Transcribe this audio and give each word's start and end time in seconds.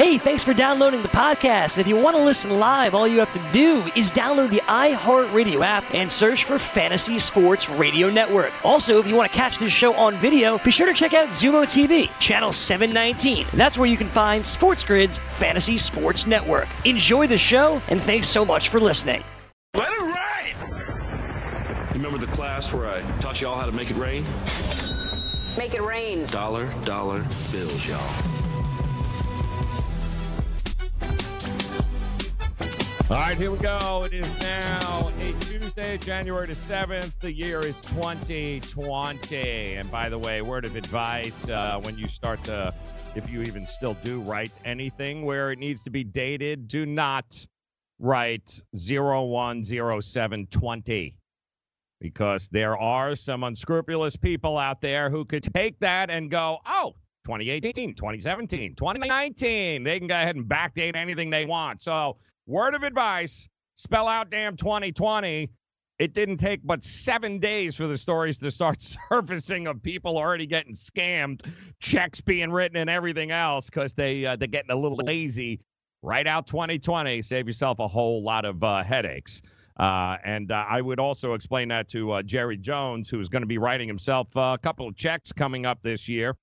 Hey, 0.00 0.16
thanks 0.16 0.42
for 0.42 0.54
downloading 0.54 1.02
the 1.02 1.10
podcast. 1.10 1.76
If 1.76 1.86
you 1.86 1.94
want 1.94 2.16
to 2.16 2.22
listen 2.22 2.58
live, 2.58 2.94
all 2.94 3.06
you 3.06 3.18
have 3.18 3.34
to 3.34 3.52
do 3.52 3.82
is 3.94 4.10
download 4.10 4.50
the 4.50 4.62
iHeartRadio 4.62 5.62
app 5.62 5.84
and 5.94 6.10
search 6.10 6.44
for 6.44 6.58
Fantasy 6.58 7.18
Sports 7.18 7.68
Radio 7.68 8.08
Network. 8.08 8.50
Also, 8.64 8.98
if 8.98 9.06
you 9.06 9.14
want 9.14 9.30
to 9.30 9.36
catch 9.36 9.58
this 9.58 9.70
show 9.70 9.92
on 9.92 10.18
video, 10.18 10.56
be 10.56 10.70
sure 10.70 10.86
to 10.86 10.94
check 10.94 11.12
out 11.12 11.28
Xumo 11.28 11.64
TV, 11.64 12.10
channel 12.18 12.50
719. 12.50 13.46
That's 13.52 13.76
where 13.76 13.90
you 13.90 13.98
can 13.98 14.08
find 14.08 14.42
Sports 14.42 14.84
Grid's 14.84 15.18
Fantasy 15.18 15.76
Sports 15.76 16.26
Network. 16.26 16.68
Enjoy 16.86 17.26
the 17.26 17.36
show, 17.36 17.82
and 17.88 18.00
thanks 18.00 18.26
so 18.26 18.42
much 18.42 18.70
for 18.70 18.80
listening. 18.80 19.22
Let 19.74 19.90
it 19.92 20.00
rain! 20.00 20.68
You 21.88 22.02
remember 22.02 22.16
the 22.16 22.32
class 22.32 22.72
where 22.72 22.88
I 22.88 23.02
taught 23.20 23.38
y'all 23.42 23.54
how 23.54 23.66
to 23.66 23.72
make 23.72 23.90
it 23.90 23.98
rain? 23.98 24.24
Make 25.58 25.74
it 25.74 25.82
rain. 25.82 26.24
Dollar, 26.28 26.72
dollar 26.86 27.18
bills, 27.52 27.86
y'all. 27.86 28.39
All 33.10 33.16
right, 33.16 33.36
here 33.36 33.50
we 33.50 33.58
go. 33.58 34.04
It 34.04 34.12
is 34.12 34.40
now 34.40 35.10
a 35.18 35.32
Tuesday, 35.44 35.98
January 35.98 36.46
the 36.46 36.52
7th. 36.52 37.10
The 37.18 37.32
year 37.32 37.58
is 37.58 37.80
2020. 37.80 39.74
And 39.74 39.90
by 39.90 40.08
the 40.08 40.16
way, 40.16 40.42
word 40.42 40.64
of 40.64 40.76
advice 40.76 41.48
uh, 41.48 41.80
when 41.82 41.98
you 41.98 42.06
start 42.06 42.44
to, 42.44 42.72
if 43.16 43.28
you 43.28 43.42
even 43.42 43.66
still 43.66 43.94
do 44.04 44.20
write 44.20 44.52
anything 44.64 45.24
where 45.24 45.50
it 45.50 45.58
needs 45.58 45.82
to 45.82 45.90
be 45.90 46.04
dated, 46.04 46.68
do 46.68 46.86
not 46.86 47.44
write 47.98 48.62
010720 48.76 51.16
because 52.00 52.48
there 52.50 52.78
are 52.78 53.16
some 53.16 53.42
unscrupulous 53.42 54.14
people 54.14 54.56
out 54.56 54.80
there 54.80 55.10
who 55.10 55.24
could 55.24 55.42
take 55.52 55.80
that 55.80 56.10
and 56.10 56.30
go, 56.30 56.58
oh, 56.64 56.94
2018, 57.24 57.94
2017, 57.94 58.76
2019. 58.76 59.82
They 59.82 59.98
can 59.98 60.06
go 60.06 60.14
ahead 60.14 60.36
and 60.36 60.44
backdate 60.44 60.94
anything 60.94 61.28
they 61.28 61.44
want. 61.44 61.82
So, 61.82 62.16
word 62.46 62.74
of 62.74 62.82
advice 62.82 63.48
spell 63.74 64.08
out 64.08 64.30
damn 64.30 64.56
2020. 64.56 65.50
It 65.98 66.14
didn't 66.14 66.38
take 66.38 66.60
but 66.64 66.82
seven 66.82 67.38
days 67.38 67.76
for 67.76 67.86
the 67.86 67.98
stories 67.98 68.38
to 68.38 68.50
start 68.50 68.80
surfacing 69.10 69.66
of 69.66 69.82
people 69.82 70.16
already 70.16 70.46
getting 70.46 70.74
scammed, 70.74 71.44
checks 71.78 72.20
being 72.20 72.50
written, 72.50 72.78
and 72.78 72.88
everything 72.88 73.30
else 73.30 73.66
because 73.66 73.92
they 73.92 74.24
uh, 74.24 74.36
they're 74.36 74.48
getting 74.48 74.70
a 74.70 74.76
little 74.76 74.98
lazy. 74.98 75.60
Write 76.02 76.26
out 76.26 76.46
2020, 76.46 77.20
save 77.20 77.46
yourself 77.46 77.78
a 77.78 77.86
whole 77.86 78.22
lot 78.22 78.46
of 78.46 78.64
uh, 78.64 78.82
headaches. 78.82 79.42
Uh, 79.78 80.16
and 80.24 80.50
uh, 80.50 80.64
I 80.68 80.80
would 80.80 80.98
also 80.98 81.34
explain 81.34 81.68
that 81.68 81.88
to 81.90 82.12
uh, 82.12 82.22
Jerry 82.22 82.56
Jones, 82.56 83.10
who's 83.10 83.28
going 83.28 83.42
to 83.42 83.46
be 83.46 83.58
writing 83.58 83.88
himself 83.88 84.28
a 84.34 84.58
couple 84.62 84.88
of 84.88 84.96
checks 84.96 85.32
coming 85.32 85.66
up 85.66 85.82
this 85.82 86.08
year. 86.08 86.36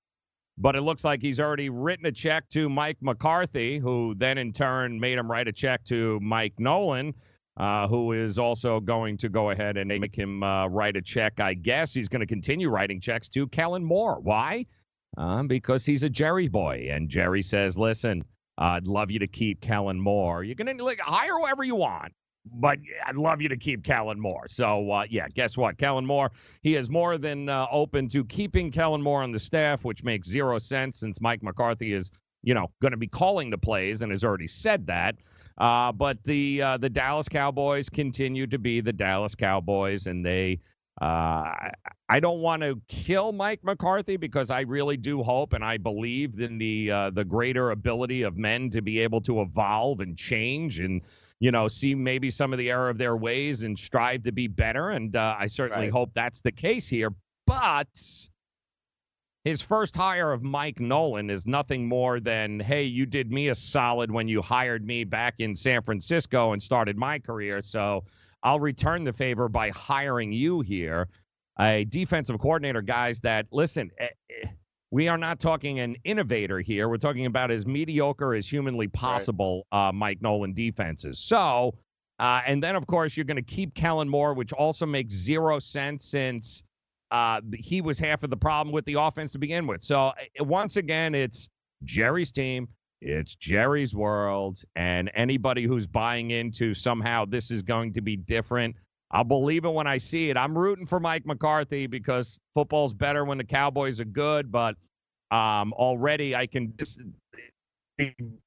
But 0.60 0.74
it 0.74 0.80
looks 0.80 1.04
like 1.04 1.22
he's 1.22 1.38
already 1.38 1.70
written 1.70 2.06
a 2.06 2.12
check 2.12 2.48
to 2.50 2.68
Mike 2.68 2.96
McCarthy, 3.00 3.78
who 3.78 4.14
then 4.16 4.38
in 4.38 4.52
turn 4.52 4.98
made 4.98 5.16
him 5.16 5.30
write 5.30 5.46
a 5.46 5.52
check 5.52 5.84
to 5.84 6.18
Mike 6.20 6.54
Nolan, 6.58 7.14
uh, 7.56 7.86
who 7.86 8.12
is 8.12 8.40
also 8.40 8.80
going 8.80 9.16
to 9.18 9.28
go 9.28 9.50
ahead 9.50 9.76
and 9.76 9.88
make 10.00 10.16
him 10.16 10.42
uh, 10.42 10.66
write 10.66 10.96
a 10.96 11.02
check. 11.02 11.38
I 11.38 11.54
guess 11.54 11.94
he's 11.94 12.08
going 12.08 12.20
to 12.20 12.26
continue 12.26 12.70
writing 12.70 13.00
checks 13.00 13.28
to 13.30 13.46
Kellen 13.46 13.84
Moore. 13.84 14.18
Why? 14.20 14.66
Uh, 15.16 15.44
because 15.44 15.86
he's 15.86 16.02
a 16.02 16.10
Jerry 16.10 16.48
boy. 16.48 16.88
And 16.90 17.08
Jerry 17.08 17.42
says, 17.42 17.78
listen, 17.78 18.24
I'd 18.58 18.88
love 18.88 19.12
you 19.12 19.20
to 19.20 19.28
keep 19.28 19.60
Kellen 19.60 20.00
Moore. 20.00 20.42
You're 20.42 20.56
to 20.56 20.84
like, 20.84 20.98
hire 20.98 21.38
whoever 21.38 21.62
you 21.62 21.76
want 21.76 22.12
but 22.46 22.78
I'd 23.06 23.16
love 23.16 23.40
you 23.42 23.48
to 23.48 23.56
keep 23.56 23.84
Kellen 23.84 24.20
Moore. 24.20 24.46
So, 24.48 24.90
uh, 24.90 25.04
yeah, 25.08 25.28
guess 25.28 25.56
what? 25.56 25.78
Kellen 25.78 26.06
Moore, 26.06 26.30
he 26.62 26.76
is 26.76 26.90
more 26.90 27.18
than 27.18 27.48
uh, 27.48 27.66
open 27.70 28.08
to 28.08 28.24
keeping 28.24 28.70
Kellen 28.70 29.02
Moore 29.02 29.22
on 29.22 29.32
the 29.32 29.38
staff, 29.38 29.84
which 29.84 30.02
makes 30.04 30.28
zero 30.28 30.58
sense 30.58 30.98
since 30.98 31.20
Mike 31.20 31.42
McCarthy 31.42 31.92
is, 31.92 32.10
you 32.42 32.54
know, 32.54 32.70
going 32.80 32.92
to 32.92 32.98
be 32.98 33.08
calling 33.08 33.50
the 33.50 33.58
plays 33.58 34.02
and 34.02 34.12
has 34.12 34.24
already 34.24 34.48
said 34.48 34.86
that. 34.86 35.16
Uh, 35.58 35.90
but 35.90 36.22
the 36.22 36.62
uh, 36.62 36.76
the 36.76 36.88
Dallas 36.88 37.28
Cowboys 37.28 37.88
continue 37.88 38.46
to 38.46 38.58
be 38.58 38.80
the 38.80 38.92
Dallas 38.92 39.34
Cowboys, 39.34 40.06
and 40.06 40.24
they. 40.24 40.60
Uh, 41.00 41.54
I 42.08 42.18
don't 42.18 42.40
want 42.40 42.62
to 42.62 42.80
kill 42.88 43.30
Mike 43.30 43.62
McCarthy 43.62 44.16
because 44.16 44.50
I 44.50 44.62
really 44.62 44.96
do 44.96 45.22
hope 45.22 45.52
and 45.52 45.62
I 45.62 45.76
believe 45.76 46.40
in 46.40 46.58
the 46.58 46.90
uh, 46.90 47.10
the 47.10 47.24
greater 47.24 47.70
ability 47.70 48.22
of 48.22 48.36
men 48.36 48.68
to 48.70 48.82
be 48.82 48.98
able 48.98 49.20
to 49.20 49.42
evolve 49.42 50.00
and 50.00 50.16
change 50.16 50.80
and 50.80 51.02
you 51.40 51.50
know, 51.52 51.68
see 51.68 51.94
maybe 51.94 52.30
some 52.30 52.52
of 52.52 52.58
the 52.58 52.70
error 52.70 52.88
of 52.88 52.98
their 52.98 53.16
ways 53.16 53.62
and 53.62 53.78
strive 53.78 54.22
to 54.22 54.32
be 54.32 54.46
better. 54.48 54.90
And 54.90 55.14
uh, 55.14 55.36
I 55.38 55.46
certainly 55.46 55.86
Right. 55.86 55.92
hope 55.92 56.10
that's 56.14 56.40
the 56.40 56.52
case 56.52 56.88
here. 56.88 57.10
But 57.46 57.88
his 59.44 59.62
first 59.62 59.96
hire 59.96 60.32
of 60.32 60.42
Mike 60.42 60.80
Nolan 60.80 61.30
is 61.30 61.46
nothing 61.46 61.88
more 61.88 62.20
than, 62.20 62.60
hey, 62.60 62.82
you 62.82 63.06
did 63.06 63.30
me 63.30 63.48
a 63.48 63.54
solid 63.54 64.10
when 64.10 64.28
you 64.28 64.42
hired 64.42 64.84
me 64.84 65.04
back 65.04 65.36
in 65.38 65.54
San 65.54 65.82
Francisco 65.82 66.52
and 66.52 66.62
started 66.62 66.96
my 66.96 67.18
career. 67.18 67.62
So 67.62 68.04
I'll 68.42 68.60
return 68.60 69.04
the 69.04 69.12
favor 69.12 69.48
by 69.48 69.70
hiring 69.70 70.32
you 70.32 70.60
here. 70.60 71.08
A 71.60 71.84
defensive 71.84 72.38
coordinator, 72.38 72.82
guys, 72.82 73.20
that 73.20 73.46
listen, 73.50 73.90
eh, 73.98 74.08
eh, 74.42 74.48
we 74.90 75.08
are 75.08 75.18
not 75.18 75.38
talking 75.38 75.80
an 75.80 75.96
innovator 76.04 76.60
here. 76.60 76.88
We're 76.88 76.96
talking 76.96 77.26
about 77.26 77.50
as 77.50 77.66
mediocre 77.66 78.34
as 78.34 78.48
humanly 78.48 78.88
possible, 78.88 79.66
uh, 79.70 79.92
Mike 79.92 80.22
Nolan 80.22 80.54
defenses. 80.54 81.18
So, 81.18 81.74
uh, 82.18 82.40
and 82.46 82.62
then 82.62 82.74
of 82.74 82.86
course 82.86 83.16
you're 83.16 83.24
going 83.24 83.36
to 83.36 83.42
keep 83.42 83.74
Kellen 83.74 84.08
Moore, 84.08 84.34
which 84.34 84.52
also 84.52 84.86
makes 84.86 85.14
zero 85.14 85.58
sense 85.58 86.04
since 86.04 86.62
uh, 87.10 87.40
he 87.54 87.80
was 87.80 87.98
half 87.98 88.22
of 88.22 88.30
the 88.30 88.36
problem 88.36 88.72
with 88.72 88.84
the 88.86 88.94
offense 88.94 89.32
to 89.32 89.38
begin 89.38 89.66
with. 89.66 89.82
So 89.82 89.98
uh, 89.98 90.14
once 90.40 90.76
again, 90.76 91.14
it's 91.14 91.48
Jerry's 91.84 92.32
team. 92.32 92.68
It's 93.00 93.36
Jerry's 93.36 93.94
world, 93.94 94.60
and 94.74 95.08
anybody 95.14 95.64
who's 95.64 95.86
buying 95.86 96.32
into 96.32 96.74
somehow 96.74 97.26
this 97.26 97.52
is 97.52 97.62
going 97.62 97.92
to 97.92 98.00
be 98.00 98.16
different, 98.16 98.74
I'll 99.10 99.24
believe 99.24 99.64
it 99.64 99.72
when 99.72 99.86
I 99.86 99.98
see 99.98 100.30
it. 100.30 100.36
I'm 100.36 100.56
rooting 100.56 100.86
for 100.86 101.00
Mike 101.00 101.24
McCarthy 101.24 101.86
because 101.86 102.40
football's 102.54 102.92
better 102.92 103.24
when 103.24 103.38
the 103.38 103.44
Cowboys 103.44 104.00
are 104.00 104.04
good, 104.04 104.52
but 104.52 104.76
um, 105.30 105.72
already 105.72 106.34
I 106.36 106.46
can. 106.46 106.72
This, 106.76 106.98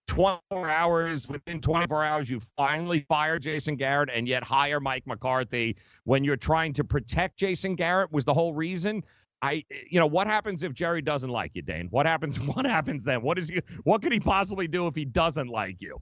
24 0.07 0.69
hours 0.69 1.27
within 1.27 1.59
24 1.59 2.03
hours, 2.03 2.29
you 2.29 2.39
finally 2.55 3.05
fire 3.09 3.37
Jason 3.39 3.75
Garrett 3.75 4.09
and 4.13 4.27
yet 4.27 4.43
hire 4.43 4.79
Mike 4.79 5.05
McCarthy 5.05 5.75
when 6.05 6.23
you're 6.23 6.37
trying 6.37 6.73
to 6.73 6.83
protect 6.83 7.37
Jason 7.37 7.75
Garrett 7.75 8.11
was 8.11 8.23
the 8.23 8.33
whole 8.33 8.53
reason. 8.53 9.03
I, 9.41 9.63
you 9.89 9.99
know, 9.99 10.05
what 10.07 10.27
happens 10.27 10.63
if 10.63 10.73
Jerry 10.73 11.01
doesn't 11.01 11.29
like 11.29 11.51
you, 11.53 11.63
Dane? 11.63 11.87
What 11.89 12.05
happens? 12.05 12.39
What 12.39 12.65
happens 12.65 13.03
then? 13.03 13.21
What 13.21 13.37
is 13.37 13.49
he? 13.49 13.61
What 13.83 14.01
could 14.01 14.11
he 14.11 14.19
possibly 14.19 14.67
do 14.67 14.87
if 14.87 14.95
he 14.95 15.05
doesn't 15.05 15.47
like 15.47 15.81
you? 15.81 15.99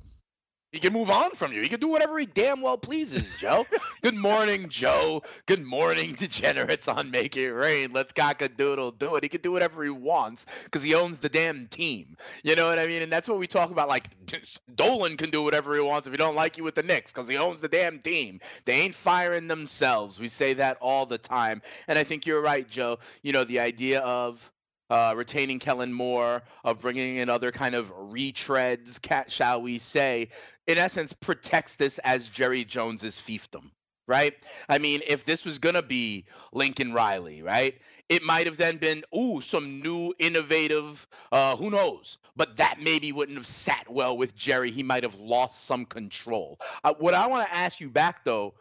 He 0.72 0.78
can 0.78 0.94
move 0.94 1.10
on 1.10 1.32
from 1.32 1.52
you. 1.52 1.64
He 1.64 1.70
can 1.70 1.80
do 1.80 1.88
whatever 1.88 2.20
he 2.20 2.28
damn 2.28 2.62
well 2.62 2.78
pleases, 2.78 3.24
Joe. 3.40 3.66
Good 4.04 4.16
morning, 4.16 4.70
Joe. 4.70 5.24
Good 5.48 5.66
morning, 5.66 6.14
degenerates 6.14 6.88
on 6.88 7.10
Make 7.10 7.36
It 7.38 7.52
Rain. 7.52 7.92
Let's 7.92 8.12
cock 8.14 8.44
a 8.44 8.50
doodle 8.50 8.92
do 8.92 9.16
it. 9.16 9.24
He 9.24 9.30
can 9.30 9.42
do 9.42 9.52
whatever 9.52 9.84
he 9.84 9.90
wants 9.90 10.46
because 10.66 10.84
he 10.84 10.94
owns 10.94 11.22
the 11.22 11.30
damn 11.30 11.68
team. 11.68 12.18
You 12.44 12.56
know 12.56 12.68
what 12.68 12.78
I 12.78 12.86
mean? 12.86 13.02
And 13.02 13.12
that's 13.12 13.28
what 13.28 13.40
we 13.40 13.48
talk 13.48 13.72
about. 13.72 13.90
Like 13.90 14.10
Dolan 14.76 15.18
can 15.18 15.32
do 15.32 15.42
whatever 15.42 15.74
he 15.74 15.82
wants 15.82 16.06
if 16.06 16.14
he 16.14 16.18
don't 16.18 16.36
like 16.36 16.58
you 16.58 16.64
with 16.64 16.76
the 16.76 16.84
Knicks 16.84 17.12
because 17.12 17.28
he 17.28 17.38
owns 17.38 17.62
the 17.62 17.68
damn 17.68 17.98
team. 17.98 18.40
They 18.66 18.74
ain't 18.74 18.96
firing 18.96 19.48
themselves. 19.48 20.20
We 20.20 20.28
say 20.28 20.54
that 20.54 20.78
all 20.82 21.08
the 21.08 21.18
time. 21.18 21.64
And 21.88 21.98
I 21.98 22.04
think 22.04 22.28
you're 22.28 22.42
right, 22.42 22.70
Joe. 22.70 23.00
You 23.24 23.34
know, 23.34 23.44
the 23.44 23.60
idea 23.62 24.02
of 24.02 24.52
uh, 24.90 25.14
retaining 25.16 25.60
Kellen 25.60 25.94
Moore, 25.94 26.42
of 26.64 26.80
bringing 26.80 27.18
in 27.18 27.30
other 27.30 27.52
kind 27.52 27.76
of 27.76 27.92
retreads, 27.94 29.02
cat, 29.02 29.32
shall 29.32 29.62
we 29.62 29.78
say, 29.80 30.30
in 30.68 30.78
essence, 30.78 31.14
protects 31.14 31.76
this 31.76 32.00
as 32.00 32.30
Jerry 32.30 32.64
Jones's 32.64 33.20
fiefdom, 33.20 33.72
right? 34.08 34.34
I 34.68 34.78
mean, 34.78 35.02
if 35.08 35.26
this 35.26 35.46
was 35.46 35.60
gonna 35.60 35.82
be 35.82 36.26
Lincoln 36.52 36.94
Riley, 36.94 37.42
right? 37.42 37.80
It 38.10 38.24
might 38.24 38.48
have 38.48 38.58
then 38.58 38.78
been, 38.78 39.04
ooh, 39.16 39.40
some 39.42 39.82
new 39.82 40.14
innovative, 40.18 41.08
uh, 41.32 41.56
who 41.56 41.70
knows? 41.70 42.18
But 42.36 42.58
that 42.58 42.80
maybe 42.82 43.12
wouldn't 43.12 43.38
have 43.38 43.46
sat 43.46 43.90
well 43.90 44.18
with 44.18 44.36
Jerry. 44.36 44.72
He 44.72 44.82
might 44.82 45.04
have 45.04 45.20
lost 45.20 45.66
some 45.66 45.86
control. 45.86 46.60
Uh, 46.84 46.94
what 46.98 47.14
I 47.14 47.28
want 47.28 47.48
to 47.48 47.54
ask 47.54 47.80
you 47.80 47.92
back 47.92 48.24
though, 48.24 48.56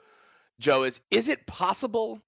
Joe, 0.60 0.82
is 0.82 1.00
is 1.10 1.28
it 1.28 1.46
possible 1.46 2.20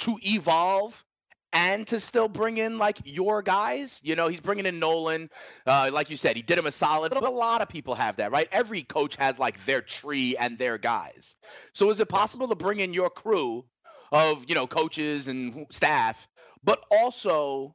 to 0.00 0.18
evolve 0.22 1.04
and 1.52 1.86
to 1.88 2.00
still 2.00 2.28
bring 2.28 2.56
in 2.56 2.78
like 2.78 2.98
your 3.04 3.42
guys. 3.42 4.00
You 4.02 4.16
know, 4.16 4.28
he's 4.28 4.40
bringing 4.40 4.66
in 4.66 4.78
Nolan. 4.78 5.30
Uh, 5.66 5.90
like 5.92 6.10
you 6.10 6.16
said, 6.16 6.36
he 6.36 6.42
did 6.42 6.58
him 6.58 6.66
a 6.66 6.72
solid. 6.72 7.12
But 7.12 7.22
a 7.22 7.30
lot 7.30 7.60
of 7.60 7.68
people 7.68 7.94
have 7.94 8.16
that, 8.16 8.32
right? 8.32 8.48
Every 8.52 8.82
coach 8.82 9.16
has 9.16 9.38
like 9.38 9.64
their 9.64 9.82
tree 9.82 10.36
and 10.36 10.58
their 10.58 10.78
guys. 10.78 11.36
So 11.72 11.90
is 11.90 12.00
it 12.00 12.08
possible 12.08 12.48
to 12.48 12.54
bring 12.54 12.80
in 12.80 12.94
your 12.94 13.10
crew 13.10 13.64
of 14.10 14.44
you 14.48 14.54
know 14.54 14.66
coaches 14.66 15.28
and 15.28 15.66
staff, 15.70 16.28
but 16.64 16.84
also 16.90 17.74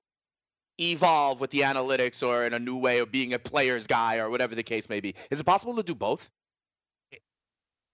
evolve 0.79 1.39
with 1.41 1.50
the 1.51 1.62
analytics 1.62 2.25
or 2.25 2.44
in 2.44 2.53
a 2.53 2.59
new 2.59 2.77
way 2.77 3.00
of 3.00 3.12
being 3.12 3.33
a 3.33 3.39
player's 3.39 3.88
guy 3.88 4.18
or 4.18 4.29
whatever 4.29 4.56
the 4.56 4.63
case 4.63 4.89
may 4.89 5.00
be? 5.00 5.15
Is 5.31 5.39
it 5.39 5.44
possible 5.44 5.75
to 5.75 5.83
do 5.83 5.95
both? 5.95 6.29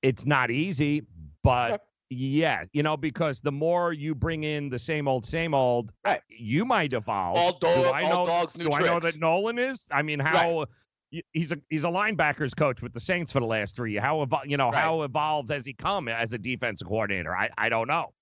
It's 0.01 0.25
not 0.25 0.51
easy, 0.51 1.07
but 1.43 1.81
yeah, 2.13 2.65
you 2.73 2.83
know, 2.83 2.97
because 2.97 3.41
the 3.41 3.51
more 3.51 3.93
you 3.93 4.15
bring 4.15 4.43
in 4.43 4.69
the 4.69 4.79
same 4.79 5.07
old, 5.07 5.25
same 5.25 5.53
old, 5.53 5.91
Right. 6.05 6.21
you 6.27 6.65
might 6.65 6.93
evolve. 6.93 7.37
All 7.37 7.51
do 7.53 7.67
dog- 7.67 7.93
I 7.93 8.03
all 8.03 8.09
know, 8.09 8.25
dogs, 8.27 8.57
new 8.57 8.65
do 8.65 8.71
I 8.71 8.79
know 8.81 8.99
that 8.99 9.17
Nolan 9.19 9.59
is? 9.59 9.87
I 9.91 10.01
mean, 10.01 10.19
how 10.19 10.65
y- 11.11 11.21
he's 11.31 11.51
a 11.51 11.57
he's 11.69 11.83
a 11.83 11.87
linebackers 11.87 12.55
coach 12.55 12.81
with 12.81 12.93
the 12.93 12.99
Saints 12.99 13.31
for 13.31 13.39
the 13.39 13.45
last 13.45 13.75
three. 13.75 13.93
years. 13.93 14.03
How 14.03 14.27
you 14.45 14.57
know 14.57 14.69
Right. 14.71 14.81
how 14.81 15.01
evolved 15.03 15.49
has 15.49 15.65
he 15.65 15.73
come 15.73 16.07
as 16.07 16.33
a 16.33 16.37
defensive 16.37 16.87
coordinator? 16.87 17.35
I 17.35 17.49
I 17.57 17.69
don't 17.69 17.87
know. 17.87 18.13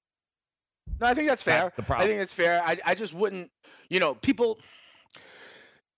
No, 1.00 1.08
I 1.08 1.14
think 1.14 1.30
that's 1.30 1.44
fair. 1.44 1.62
That's 1.64 1.72
the 1.74 1.96
I 1.96 2.06
think 2.06 2.22
it's 2.22 2.34
fair. 2.34 2.62
I, 2.64 2.78
I 2.86 2.96
just 2.96 3.14
wouldn't, 3.14 3.50
you 3.90 4.00
know, 4.00 4.14
people 4.16 4.60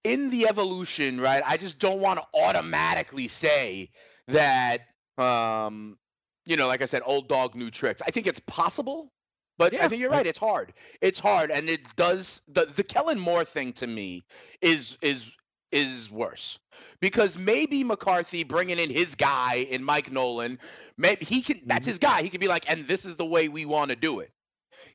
in 0.03 0.29
the 0.29 0.47
evolution, 0.47 1.19
right? 1.19 1.41
I 1.45 1.57
just 1.57 1.79
don't 1.79 1.99
want 2.01 2.19
to 2.19 2.25
automatically 2.39 3.27
say 3.27 3.89
that, 4.27 4.79
um, 5.17 5.97
you 6.45 6.57
know, 6.57 6.67
like 6.67 6.81
I 6.81 6.85
said, 6.85 7.01
old 7.05 7.27
dog, 7.27 7.55
new 7.55 7.71
tricks. 7.71 8.01
I 8.05 8.11
think 8.11 8.27
it's 8.27 8.39
possible, 8.39 9.11
but 9.57 9.73
yeah. 9.73 9.85
I 9.85 9.87
think 9.87 10.01
you're 10.01 10.09
right. 10.11 10.25
It's 10.27 10.39
hard. 10.39 10.73
It's 11.01 11.19
hard, 11.19 11.51
and 11.51 11.69
it 11.69 11.81
does. 11.95 12.41
The 12.47 12.65
the 12.65 12.83
Kellen 12.83 13.19
Moore 13.19 13.45
thing 13.45 13.73
to 13.73 13.87
me 13.87 14.23
is 14.61 14.97
is 15.01 15.31
is 15.71 16.11
worse 16.11 16.59
because 16.99 17.37
maybe 17.37 17.83
McCarthy 17.83 18.43
bringing 18.43 18.79
in 18.79 18.89
his 18.89 19.15
guy 19.15 19.55
in 19.69 19.83
Mike 19.83 20.11
Nolan, 20.11 20.59
maybe 20.97 21.25
he 21.25 21.41
can. 21.41 21.61
That's 21.65 21.85
Mhm. 21.87 21.91
his 21.91 21.99
guy. 21.99 22.21
He 22.23 22.29
could 22.29 22.41
be 22.41 22.47
like, 22.47 22.69
and 22.69 22.87
this 22.87 23.05
is 23.05 23.15
the 23.15 23.25
way 23.25 23.49
we 23.49 23.65
want 23.65 23.89
to 23.89 23.95
do 23.95 24.19
it. 24.19 24.31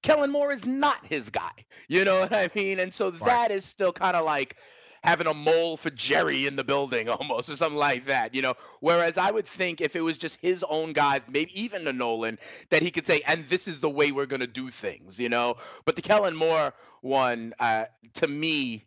Kellen 0.03 0.31
Moore 0.31 0.53
is 0.53 0.65
not 0.65 1.05
his 1.07 1.31
guy. 1.31 1.51
You 1.89 2.05
know 2.05 2.21
what 2.21 2.33
I 2.33 2.51
mean? 2.55 2.79
And 2.79 2.93
so 2.95 3.11
that 3.11 3.51
is 3.51 3.65
still 3.65 3.93
kind 3.93 4.17
of 4.17 4.25
like 4.25 4.57
having 5.03 5.27
a 5.27 5.35
mole 5.35 5.77
for 5.77 5.91
Jerry 5.91 6.47
in 6.47 6.57
the 6.57 6.65
building 6.65 7.09
almost 7.09 7.49
or 7.49 7.57
something 7.57 7.79
like 7.79 8.07
that, 8.07 8.35
you 8.35 8.43
know. 8.43 8.55
Whereas 8.81 9.19
I 9.19 9.31
would 9.31 9.47
think 9.47 9.81
if 9.81 9.97
it 9.97 10.01
was 10.01 10.19
just 10.19 10.41
his 10.41 10.65
own 10.69 10.93
guys, 10.93 11.25
maybe 11.29 11.61
even 11.61 11.85
the 11.85 11.93
Nolan, 11.93 12.39
that 12.71 12.83
he 12.83 12.91
could 12.91 13.07
say, 13.07 13.23
and 13.27 13.49
this 13.49 13.69
is 13.69 13.81
the 13.81 13.91
way 13.91 14.13
we're 14.13 14.27
gonna 14.27 14.47
do 14.47 14.71
things, 14.71 15.19
you 15.19 15.29
know. 15.29 15.57
But 15.85 15.97
the 15.97 16.03
Kellen 16.03 16.37
Moore 16.37 16.75
one, 17.01 17.55
uh, 17.61 17.85
to 18.15 18.27
me, 18.27 18.85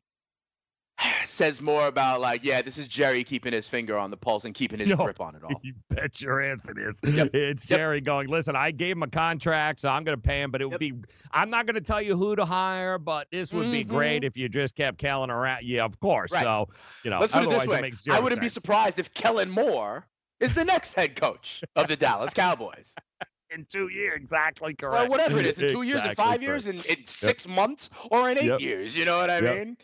says 1.25 1.62
more 1.62 1.88
about 1.88 2.21
like, 2.21 2.44
yeah, 2.44 2.62
this 2.62 2.77
is 2.77 2.88
Jerry 2.88 3.24
keeping 3.24 3.53
his 3.53 3.68
finger 3.68 3.98
on 3.98 4.12
the 4.12 4.18
pulse 4.18 4.45
and 4.45 4.53
keeping 4.53 4.80
his 4.80 4.89
Yo, 4.89 4.95
grip 4.98 5.21
on 5.21 5.36
it 5.36 5.44
all. 5.44 5.59
You 5.63 5.74
bet 5.89 6.21
your 6.21 6.42
ass 6.42 6.68
it 6.69 6.77
is. 6.77 7.00
Yep. 7.03 7.30
It's 7.33 7.69
Yep. 7.69 7.77
Jerry 7.80 8.01
going, 8.01 8.27
listen, 8.30 8.56
I 8.56 8.71
gave 8.71 8.95
him 8.95 9.03
a 9.03 9.07
contract, 9.07 9.80
so 9.80 9.89
I'm 9.89 10.03
going 10.03 10.18
to 10.18 10.21
pay 10.21 10.42
him, 10.42 10.51
but 10.51 10.62
it 10.62 10.65
would 10.65 10.81
Yep. 10.81 10.94
be, 10.94 10.94
I'm 11.31 11.50
not 11.50 11.65
going 11.65 11.75
to 11.75 11.81
tell 11.81 12.01
you 12.01 12.18
who 12.18 12.36
to 12.36 12.45
hire, 12.45 12.98
but 12.98 13.27
this 13.31 13.51
would 13.53 13.71
be 13.71 13.83
great 13.83 14.24
if 14.24 14.38
you 14.38 14.50
just 14.50 14.75
kept 14.75 14.98
Kellen 14.98 15.30
around. 15.30 15.63
Yeah, 15.63 15.83
of 15.83 16.00
course. 16.00 16.31
Mm-hmm. 16.31 16.45
Right. 16.45 16.68
So, 16.68 16.74
you 17.04 17.12
know, 17.12 17.19
Let's 17.19 17.33
put 17.33 17.44
it 17.44 17.50
this 17.50 17.68
way: 17.68 17.81
makes 17.81 18.07
I 18.09 18.19
wouldn't 18.19 18.42
be 18.42 18.50
surprised 18.50 19.00
if 19.00 19.13
Kellen 19.13 19.50
Moore 19.50 20.07
is 20.39 20.54
the 20.54 20.65
next 20.65 20.94
head 20.94 21.15
coach 21.15 21.62
of 21.75 21.88
the 21.88 21.95
Dallas 21.95 22.33
Cowboys. 22.33 22.95
in 23.51 23.65
two 23.69 23.89
years. 23.89 24.15
Exactly 24.15 24.74
correct. 24.74 24.94
Well, 24.94 25.09
whatever 25.09 25.39
it 25.39 25.45
is, 25.45 25.59
in 25.59 25.69
two 25.69 25.83
years, 25.83 26.04
in 26.06 26.15
five 26.15 26.42
correct. 26.42 26.44
years, 26.44 26.68
in, 26.68 26.77
in 26.83 27.06
six 27.06 27.47
months, 27.47 27.89
or 28.09 28.30
in 28.30 28.38
eight 28.38 28.45
Yep. 28.45 28.62
years. 28.62 28.97
You 28.97 29.06
know 29.06 29.18
what 29.19 29.30
I 29.30 29.39
Yep. 29.39 29.57
mean? 29.57 29.77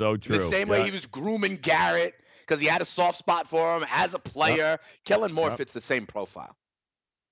So 0.00 0.16
true. 0.16 0.38
The 0.38 0.44
same 0.44 0.68
way 0.68 0.84
he 0.84 0.90
was 0.90 1.06
grooming 1.06 1.56
Garrett 1.56 2.14
because 2.40 2.60
he 2.60 2.66
had 2.66 2.80
a 2.82 2.84
soft 2.86 3.18
spot 3.18 3.48
for 3.48 3.76
him 3.76 3.84
as 3.90 4.14
a 4.14 4.18
player. 4.18 4.78
Kellen 5.04 5.32
Moore 5.32 5.48
Yep. 5.48 5.58
fits 5.58 5.72
the 5.72 5.80
same 5.80 6.06
profile. 6.06 6.56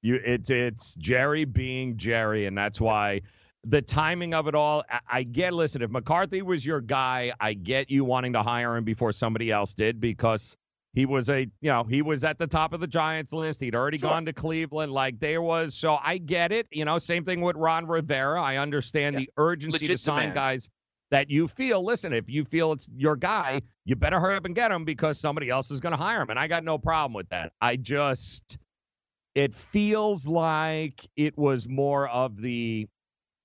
You, 0.02 0.20
it's 0.24 0.50
it's 0.50 0.94
Jerry 0.96 1.44
being 1.44 1.96
Jerry, 1.96 2.46
and 2.46 2.56
that's 2.56 2.80
why 2.80 3.22
the 3.64 3.82
timing 3.82 4.34
of 4.34 4.46
it 4.46 4.54
all. 4.54 4.84
I, 4.90 5.00
I 5.08 5.22
get. 5.22 5.52
Listen, 5.52 5.82
if 5.82 5.90
McCarthy 5.90 6.42
was 6.42 6.64
your 6.64 6.80
guy, 6.80 7.32
I 7.40 7.54
get 7.54 7.90
you 7.90 8.04
wanting 8.04 8.34
to 8.34 8.42
hire 8.42 8.76
him 8.76 8.84
before 8.84 9.12
somebody 9.12 9.50
else 9.50 9.74
did 9.74 10.00
because 10.00 10.56
he 10.92 11.06
was 11.06 11.28
a 11.30 11.40
you 11.60 11.70
know 11.70 11.82
he 11.84 12.02
was 12.02 12.22
at 12.24 12.38
the 12.38 12.46
top 12.46 12.72
of 12.72 12.80
the 12.80 12.86
Giants 12.86 13.32
list. 13.32 13.60
He'd 13.60 13.74
already 13.74 13.98
Sure. 13.98 14.10
gone 14.10 14.26
to 14.26 14.32
Cleveland. 14.32 14.92
Like 14.92 15.18
there 15.18 15.42
was, 15.42 15.74
so 15.74 15.98
I 16.00 16.18
get 16.18 16.52
it. 16.52 16.66
You 16.70 16.84
know, 16.84 16.98
same 16.98 17.24
thing 17.24 17.40
with 17.40 17.56
Ron 17.56 17.86
Rivera. 17.86 18.40
I 18.40 18.58
understand 18.58 19.14
Yeah. 19.14 19.20
the 19.20 19.30
urgency 19.38 19.78
to 19.78 19.84
Legit 19.84 20.00
sign 20.00 20.16
demand. 20.18 20.34
guys 20.34 20.70
that 21.10 21.30
you 21.30 21.46
feel. 21.48 21.84
Listen, 21.84 22.12
if 22.12 22.28
you 22.28 22.44
feel 22.44 22.72
it's 22.72 22.88
your 22.96 23.16
guy, 23.16 23.62
you 23.84 23.96
better 23.96 24.18
hurry 24.20 24.36
up 24.36 24.44
and 24.44 24.54
get 24.54 24.70
him 24.70 24.84
because 24.84 25.18
somebody 25.20 25.50
else 25.50 25.70
is 25.70 25.80
going 25.80 25.92
to 25.92 25.96
hire 26.02 26.20
him, 26.20 26.30
and 26.30 26.38
I 26.38 26.46
got 26.48 26.64
no 26.64 26.78
problem 26.78 27.12
with 27.14 27.28
that. 27.30 27.52
I 27.60 27.76
just 27.76 28.58
it 29.34 29.52
feels 29.52 30.26
like 30.26 31.06
it 31.16 31.36
was 31.36 31.68
more 31.68 32.08
of 32.08 32.40
the 32.40 32.88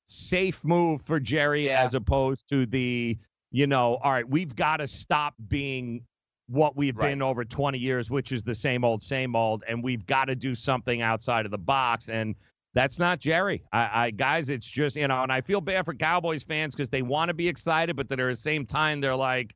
safe 0.07 0.63
move 0.63 1.01
for 1.01 1.19
Jerry 1.19 1.65
Yeah. 1.65 1.83
as 1.83 1.93
opposed 1.95 2.47
to 2.49 2.65
the, 2.65 3.17
you 3.51 3.67
know, 3.67 3.97
all 3.97 4.11
right, 4.13 4.27
we've 4.27 4.55
got 4.55 4.77
to 4.77 4.87
stop 4.87 5.35
being 5.49 6.05
what 6.47 6.77
we've 6.77 6.95
Right. 6.97 7.09
been 7.09 7.21
over 7.21 7.43
20 7.43 7.77
years, 7.77 8.09
which 8.09 8.31
is 8.31 8.41
the 8.43 8.55
same 8.55 8.85
old, 8.85 9.03
same 9.03 9.35
old, 9.35 9.63
and 9.67 9.83
we've 9.83 10.05
got 10.05 10.25
to 10.25 10.35
do 10.35 10.55
something 10.55 11.01
outside 11.01 11.43
of 11.45 11.51
the 11.51 11.57
box. 11.57 12.07
And 12.09 12.35
that's 12.73 12.99
not 12.99 13.19
Jerry. 13.19 13.63
I, 13.73 14.05
I 14.05 14.11
guys, 14.11 14.49
it's 14.49 14.67
just, 14.67 14.95
you 14.95 15.07
know, 15.07 15.23
and 15.23 15.31
I 15.31 15.41
feel 15.41 15.61
bad 15.61 15.85
for 15.85 15.93
Cowboys 15.93 16.43
fans 16.43 16.75
because 16.75 16.89
they 16.89 17.01
want 17.01 17.29
to 17.29 17.33
be 17.33 17.47
excited, 17.47 17.95
but 17.95 18.07
then 18.07 18.19
at 18.19 18.27
the 18.27 18.35
same 18.35 18.65
time, 18.65 19.01
they're 19.01 19.15
like, 19.15 19.53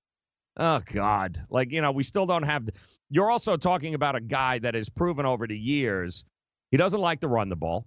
oh 0.57 0.81
God. 0.91 1.41
Like, 1.49 1.71
you 1.71 1.81
know, 1.81 1.91
we 1.91 2.03
still 2.03 2.25
don't 2.25 2.43
have 2.43 2.67
you're 3.09 3.29
also 3.29 3.55
talking 3.55 3.93
about 3.93 4.15
a 4.15 4.21
guy 4.21 4.59
that 4.59 4.73
has 4.73 4.89
proven 4.89 5.25
over 5.25 5.47
the 5.47 5.57
years 5.57 6.25
he 6.71 6.77
doesn't 6.77 6.99
like 6.99 7.21
to 7.21 7.27
run 7.27 7.49
the 7.49 7.55
ball. 7.55 7.85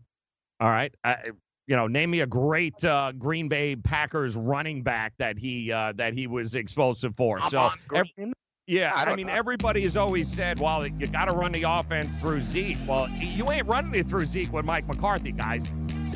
All 0.60 0.70
right. 0.70 0.94
I, 1.04 1.30
you 1.66 1.76
know, 1.76 1.86
name 1.86 2.10
me 2.10 2.20
a 2.20 2.26
great 2.26 2.82
uh, 2.82 3.12
Green 3.12 3.48
Bay 3.48 3.76
Packers 3.76 4.34
running 4.34 4.82
back 4.82 5.12
that 5.18 5.36
he 5.36 5.70
uh, 5.70 5.92
that 5.96 6.14
he 6.14 6.26
was 6.26 6.54
explosive 6.54 7.14
for. 7.14 7.38
so, 7.50 7.58
Ahman 7.58 7.78
ev- 7.94 8.06
Green? 8.16 8.32
Yeah, 8.68 8.92
I 8.94 9.04
I, 9.10 9.16
mean, 9.16 9.26
know. 9.28 9.32
everybody 9.32 9.82
has 9.82 9.96
always 9.96 10.28
said, 10.30 10.60
well, 10.60 10.86
you 10.86 11.06
got 11.06 11.24
to 11.24 11.32
run 11.34 11.52
the 11.52 11.62
offense 11.62 12.16
through 12.18 12.42
Zeke. 12.42 12.78
Well, 12.86 13.08
you 13.08 13.50
ain't 13.50 13.66
running 13.66 13.94
it 13.94 14.06
through 14.08 14.26
Zeke 14.26 14.52
with 14.52 14.66
Mike 14.66 14.86
McCarthy, 14.86 15.32
guys. 15.32 15.72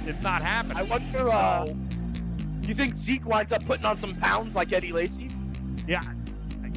It's 0.07 0.23
not 0.23 0.43
happening. 0.43 0.77
I 0.77 0.83
wonder. 0.83 1.29
Uh, 1.29 1.67
So- 1.67 1.77
you 2.63 2.75
think 2.75 2.95
Zeke 2.95 3.25
winds 3.27 3.53
up 3.53 3.65
putting 3.65 3.85
on 3.87 3.97
some 3.97 4.15
pounds 4.21 4.55
like 4.55 4.73
Eddie 4.73 4.93
Lacy? 4.93 5.31
Yeah, 5.89 6.03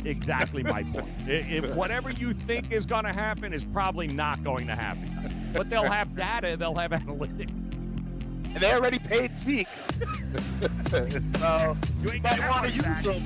exactly 0.03 0.63
my 0.63 0.81
point. 0.83 1.09
I- 1.27 1.31
If 1.31 1.71
whatever 1.75 2.09
you 2.09 2.33
think 2.33 2.71
is 2.71 2.85
going 2.87 3.03
to 3.05 3.11
happen 3.13 3.53
is 3.53 3.65
probably 3.65 4.07
not 4.07 4.43
going 4.43 4.65
to 4.67 4.75
happen. 4.75 5.51
But 5.53 5.69
they'll 5.69 5.83
have 5.91 6.15
data, 6.15 6.55
they'll 6.57 6.75
have 6.75 6.91
analytics. 7.01 7.51
And 7.51 8.57
they 8.63 8.73
already 8.73 8.97
paid 8.99 9.37
Zeke. 9.37 9.67
so 10.87 11.77
You 12.01 12.11
ain't 12.11 12.23
might 12.23 12.49
want 12.49 12.63
to 12.63 12.71
use 12.71 13.05
them. 13.05 13.25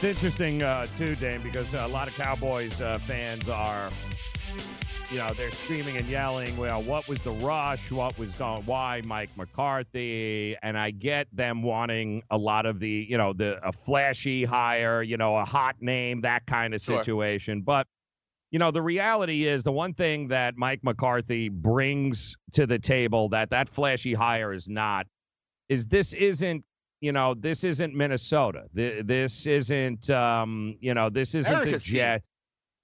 It's 0.00 0.04
interesting 0.04 0.62
uh, 0.62 0.86
too, 0.96 1.16
Dane, 1.16 1.42
because 1.42 1.74
a 1.74 1.88
lot 1.88 2.06
of 2.06 2.16
Cowboys 2.16 2.80
uh, 2.80 2.98
fans 2.98 3.48
are, 3.48 3.88
you 5.10 5.18
know, 5.18 5.28
they're 5.34 5.50
screaming 5.50 5.96
and 5.96 6.06
yelling. 6.06 6.56
Well, 6.56 6.82
what 6.82 7.08
was 7.08 7.20
the 7.22 7.32
rush? 7.32 7.90
What 7.90 8.16
was 8.16 8.30
going? 8.34 8.62
Why 8.64 9.02
Mike 9.04 9.30
McCarthy? 9.36 10.56
And 10.62 10.78
I 10.78 10.92
get 10.92 11.26
them 11.32 11.64
wanting 11.64 12.22
a 12.30 12.38
lot 12.38 12.64
of 12.64 12.78
the, 12.78 13.06
you 13.08 13.18
know, 13.18 13.32
the 13.32 13.58
a 13.66 13.72
flashy 13.72 14.44
hire, 14.44 15.02
you 15.02 15.16
know, 15.16 15.36
a 15.36 15.44
hot 15.44 15.74
name, 15.80 16.20
that 16.20 16.46
kind 16.46 16.74
of 16.74 16.80
Sure. 16.80 16.98
situation. 16.98 17.62
But 17.62 17.88
you 18.52 18.58
know, 18.60 18.70
the 18.70 18.80
reality 18.80 19.46
is 19.46 19.64
the 19.64 19.72
one 19.72 19.94
thing 19.94 20.28
that 20.28 20.56
Mike 20.56 20.80
McCarthy 20.84 21.48
brings 21.48 22.36
to 22.52 22.66
the 22.66 22.78
table 22.78 23.30
that 23.30 23.50
that 23.50 23.68
flashy 23.68 24.14
hire 24.14 24.52
is 24.54 24.68
not 24.68 25.06
is 25.68 25.86
this 25.86 26.12
isn't 26.14 26.64
you 27.00 27.12
know 27.12 27.34
this 27.34 27.64
isn't 27.64 27.94
Minnesota. 27.94 28.64
This 28.74 29.46
isn't 29.46 30.10
um 30.10 30.76
you 30.80 30.94
know 30.94 31.10
this 31.10 31.34
isn't 31.34 31.52
America's 31.52 31.84
the 31.84 31.90
team. 31.90 31.98
Jet. 31.98 32.22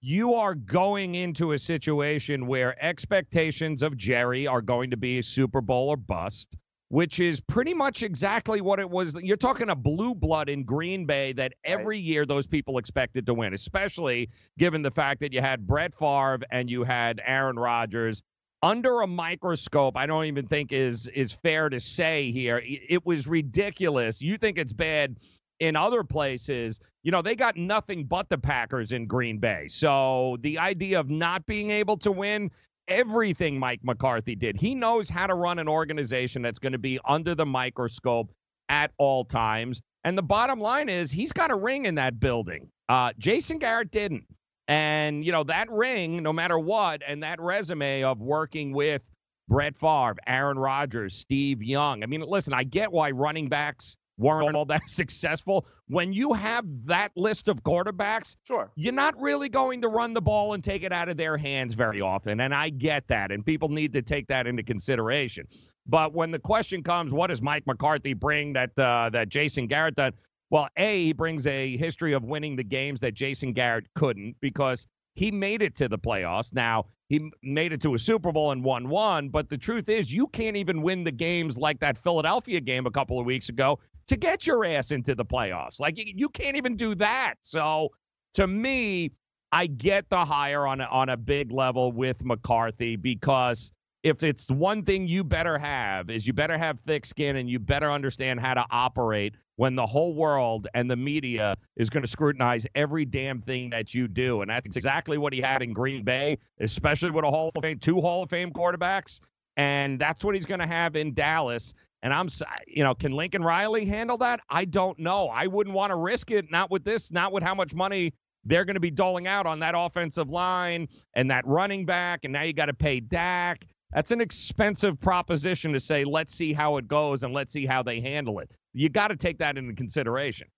You 0.00 0.34
are 0.34 0.54
going 0.54 1.14
into 1.14 1.52
a 1.52 1.58
situation 1.58 2.46
where 2.46 2.82
expectations 2.84 3.82
of 3.82 3.96
Jerry 3.96 4.46
are 4.46 4.60
going 4.60 4.90
to 4.90 4.98
be 4.98 5.22
Super 5.22 5.62
Bowl 5.62 5.88
or 5.88 5.96
bust, 5.96 6.58
which 6.90 7.20
is 7.20 7.40
pretty 7.40 7.72
much 7.72 8.02
exactly 8.02 8.60
what 8.60 8.78
it 8.78 8.90
was. 8.90 9.16
You're 9.22 9.38
talking 9.38 9.70
a 9.70 9.74
blue 9.74 10.14
blood 10.14 10.50
in 10.50 10.62
Green 10.64 11.06
Bay 11.06 11.32
that 11.32 11.54
every 11.64 11.98
year 11.98 12.26
those 12.26 12.46
people 12.46 12.76
expected 12.76 13.24
to 13.24 13.32
win, 13.32 13.54
especially 13.54 14.28
given 14.58 14.82
the 14.82 14.90
fact 14.90 15.20
that 15.20 15.32
you 15.32 15.40
had 15.40 15.66
Brett 15.66 15.94
Favre 15.94 16.40
and 16.50 16.68
you 16.68 16.84
had 16.84 17.22
Aaron 17.24 17.58
Rodgers 17.58 18.22
under 18.64 19.02
a 19.02 19.06
microscope. 19.06 19.96
I 19.96 20.06
don't 20.06 20.24
even 20.24 20.46
think 20.46 20.72
is 20.72 21.06
is 21.08 21.32
fair 21.32 21.68
to 21.68 21.78
say 21.78 22.32
here. 22.32 22.62
It 22.64 23.04
was 23.04 23.28
ridiculous. 23.28 24.22
You 24.22 24.38
think 24.38 24.58
it's 24.58 24.72
bad 24.72 25.16
in 25.60 25.76
other 25.76 26.02
places, 26.02 26.80
you 27.02 27.12
know, 27.12 27.22
they 27.22 27.36
got 27.36 27.56
nothing 27.56 28.04
but 28.04 28.28
the 28.28 28.38
Packers 28.38 28.92
in 28.92 29.06
Green 29.06 29.38
Bay. 29.38 29.66
So 29.68 30.36
the 30.40 30.58
idea 30.58 30.98
of 30.98 31.10
not 31.10 31.46
being 31.46 31.70
able 31.70 31.96
to 31.98 32.10
win 32.10 32.50
everything 32.88 33.58
Mike 33.58 33.80
McCarthy 33.82 34.34
did, 34.34 34.60
he 34.60 34.74
knows 34.74 35.08
how 35.08 35.26
to 35.26 35.34
run 35.34 35.58
an 35.58 35.68
organization 35.68 36.42
that's 36.42 36.58
going 36.58 36.72
to 36.72 36.78
be 36.78 36.98
under 37.06 37.34
the 37.34 37.46
microscope 37.46 38.32
at 38.68 38.90
all 38.98 39.24
times. 39.24 39.80
And 40.04 40.18
the 40.18 40.22
bottom 40.22 40.60
line 40.60 40.88
is 40.88 41.10
he's 41.10 41.32
got 41.32 41.50
a 41.50 41.54
ring 41.54 41.86
in 41.86 41.94
that 41.96 42.18
building. 42.18 42.68
Uh, 42.88 43.12
Jason 43.18 43.58
Garrett 43.58 43.90
didn't. 43.90 44.24
And, 44.68 45.24
you 45.24 45.32
know, 45.32 45.44
that 45.44 45.70
ring, 45.70 46.22
no 46.22 46.32
matter 46.32 46.58
what, 46.58 47.02
and 47.06 47.22
that 47.22 47.40
resume 47.40 48.02
of 48.04 48.20
working 48.20 48.72
with 48.72 49.08
Brett 49.48 49.76
Favre, 49.76 50.16
Aaron 50.26 50.58
Rodgers, 50.58 51.16
Steve 51.16 51.62
Young. 51.62 52.02
I 52.02 52.06
mean, 52.06 52.22
listen, 52.22 52.54
I 52.54 52.64
get 52.64 52.90
why 52.90 53.10
running 53.10 53.48
backs 53.48 53.98
weren't 54.16 54.56
all 54.56 54.64
that 54.66 54.82
successful. 54.88 55.66
When 55.88 56.12
you 56.14 56.32
have 56.32 56.64
that 56.86 57.12
list 57.14 57.48
of 57.48 57.62
quarterbacks, 57.62 58.36
Sure. 58.44 58.70
you're 58.74 58.94
not 58.94 59.20
really 59.20 59.50
going 59.50 59.82
to 59.82 59.88
run 59.88 60.14
the 60.14 60.22
ball 60.22 60.54
and 60.54 60.64
take 60.64 60.82
it 60.82 60.92
out 60.92 61.10
of 61.10 61.16
their 61.18 61.36
hands 61.36 61.74
very 61.74 62.00
often. 62.00 62.40
And 62.40 62.54
I 62.54 62.70
get 62.70 63.06
that. 63.08 63.32
And 63.32 63.44
people 63.44 63.68
need 63.68 63.92
to 63.92 64.02
take 64.02 64.28
that 64.28 64.46
into 64.46 64.62
consideration. 64.62 65.46
But 65.86 66.14
when 66.14 66.30
the 66.30 66.38
question 66.38 66.82
comes, 66.82 67.12
what 67.12 67.26
does 67.26 67.42
Mike 67.42 67.66
McCarthy 67.66 68.14
bring 68.14 68.54
that 68.54 68.78
uh, 68.78 69.10
that 69.12 69.28
Jason 69.28 69.66
Garrett 69.66 69.96
done? 69.96 70.12
Well, 70.50 70.68
A, 70.76 71.06
he 71.06 71.12
brings 71.12 71.46
a 71.46 71.76
history 71.76 72.12
of 72.12 72.24
winning 72.24 72.56
the 72.56 72.64
games 72.64 73.00
that 73.00 73.14
Jason 73.14 73.52
Garrett 73.52 73.86
couldn't 73.94 74.36
because 74.40 74.86
he 75.14 75.30
made 75.30 75.62
it 75.62 75.74
to 75.76 75.88
the 75.88 75.98
playoffs. 75.98 76.52
Now, 76.52 76.86
he 77.08 77.30
made 77.42 77.72
it 77.72 77.80
to 77.82 77.94
a 77.94 77.98
Super 77.98 78.32
Bowl 78.32 78.50
and 78.50 78.64
won 78.64 78.88
one, 78.88 79.28
but 79.28 79.48
the 79.48 79.58
truth 79.58 79.88
is, 79.88 80.12
you 80.12 80.26
can't 80.28 80.56
even 80.56 80.82
win 80.82 81.04
the 81.04 81.12
games 81.12 81.56
like 81.56 81.80
that 81.80 81.96
Philadelphia 81.96 82.60
game 82.60 82.86
a 82.86 82.90
couple 82.90 83.18
of 83.20 83.26
weeks 83.26 83.48
ago 83.48 83.78
to 84.06 84.16
get 84.16 84.46
your 84.46 84.64
ass 84.64 84.90
into 84.90 85.14
the 85.14 85.24
playoffs. 85.24 85.80
Like, 85.80 85.94
you, 85.96 86.28
can't 86.28 86.56
even 86.56 86.76
do 86.76 86.94
that. 86.96 87.34
So, 87.42 87.90
to 88.34 88.46
me, 88.46 89.12
I 89.52 89.66
get 89.66 90.08
the 90.10 90.24
hire 90.24 90.66
on 90.66 90.80
a, 90.80 90.84
on 90.84 91.10
a 91.10 91.16
big 91.16 91.52
level 91.52 91.92
with 91.92 92.24
McCarthy 92.24 92.96
because 92.96 93.70
if 94.02 94.22
it's 94.22 94.48
one 94.50 94.82
thing 94.82 95.06
you 95.06 95.22
better 95.24 95.58
have 95.58 96.10
is 96.10 96.26
you 96.26 96.32
better 96.32 96.58
have 96.58 96.80
thick 96.80 97.06
skin 97.06 97.36
and 97.36 97.48
you 97.48 97.58
better 97.58 97.90
understand 97.90 98.40
how 98.40 98.54
to 98.54 98.64
operate 98.70 99.34
when 99.56 99.74
the 99.76 99.86
whole 99.86 100.14
world 100.14 100.66
and 100.74 100.90
the 100.90 100.96
media 100.96 101.56
is 101.76 101.88
going 101.90 102.02
to 102.02 102.08
scrutinize 102.08 102.66
every 102.74 103.04
damn 103.04 103.40
thing 103.40 103.70
that 103.70 103.94
you 103.94 104.08
do 104.08 104.40
and 104.42 104.50
that's 104.50 104.76
exactly 104.76 105.18
what 105.18 105.32
he 105.32 105.40
had 105.40 105.62
in 105.62 105.72
Green 105.72 106.04
Bay 106.04 106.38
especially 106.60 107.10
with 107.10 107.24
a 107.24 107.30
Hall 107.30 107.50
of 107.54 107.62
Fame 107.62 107.78
two 107.78 108.00
Hall 108.00 108.22
of 108.22 108.30
Fame 108.30 108.50
quarterbacks 108.50 109.20
and 109.56 110.00
that's 110.00 110.24
what 110.24 110.34
he's 110.34 110.46
going 110.46 110.60
to 110.60 110.66
have 110.66 110.96
in 110.96 111.14
Dallas 111.14 111.74
and 112.02 112.12
I'm 112.12 112.28
you 112.66 112.84
know 112.84 112.94
can 112.94 113.12
Lincoln 113.12 113.42
Riley 113.42 113.84
handle 113.86 114.18
that? 114.18 114.40
I 114.50 114.64
don't 114.64 114.98
know. 114.98 115.28
I 115.28 115.46
wouldn't 115.46 115.74
want 115.74 115.90
to 115.90 115.96
risk 115.96 116.30
it 116.30 116.50
not 116.50 116.70
with 116.70 116.84
this 116.84 117.10
not 117.10 117.32
with 117.32 117.42
how 117.42 117.54
much 117.54 117.74
money 117.74 118.12
they're 118.44 118.64
going 118.64 118.74
to 118.74 118.80
be 118.80 118.90
doling 118.90 119.26
out 119.26 119.46
on 119.46 119.60
that 119.60 119.74
offensive 119.76 120.28
line 120.28 120.88
and 121.14 121.30
that 121.30 121.46
running 121.46 121.86
back 121.86 122.24
and 122.24 122.32
now 122.32 122.42
you 122.42 122.52
got 122.52 122.66
to 122.66 122.74
pay 122.74 123.00
Dak. 123.00 123.66
That's 123.92 124.10
an 124.10 124.20
expensive 124.20 125.00
proposition 125.00 125.72
to 125.72 125.80
say, 125.80 126.04
let's 126.04 126.34
see 126.34 126.52
how 126.52 126.78
it 126.78 126.88
goes 126.88 127.22
and 127.22 127.32
let's 127.32 127.52
see 127.52 127.64
how 127.64 127.84
they 127.84 128.00
handle 128.00 128.40
it. 128.40 128.50
You 128.74 128.88
got 128.88 129.08
to 129.08 129.16
take 129.16 129.38
that 129.38 129.56
into 129.56 129.72
consideration. 129.74 130.48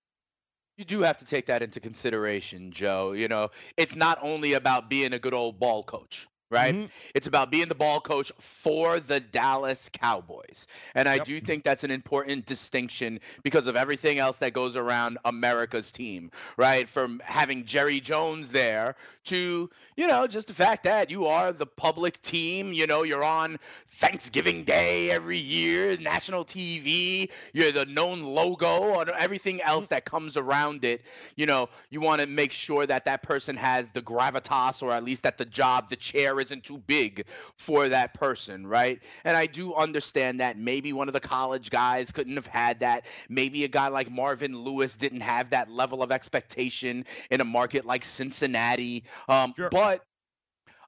You 0.77 0.85
do 0.85 1.01
have 1.01 1.17
to 1.19 1.25
take 1.25 1.47
that 1.47 1.63
into 1.63 1.79
consideration, 1.79 2.71
Joe. 2.71 3.13
You 3.13 3.27
know, 3.27 3.49
it's 3.77 3.95
not 3.95 4.19
only 4.21 4.53
about 4.53 4.89
being 4.89 5.13
a 5.13 5.19
good 5.19 5.33
old 5.33 5.59
ball 5.59 5.83
coach, 5.83 6.27
right? 6.51 6.75
Mhm. 6.75 6.89
It's 7.15 7.27
about 7.27 7.49
being 7.51 7.67
the 7.67 7.75
ball 7.75 7.99
coach 7.99 8.31
for 8.39 8.99
the 8.99 9.19
Dallas 9.19 9.89
Cowboys. 9.91 10.67
And 10.93 11.09
I 11.09 11.15
Yep. 11.15 11.25
do 11.25 11.41
think 11.41 11.63
that's 11.63 11.83
an 11.83 11.91
important 11.91 12.45
distinction 12.45 13.19
because 13.43 13.67
of 13.67 13.75
everything 13.75 14.19
else 14.19 14.37
that 14.37 14.53
goes 14.53 14.75
around 14.75 15.17
America's 15.25 15.91
team, 15.91 16.31
right? 16.57 16.87
From 16.87 17.21
having 17.25 17.65
Jerry 17.65 17.99
Jones 17.99 18.51
there 18.51 18.95
to, 19.27 19.69
you 19.95 20.07
know, 20.07 20.27
just 20.27 20.47
the 20.47 20.53
fact 20.53 20.83
that 20.83 21.09
you 21.09 21.27
are 21.27 21.51
the 21.53 21.65
public 21.65 22.21
team, 22.21 22.73
you 22.73 22.87
know, 22.87 23.03
you're 23.03 23.23
on 23.23 23.57
Thanksgiving 23.89 24.63
Day 24.63 25.11
every 25.11 25.37
year, 25.37 25.97
national 25.97 26.45
TV, 26.45 27.29
you're 27.53 27.71
the 27.71 27.85
known 27.85 28.23
logo 28.23 28.99
and 28.99 29.09
everything 29.09 29.61
else 29.61 29.87
that 29.87 30.05
comes 30.05 30.37
around 30.37 30.85
it. 30.85 31.01
You 31.35 31.45
know, 31.45 31.69
you 31.89 32.01
want 32.01 32.21
to 32.21 32.27
make 32.27 32.51
sure 32.51 32.85
that 32.85 33.05
that 33.05 33.23
person 33.23 33.55
has 33.55 33.89
the 33.91 34.01
gravitas 34.01 34.81
or 34.83 34.91
at 34.91 35.03
least 35.03 35.23
that 35.23 35.37
the 35.37 35.45
job, 35.45 35.89
the 35.89 35.95
chair 35.95 36.39
isn't 36.39 36.63
too 36.63 36.77
big 36.77 37.25
for 37.55 37.89
that 37.89 38.13
person, 38.13 38.67
right? 38.67 39.01
And 39.23 39.35
I 39.35 39.45
do 39.45 39.73
understand 39.73 40.39
that 40.39 40.57
maybe 40.57 40.93
one 40.93 41.07
of 41.07 41.13
the 41.13 41.19
college 41.19 41.69
guys 41.69 42.11
couldn't 42.11 42.35
have 42.35 42.47
had 42.47 42.81
that. 42.81 43.05
Maybe 43.29 43.63
a 43.63 43.67
guy 43.67 43.87
like 43.87 44.09
Marvin 44.11 44.57
Lewis 44.57 44.95
didn't 44.97 45.21
have 45.21 45.51
that 45.51 45.69
level 45.69 46.03
of 46.03 46.11
expectation 46.11 47.05
in 47.29 47.41
a 47.41 47.45
market 47.45 47.85
like 47.85 48.05
Cincinnati. 48.05 49.03
Um, 49.27 49.53
Sure. 49.55 49.69
But 49.69 50.03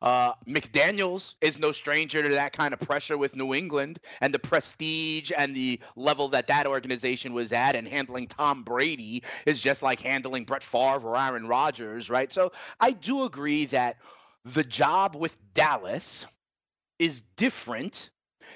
uh, 0.01 0.33
McDaniels 0.48 1.36
is 1.41 1.59
no 1.59 1.71
stranger 1.71 2.24
to 2.24 2.29
that 2.29 2.53
kind 2.53 2.74
of 2.74 2.79
pressure 2.79 3.17
with 3.17 3.36
New 3.36 3.53
England 3.53 4.00
and 4.21 4.33
the 4.33 4.39
prestige 4.39 5.31
and 5.38 5.55
the 5.55 5.79
level 5.95 6.29
that 6.29 6.48
that 6.48 6.67
organization 6.67 7.33
was 7.33 7.51
at, 7.51 7.75
and 7.75 7.88
handling 7.88 8.27
Tom 8.27 8.63
Brady 8.63 9.24
is 9.45 9.59
just 9.62 9.83
like 9.83 10.00
handling 10.00 10.45
Brett 10.45 10.63
Favre 10.63 11.09
or 11.09 11.17
Aaron 11.17 11.48
Rodgers, 11.48 12.09
right? 12.09 12.31
So 12.31 12.53
I 12.79 12.91
do 12.91 13.24
agree 13.25 13.65
that 13.65 13.98
the 14.45 14.63
job 14.63 15.15
with 15.15 15.38
Dallas 15.53 16.25
is 16.98 17.21
different 17.36 18.09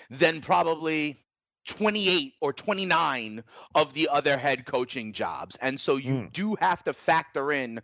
than 0.10 0.42
probably 0.42 1.20
28 1.68 2.34
or 2.42 2.53
29 2.53 3.44
of 3.75 3.94
the 3.94 4.10
other 4.10 4.38
head 4.38 4.65
coaching 4.65 5.13
jobs. 5.13 5.56
And 5.58 5.80
so 5.80 5.96
you 5.98 6.13
Mm. 6.13 6.34
do 6.34 6.56
have 6.56 6.84
to 6.84 6.94
factor 6.94 7.51
in 7.51 7.82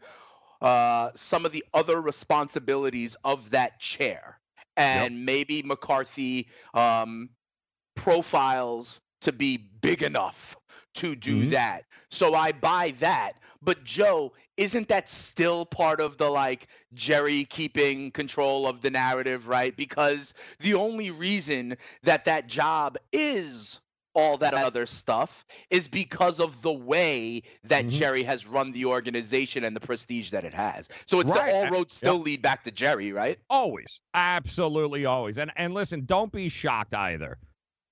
uh, 0.62 1.12
some 1.16 1.46
of 1.46 1.52
the 1.52 1.64
other 1.74 2.00
responsibilities 2.00 3.16
of 3.24 3.52
that 3.52 3.80
chair. 3.80 4.40
And 4.78 5.26
maybe 5.26 5.62
McCarthy 5.64 6.48
um, 6.74 7.30
profiles 7.96 9.00
to 9.22 9.32
be 9.32 9.58
big 9.58 10.04
enough 10.04 10.56
to 10.96 11.16
do 11.16 11.46
Mhm. 11.46 11.50
that. 11.52 11.86
So 12.10 12.34
I 12.34 12.52
buy 12.52 12.92
that. 13.00 13.34
But 13.62 13.84
Joe, 13.84 14.34
isn't 14.58 14.88
that 14.90 15.10
still 15.10 15.66
part 15.66 16.00
of 16.00 16.18
the 16.18 16.30
like 16.30 16.68
Jerry 16.94 17.46
keeping 17.46 18.12
control 18.12 18.68
of 18.68 18.82
the 18.82 18.90
narrative, 18.90 19.48
right? 19.48 19.76
Because 19.76 20.34
the 20.60 20.76
only 20.76 21.12
reason 21.12 21.78
that 22.04 22.26
that 22.26 22.48
job 22.48 22.98
is 23.12 23.80
all 24.16 24.38
that 24.38 24.54
other 24.54 24.86
stuff 24.86 25.46
is 25.70 25.88
because 25.88 26.40
of 26.40 26.62
the 26.62 26.72
way 26.72 27.42
that 27.66 27.86
Mhm. 27.86 27.90
Jerry 27.92 28.24
has 28.24 28.46
run 28.48 28.72
the 28.72 28.86
organization 28.86 29.64
and 29.64 29.76
the 29.76 29.80
prestige 29.80 30.32
that 30.32 30.44
it 30.44 30.54
has. 30.54 30.90
So 31.06 31.20
it's 31.20 31.32
Right. 31.32 31.54
all 31.54 31.66
Uh, 31.66 31.70
roads 31.70 31.96
still 31.96 32.18
lead 32.20 32.42
back 32.42 32.64
to 32.64 32.72
Jerry, 32.72 33.12
right? 33.12 33.40
Always. 33.50 34.02
Absolutely 34.14 35.06
always. 35.06 35.38
And 35.38 35.52
and 35.56 35.74
listen, 35.74 36.06
don't 36.06 36.32
be 36.32 36.50
shocked 36.50 36.94
either. 36.94 37.38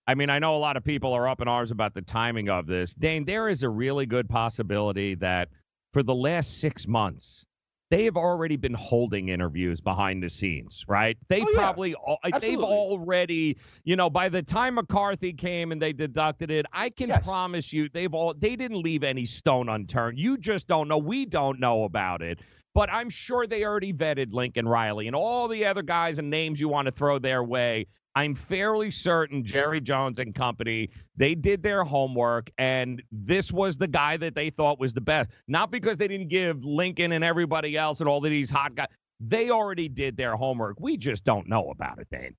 I 0.07 0.15
mean, 0.15 0.29
I 0.29 0.39
know 0.39 0.55
a 0.55 0.57
lot 0.57 0.77
of 0.77 0.83
people 0.83 1.13
are 1.13 1.27
up 1.27 1.41
in 1.41 1.47
arms 1.47 1.71
about 1.71 1.93
the 1.93 2.01
timing 2.01 2.49
of 2.49 2.65
this. 2.65 2.93
Dane, 2.93 3.25
there 3.25 3.49
is 3.49 3.63
a 3.63 3.69
really 3.69 4.05
good 4.05 4.29
possibility 4.29 5.15
that 5.15 5.49
for 5.93 6.01
the 6.01 6.15
last 6.15 6.59
six 6.59 6.87
months, 6.87 7.45
they 7.89 8.03
have 8.03 8.17
already 8.17 8.57
been 8.57 8.73
holding 8.73 9.29
interviews 9.29 9.79
behind 9.79 10.21
the 10.21 10.29
scenes, 10.29 10.83
right? 10.87 11.17
They 11.29 11.41
Oh, 11.41 11.49
yeah. 11.49 11.57
probably, 11.59 11.95
they've 12.41 12.59
already, 12.59 13.57
you 13.85 13.95
know, 13.95 14.09
by 14.09 14.29
the 14.29 14.43
time 14.43 14.75
McCarthy 14.75 15.33
came 15.33 15.71
and 15.71 15.81
they 15.81 15.93
deducted 15.93 16.51
it, 16.51 16.65
I 16.73 16.89
can 16.89 17.09
Yes. 17.09 17.25
promise 17.25 17.71
you 17.71 17.87
they've 17.89 18.13
all, 18.13 18.33
they 18.33 18.55
didn't 18.55 18.81
leave 18.81 19.03
any 19.03 19.25
stone 19.25 19.69
unturned. 19.69 20.19
You 20.19 20.37
just 20.37 20.67
don't 20.67 20.87
know. 20.87 20.97
We 20.97 21.25
don't 21.25 21.59
know 21.59 21.83
about 21.85 22.21
it 22.21 22.39
but 22.73 22.91
I'm 22.91 23.09
sure 23.09 23.47
they 23.47 23.63
already 23.65 23.91
vetted 23.91 24.33
Lincoln 24.33 24.67
Riley 24.67 25.07
and 25.07 25.15
all 25.15 25.47
the 25.47 25.65
other 25.65 25.81
guys 25.81 26.19
and 26.19 26.29
names 26.29 26.61
you 26.61 26.69
want 26.69 26.85
to 26.85 26.91
throw 26.91 27.17
their 27.17 27.43
way. 27.43 27.87
I'm 28.17 28.33
fairly 28.33 28.89
certain 28.89 29.43
Jerry 29.43 29.79
Jones 29.79 30.17
and 30.17 30.33
company, 30.33 30.89
they 31.17 31.35
did 31.35 31.61
their 31.61 31.83
homework 31.83 32.49
and 32.57 33.03
this 33.11 33.51
was 33.51 33.77
the 33.77 33.87
guy 33.87 34.17
that 34.17 34.33
they 34.33 34.49
thought 34.49 34.79
was 34.79 34.95
the 34.95 35.01
best. 35.01 35.29
Not 35.47 35.69
because 35.69 35.99
they 35.99 36.07
didn't 36.07 36.29
give 36.29 36.65
Lincoln 36.65 37.11
and 37.11 37.23
everybody 37.23 37.77
else 37.77 37.99
and 37.99 38.09
all 38.09 38.17
of 38.17 38.31
these 38.31 38.49
hot 38.49 38.73
guys. 38.73 38.87
They 39.19 39.51
already 39.51 39.87
did 39.87 40.17
their 40.17 40.35
homework. 40.35 40.77
We 40.79 40.97
just 40.97 41.25
don't 41.25 41.47
know 41.47 41.69
about 41.69 41.99
it, 41.99 42.07
Dane. 42.09 42.35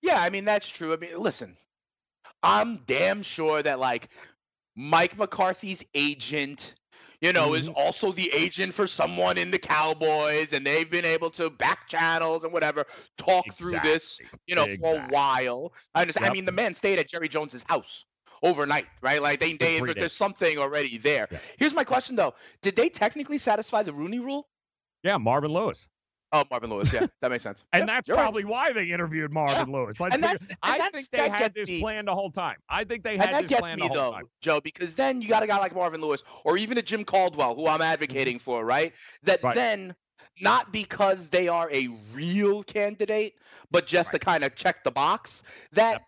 Yeah, 0.00 0.18
I 0.18 0.30
mean 0.30 0.46
that's 0.46 0.70
true. 0.70 0.94
I 0.94 0.96
mean, 0.96 1.18
listen, 1.18 1.58
I'm 2.42 2.78
damn 2.86 3.22
sure 3.22 3.62
that 3.62 3.78
like 3.78 4.08
Mike 4.74 5.18
McCarthy's 5.18 5.84
agent, 5.94 6.74
you 7.22 7.32
know, 7.32 7.54
is 7.54 7.68
mm-hmm. 7.68 7.80
also 7.80 8.10
the 8.10 8.30
agent 8.34 8.74
for 8.74 8.88
someone 8.88 9.38
in 9.38 9.52
the 9.52 9.58
Cowboys, 9.58 10.52
and 10.52 10.66
they've 10.66 10.90
been 10.90 11.04
able 11.04 11.30
to 11.30 11.48
back 11.48 11.88
channels 11.88 12.42
and 12.42 12.52
whatever 12.52 12.84
talk 13.16 13.46
through 13.54 13.78
this, 13.82 14.20
you 14.46 14.56
know, 14.56 14.66
for 14.80 14.96
a 14.96 15.06
while. 15.08 15.72
I 15.94 16.02
understand. 16.02 16.26
I 16.26 16.32
mean, 16.32 16.44
the 16.44 16.52
man 16.52 16.74
stayed 16.74 16.98
at 16.98 17.08
Jerry 17.08 17.28
Jones's 17.28 17.64
house 17.66 18.04
overnight, 18.42 18.86
right? 19.00 19.22
Like 19.22 19.38
they, 19.38 19.56
they 19.56 19.80
there's 19.80 19.94
days. 19.94 20.12
something 20.12 20.58
already 20.58 20.98
there. 20.98 21.28
Yeah. 21.30 21.38
Here's 21.58 21.72
my 21.72 21.84
question 21.84 22.16
though: 22.16 22.34
Did 22.60 22.74
they 22.74 22.88
technically 22.88 23.38
satisfy 23.38 23.84
the 23.84 23.92
Rooney 23.92 24.18
Rule? 24.18 24.48
Yeah, 25.04 25.16
Marvin 25.18 25.52
Lewis. 25.52 25.86
Oh, 26.34 26.44
Marvin 26.50 26.70
Lewis. 26.70 26.90
Yeah, 26.92 27.06
that 27.20 27.30
makes 27.30 27.42
sense. 27.42 27.62
And 27.72 27.82
Yeah, 27.82 27.86
that's 27.86 28.08
you're 28.08 28.16
right. 28.16 28.22
probably 28.22 28.44
why 28.44 28.72
they 28.72 28.90
interviewed 28.90 29.30
Marvin 29.32 29.70
Lewis. 29.70 30.00
Let's 30.00 30.14
And 30.14 30.24
that's- 30.24 30.40
and 30.40 30.56
I 30.62 30.78
that's- 30.78 30.90
think 30.92 31.10
they 31.10 31.18
that 31.28 31.30
had 31.30 31.52
this 31.54 31.68
me- 31.68 31.80
plan 31.80 32.06
the 32.06 32.14
whole 32.14 32.30
time. 32.30 32.56
I 32.68 32.84
think 32.84 33.04
they 33.04 33.12
And 33.14 33.20
had 33.22 33.34
that 33.34 33.42
this 33.42 33.48
gets 33.50 33.60
plan 33.60 33.76
me 33.78 33.82
the 33.82 33.88
whole 33.88 33.96
though, 33.96 34.12
time. 34.12 34.28
Joe, 34.40 34.60
because 34.60 34.94
then 34.94 35.20
you 35.20 35.28
got 35.28 35.42
a 35.42 35.46
guy 35.46 35.58
like 35.58 35.74
Marvin 35.74 36.00
Lewis 36.00 36.22
or 36.44 36.56
even 36.56 36.78
a 36.78 36.82
Jim 36.82 37.04
Caldwell, 37.04 37.54
who 37.54 37.66
I'm 37.68 37.82
advocating 37.82 38.38
for, 38.38 38.64
right? 38.64 38.94
That 39.24 39.38
Mm-hmm. 39.38 39.46
Right. 39.48 39.54
then, 39.54 39.94
not 40.40 40.72
because 40.72 41.28
they 41.28 41.48
are 41.48 41.70
a 41.70 41.88
real 42.14 42.62
candidate, 42.62 43.34
but 43.70 43.86
just 43.86 44.12
to 44.12 44.18
kind 44.18 44.42
of 44.42 44.54
check 44.54 44.82
the 44.84 44.90
box, 44.90 45.42
that 45.72 45.92
Yep. 45.92 46.02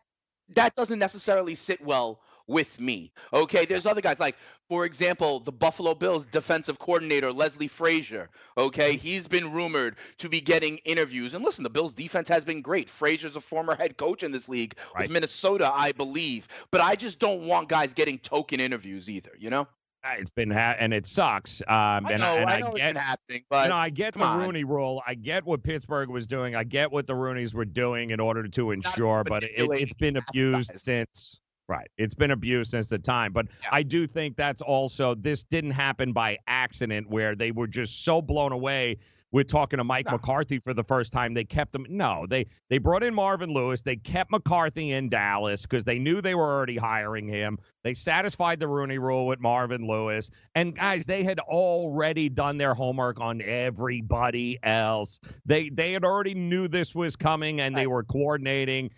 that 0.57 0.75
doesn't 0.75 0.99
necessarily 0.99 1.55
sit 1.55 1.83
well 1.83 2.21
with 2.47 2.79
me. 2.81 3.13
Okay, 3.33 3.65
there's 3.65 3.87
other 3.87 4.01
guys 4.01 4.21
like, 4.21 4.37
for 4.69 4.85
example, 4.85 5.41
the 5.41 5.53
Buffalo 5.53 5.95
Bills 5.95 6.27
defensive 6.27 6.79
coordinator 6.79 7.33
Leslie 7.33 7.69
Frazier. 7.69 8.31
Okay, 8.59 8.97
he's 8.97 9.27
been 9.29 9.53
rumored 9.53 9.97
to 10.19 10.29
be 10.29 10.41
getting 10.41 10.79
interviews. 10.79 11.35
And 11.35 11.45
listen, 11.45 11.63
the 11.65 11.71
Bills 11.71 11.95
defense 11.95 12.29
has 12.29 12.45
been 12.45 12.61
great. 12.63 12.89
Frazier's 12.89 13.37
a 13.37 13.41
former 13.41 13.75
head 13.75 13.97
coach 13.97 14.23
in 14.23 14.33
this 14.33 14.49
league 14.49 14.75
Right. 14.95 15.03
with 15.03 15.11
Minnesota, 15.11 15.71
I 15.73 15.93
believe. 15.93 16.49
But 16.71 16.81
I 16.81 16.97
just 16.97 17.19
don't 17.19 17.47
want 17.47 17.69
guys 17.69 17.93
getting 17.95 18.19
token 18.19 18.61
interviews 18.61 19.09
either. 19.09 19.33
You 19.39 19.51
know? 19.51 19.69
Uh, 20.05 20.17
It's 20.19 20.31
been 20.31 20.51
ha- 20.51 20.77
and 20.79 20.93
it 20.93 21.07
sucks. 21.07 21.63
Um, 21.63 22.05
I 22.07 22.13
and 22.13 22.21
know, 22.21 22.27
I, 22.27 22.37
and 22.37 22.51
I 22.51 22.55
I 22.57 22.61
know 22.61 22.67
it's 22.69 22.77
get 22.77 22.95
been 22.95 23.03
happening, 23.03 23.45
but 23.49 23.69
no, 23.71 23.77
I 23.77 23.89
get 23.89 24.13
the 24.13 24.23
on. 24.23 24.41
Rooney 24.45 24.65
Rule. 24.65 25.03
I 25.07 25.15
get 25.15 25.45
what 25.47 25.63
Pittsburgh 25.63 26.11
was 26.11 26.27
doing. 26.27 26.55
I 26.55 26.63
get 26.65 26.93
what 26.93 27.07
the 27.07 27.15
Rooney's 27.15 27.55
were 27.55 27.65
doing 27.65 28.11
in 28.11 28.21
order 28.21 28.47
to 28.47 28.71
ensure, 28.73 29.25
but 29.25 29.45
it, 29.45 29.53
it's 29.57 29.95
been 29.95 30.19
abused 30.19 30.73
guys. 30.73 30.83
since. 30.83 31.41
Right, 31.67 31.89
it's 31.97 32.15
been 32.15 32.31
abused 32.31 32.73
since 32.73 32.89
the 32.91 32.99
time. 32.99 33.33
But 33.33 33.47
Yeah. 33.63 33.69
I 33.73 33.83
do 33.83 34.07
think 34.07 34.37
that's 34.37 34.61
also 34.61 35.15
this 35.15 35.45
didn't 35.45 35.71
happen 35.71 36.13
by 36.13 36.37
accident, 36.47 37.09
where 37.09 37.35
they 37.35 37.53
were 37.53 37.67
just 37.67 38.05
so 38.05 38.21
blown 38.21 38.53
away 38.53 38.99
with 39.33 39.49
talking 39.49 39.79
to 39.79 39.85
Mike 39.85 40.07
No. 40.07 40.13
McCarthy 40.13 40.59
for 40.61 40.75
the 40.75 40.85
first 40.85 41.13
time. 41.13 41.35
They 41.35 41.43
kept 41.43 41.75
him. 41.75 41.87
No, 41.89 42.27
they 42.29 42.47
they 42.69 42.79
brought 42.79 43.03
in 43.03 43.15
Marvin 43.15 43.51
Lewis. 43.51 43.83
They 43.83 43.97
kept 43.97 44.31
McCarthy 44.31 44.93
in 44.93 45.09
Dallas 45.09 45.63
because 45.63 45.83
they 45.85 45.99
knew 45.99 46.21
they 46.21 46.35
were 46.37 46.53
already 46.53 46.77
hiring 46.77 47.27
him. 47.27 47.59
They 47.83 47.95
satisfied 47.95 48.61
the 48.61 48.69
Rooney 48.69 48.99
Rule 48.99 49.27
with 49.27 49.41
Marvin 49.41 49.87
Lewis. 49.89 50.31
And 50.55 50.77
guys, 50.77 51.05
they 51.07 51.25
had 51.25 51.41
already 51.41 52.29
done 52.29 52.59
their 52.59 52.75
homework 52.75 53.21
on 53.21 53.41
everybody 53.43 54.59
else. 54.63 55.19
They 55.47 55.69
they 55.71 55.93
had 55.93 56.05
already 56.05 56.35
knew 56.35 56.69
this 56.69 56.95
was 56.95 57.17
coming 57.17 57.61
and 57.61 57.77
they 57.77 57.87
were 57.87 58.05
coordinating. 58.05 58.91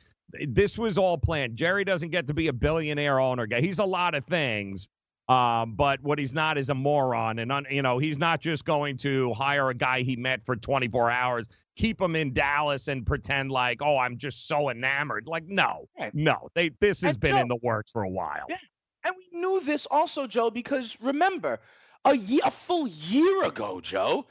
This 0.48 0.76
was 0.78 0.98
all 0.98 1.18
planned. 1.18 1.56
Jerry 1.56 1.84
doesn't 1.84 2.10
get 2.10 2.26
to 2.26 2.34
be 2.34 2.48
a 2.48 2.52
billionaire 2.52 3.20
owner 3.20 3.46
guy. 3.46 3.60
He's 3.60 3.78
a 3.78 3.84
lot 3.84 4.14
of 4.14 4.24
things. 4.26 4.88
Um, 5.28 5.74
but 5.74 6.00
what 6.02 6.20
he's 6.20 6.32
not 6.32 6.56
is 6.56 6.70
a 6.70 6.74
moron, 6.74 7.40
and 7.40 7.50
un, 7.50 7.66
you 7.68 7.82
know 7.82 7.98
he's 7.98 8.16
not 8.16 8.40
just 8.40 8.64
going 8.64 8.96
to 8.98 9.32
hire 9.32 9.70
a 9.70 9.74
guy 9.74 10.02
he 10.02 10.14
met 10.14 10.46
for 10.46 10.54
24 10.54 11.10
hours, 11.10 11.48
keep 11.74 12.00
him 12.00 12.14
in 12.14 12.32
Dallas, 12.32 12.86
and 12.86 13.04
pretend 13.04 13.50
like, 13.50 13.82
oh, 13.82 13.98
I'm 13.98 14.18
just 14.18 14.46
so 14.46 14.70
enamored. 14.70 15.26
Like, 15.26 15.44
no, 15.48 15.88
no, 16.12 16.48
they 16.54 16.70
this 16.80 17.00
has 17.02 17.16
And 17.16 17.20
been 17.20 17.36
in 17.38 17.48
the 17.48 17.58
works 17.60 17.90
for 17.90 18.04
a 18.04 18.08
while. 18.08 18.44
Yeah. 18.48 18.56
And 19.02 19.14
we 19.16 19.40
knew 19.40 19.60
this 19.64 19.86
also, 19.90 20.28
Joe, 20.28 20.48
because 20.48 20.96
remember, 21.00 21.58
a 22.04 22.16
year, 22.16 22.42
a 22.44 22.50
full 22.52 22.86
year 22.86 23.44
ago, 23.44 23.80
Joe, 23.80 24.26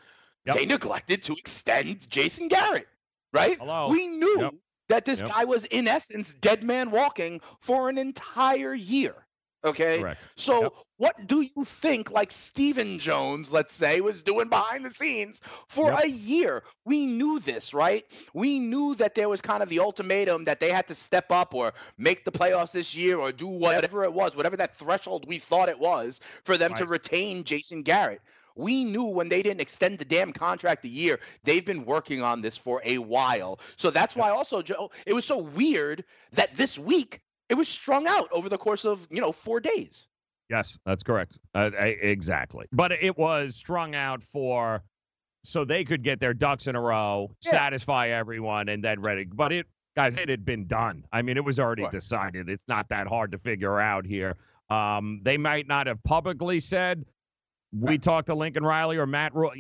Yep. 0.46 0.56
they 0.56 0.66
neglected 0.66 1.24
to 1.24 1.34
extend 1.34 2.10
Jason 2.10 2.48
Garrett, 2.48 2.88
right? 3.34 3.58
Hello. 3.58 3.90
We 3.90 4.08
knew 4.08 4.40
Yep. 4.40 4.54
That 4.90 5.06
this 5.06 5.22
Yep. 5.22 5.30
guy 5.30 5.46
was, 5.46 5.66
in 5.66 5.88
essence, 5.88 6.34
dead 6.34 6.64
man 6.64 6.92
walking 6.92 7.42
for 7.60 7.90
an 7.90 7.98
entire 7.98 8.74
year. 8.74 9.26
Okay. 9.64 10.00
Correct. 10.00 10.28
So, 10.38 10.62
Yep. 10.62 10.74
what 10.98 11.28
do 11.28 11.42
you 11.42 11.66
think, 11.66 12.12
like 12.12 12.32
Stephen 12.32 13.00
Jones, 13.00 13.52
let's 13.52 13.74
say, 13.74 14.00
was 14.00 14.22
doing 14.22 14.48
behind 14.48 14.86
the 14.86 14.92
scenes 14.92 15.42
for 15.68 15.90
Yep. 15.90 16.04
a 16.04 16.08
year? 16.08 16.64
We 16.86 17.08
knew 17.08 17.40
this, 17.40 17.74
right? 17.74 18.06
We 18.36 18.60
knew 18.60 18.94
that 18.96 19.16
there 19.16 19.28
was 19.28 19.42
kind 19.42 19.64
of 19.64 19.70
the 19.70 19.80
ultimatum 19.80 20.44
that 20.46 20.60
they 20.60 20.70
had 20.70 20.88
to 20.90 20.96
step 20.96 21.32
up 21.32 21.56
or 21.56 21.74
make 21.98 22.26
the 22.26 22.32
playoffs 22.32 22.74
this 22.74 22.96
year 22.96 23.18
or 23.18 23.32
do 23.32 23.48
whatever 23.48 24.04
it 24.04 24.14
was, 24.14 24.36
whatever 24.36 24.56
that 24.58 24.76
threshold 24.76 25.28
we 25.28 25.40
thought 25.40 25.68
it 25.68 25.80
was 25.80 26.22
for 26.44 26.58
them 26.58 26.76
to 26.76 26.86
retain 26.86 27.44
Jason 27.44 27.82
Garrett. 27.82 28.22
We 28.56 28.86
knew 28.86 29.04
when 29.04 29.30
they 29.30 29.44
didn't 29.44 29.62
extend 29.62 30.00
the 30.00 30.06
damn 30.06 30.32
contract 30.32 30.86
a 30.86 30.88
year, 30.90 31.20
they've 31.44 31.66
been 31.66 31.86
working 31.86 32.24
on 32.24 32.42
this 32.42 32.56
for 32.58 32.82
a 32.86 32.98
while. 33.00 33.60
So 33.76 33.92
that's 33.92 34.16
why 34.16 34.30
also, 34.30 34.62
Joe, 34.62 34.92
it 35.06 35.14
was 35.14 35.26
so 35.26 35.40
weird 35.40 36.04
that 36.34 36.56
this 36.56 36.80
week 36.80 37.20
it 37.50 37.56
was 37.56 37.68
strung 37.68 38.08
out 38.08 38.30
over 38.32 38.48
the 38.50 38.58
course 38.58 38.86
of, 38.86 39.06
you 39.12 39.22
know, 39.22 39.32
four 39.32 39.60
days. 39.60 40.08
Yes, 40.50 40.78
that's 40.86 41.04
correct. 41.04 41.38
Uh, 41.54 41.72
I- 41.78 41.98
exactly. 42.02 42.66
But 42.72 42.92
it 42.94 43.18
was 43.18 43.56
strung 43.56 43.94
out 43.96 44.22
for 44.24 44.84
so 45.44 45.64
they 45.66 45.84
could 45.84 46.04
get 46.04 46.20
their 46.20 46.34
ducks 46.34 46.66
in 46.68 46.76
a 46.76 46.82
row, 46.82 47.32
Yeah. 47.44 47.52
satisfy 47.52 48.10
everyone, 48.10 48.68
and 48.70 48.84
then 48.84 49.02
ready. 49.02 49.26
But 49.26 49.52
it, 49.52 49.68
guys, 49.96 50.18
it 50.18 50.28
had 50.30 50.44
been 50.46 50.66
done. 50.66 51.04
I 51.12 51.22
mean, 51.22 51.38
it 51.38 51.44
was 51.44 51.60
already 51.60 51.84
Sure. 51.84 51.92
decided. 51.92 52.50
It's 52.50 52.68
not 52.68 52.90
that 52.90 53.06
hard 53.08 53.32
to 53.34 53.38
figure 53.38 53.80
out 53.80 54.06
here. 54.06 54.38
Um, 54.72 55.20
they 55.24 55.38
might 55.38 55.68
not 55.68 55.86
have 55.88 56.02
publicly 56.04 56.60
said. 56.60 57.06
We 57.78 57.98
talked 57.98 58.28
to 58.28 58.36
Lincoln 58.36 58.64
Riley 58.64 58.98
or 58.98 59.06
Matt, 59.06 59.34
Ro- 59.36 59.52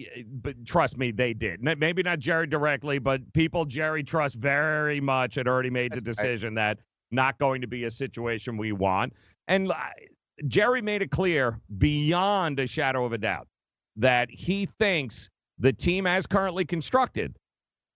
but 0.42 0.66
trust 0.66 0.98
me, 0.98 1.12
they 1.12 1.34
did. 1.34 1.62
Maybe 1.62 2.02
not 2.04 2.20
Jerry 2.20 2.48
directly, 2.48 3.00
but 3.00 3.22
people 3.34 3.66
Jerry 3.66 4.04
trusts 4.04 4.38
very 4.38 5.02
much 5.02 5.36
had 5.36 5.48
already 5.48 5.70
made 5.70 5.94
the 5.94 6.02
decision 6.02 6.54
that 6.56 6.80
not 7.12 7.38
going 7.38 7.62
to 7.62 7.68
be 7.68 7.84
a 7.86 7.92
situation 7.92 8.58
we 8.58 8.72
want. 8.72 9.14
And 9.48 9.72
Jerry 10.48 10.82
made 10.82 11.02
it 11.02 11.12
clear 11.12 11.60
beyond 11.78 12.60
a 12.60 12.68
shadow 12.68 13.06
of 13.06 13.14
a 13.14 13.18
doubt 13.18 13.48
that 13.98 14.30
he 14.30 14.66
thinks 14.80 15.30
the 15.60 15.72
team 15.74 16.06
as 16.08 16.28
currently 16.28 16.66
constructed 16.66 17.36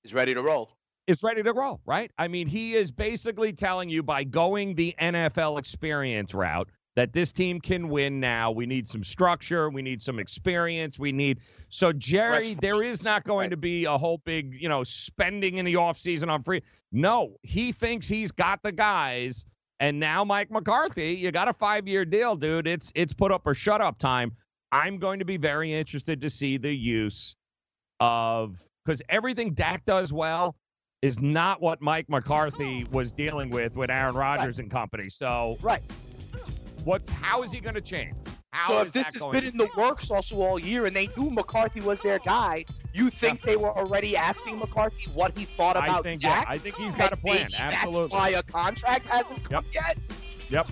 Is 0.03 0.13
ready 0.13 0.33
to 0.33 0.41
roll. 0.41 0.77
is 1.07 1.23
ready 1.23 1.43
to 1.43 1.53
roll, 1.53 1.81
right? 1.85 2.11
I 2.17 2.27
mean, 2.27 2.47
he 2.47 2.73
is 2.75 2.91
basically 2.91 3.51
telling 3.51 3.89
you 3.89 4.01
by 4.03 4.23
going 4.23 4.75
the 4.75 4.95
NFL 5.01 5.59
experience 5.59 6.33
route 6.33 6.69
that 6.99 7.13
this 7.13 7.31
team 7.31 7.61
can 7.61 7.87
win 7.87 8.19
now. 8.19 8.51
We 8.51 8.65
need 8.65 8.85
some 8.85 9.05
structure, 9.05 9.69
we 9.69 9.81
need 9.81 10.01
some 10.01 10.19
experience, 10.19 10.99
we 10.99 11.13
need 11.13 11.39
so 11.69 11.93
Jerry, 11.93 12.55
there 12.55 12.83
not 13.05 13.23
going 13.23 13.45
right. 13.45 13.51
to 13.51 13.55
be 13.55 13.85
a 13.85 13.97
whole 13.97 14.17
big, 14.25 14.57
you 14.59 14.67
know, 14.67 14.83
spending 14.83 15.59
in 15.59 15.65
the 15.65 15.75
offseason 15.75 16.29
on 16.29 16.43
free. 16.43 16.61
No, 16.91 17.37
he 17.41 17.71
thinks 17.71 18.05
he's 18.05 18.33
got 18.33 18.61
the 18.63 18.73
guys. 18.73 19.45
And 19.79 19.97
now 19.97 20.25
Mike 20.25 20.51
McCarthy, 20.51 21.13
you 21.13 21.31
got 21.31 21.47
a 21.47 21.53
5-year 21.53 22.03
deal, 22.03 22.35
dude. 22.35 22.67
It's 22.67 22.91
it's 22.95 23.13
put 23.13 23.31
up 23.31 23.47
or 23.47 23.53
shut 23.53 23.79
up 23.79 23.97
time. 23.97 24.33
I'm 24.73 24.97
going 24.97 25.19
to 25.19 25.25
be 25.25 25.37
very 25.37 25.73
interested 25.73 26.19
to 26.19 26.29
see 26.29 26.57
the 26.57 26.75
use 26.75 27.33
of 28.01 28.61
because 28.83 29.01
everything 29.07 29.53
Dak 29.53 29.85
does 29.85 30.11
well 30.11 30.57
is 31.01 31.21
not 31.21 31.61
what 31.61 31.81
Mike 31.81 32.09
McCarthy 32.09 32.85
was 32.91 33.13
dealing 33.13 33.51
with 33.51 33.77
with 33.77 33.89
Aaron 33.89 34.15
Rodgers 34.15 34.59
and 34.59 34.69
company. 34.69 35.07
So 35.07 35.57
Right. 35.61 35.81
What's 36.83 37.09
how 37.09 37.41
is 37.43 37.51
he 37.51 37.59
going 37.59 37.75
to 37.75 37.81
change? 37.81 38.15
How 38.51 38.67
so 38.67 38.81
is 38.81 38.87
if 38.87 38.93
this 38.93 39.13
has 39.13 39.23
been 39.25 39.45
in 39.45 39.57
the 39.57 39.69
works 39.77 40.09
also 40.09 40.41
all 40.41 40.59
year 40.59 40.85
and 40.85 40.95
they 40.95 41.07
knew 41.15 41.29
McCarthy 41.29 41.81
was 41.81 41.99
their 42.01 42.19
guy, 42.19 42.65
you 42.93 43.09
think 43.09 43.41
they 43.41 43.57
were 43.57 43.75
already 43.77 44.17
asking 44.17 44.57
McCarthy 44.57 45.09
what 45.11 45.37
he 45.37 45.45
thought 45.45 45.77
I 45.77 45.85
about 45.85 46.03
think 46.03 46.23
yeah, 46.23 46.43
I 46.47 46.57
think 46.57 46.75
he's 46.75 46.95
got 46.95 47.13
a 47.13 47.17
plan. 47.17 47.47
maybe 47.51 47.55
Absolutely. 47.59 48.01
That's 48.01 48.13
why 48.13 48.29
a 48.29 48.43
contract 48.43 49.05
hasn't 49.05 49.47
come 49.47 49.65
yet. 49.71 49.97
Yep. 50.49 50.71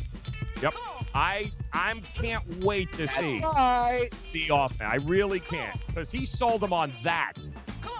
Yep. 0.61 0.73
I 1.13 1.51
I'm 1.71 2.01
can't 2.01 2.63
wait 2.63 2.91
to 2.93 3.05
That's 3.05 3.17
see 3.17 3.39
right. 3.41 4.09
the 4.33 4.49
offense. 4.51 4.91
I 4.91 4.95
really 5.07 5.39
can't 5.39 5.79
because 5.85 6.11
he 6.11 6.25
sold 6.25 6.61
them 6.61 6.73
on 6.73 6.91
that. 7.03 7.33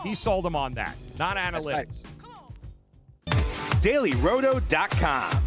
He 0.04 0.16
sold 0.16 0.46
them 0.46 0.56
on 0.56 0.74
that, 0.74 0.96
not 1.20 1.36
right. 1.36 1.54
analytics. 1.54 2.04
DailyRoto.com. 3.82 5.47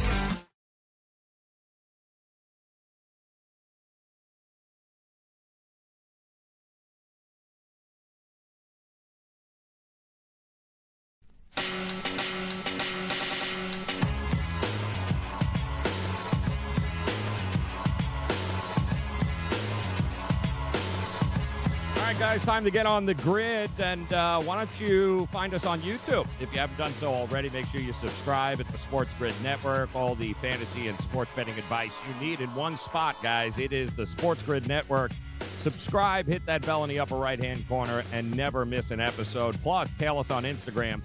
time 22.51 22.65
to 22.65 22.69
get 22.69 22.85
on 22.85 23.05
the 23.05 23.13
grid. 23.13 23.71
And 23.79 24.11
uh, 24.11 24.41
why 24.41 24.57
don't 24.57 24.81
you 24.81 25.25
find 25.27 25.53
us 25.53 25.65
on 25.65 25.81
YouTube? 25.81 26.27
If 26.41 26.51
you 26.51 26.59
haven't 26.59 26.77
done 26.77 26.93
so 26.95 27.13
already, 27.13 27.49
make 27.51 27.65
sure 27.67 27.79
you 27.79 27.93
subscribe 27.93 28.59
at 28.59 28.67
the 28.67 28.77
Sports 28.77 29.13
Grid 29.17 29.33
Network. 29.41 29.95
All 29.95 30.15
the 30.15 30.33
fantasy 30.33 30.89
and 30.89 30.99
sports 30.99 31.31
betting 31.33 31.57
advice 31.57 31.93
you 32.05 32.27
need 32.27 32.41
in 32.41 32.53
one 32.53 32.75
spot, 32.75 33.15
guys. 33.23 33.57
It 33.57 33.71
is 33.71 33.95
the 33.95 34.05
Sports 34.05 34.43
Grid 34.43 34.67
Network. 34.67 35.13
Subscribe, 35.59 36.27
hit 36.27 36.45
that 36.45 36.65
bell 36.65 36.83
in 36.83 36.89
the 36.89 36.99
upper 36.99 37.15
right 37.15 37.39
hand 37.39 37.65
corner, 37.69 38.03
and 38.11 38.29
never 38.35 38.65
miss 38.65 38.91
an 38.91 38.99
episode. 38.99 39.57
Plus, 39.63 39.93
tail 39.93 40.19
us 40.19 40.29
on 40.29 40.43
Instagram 40.43 41.01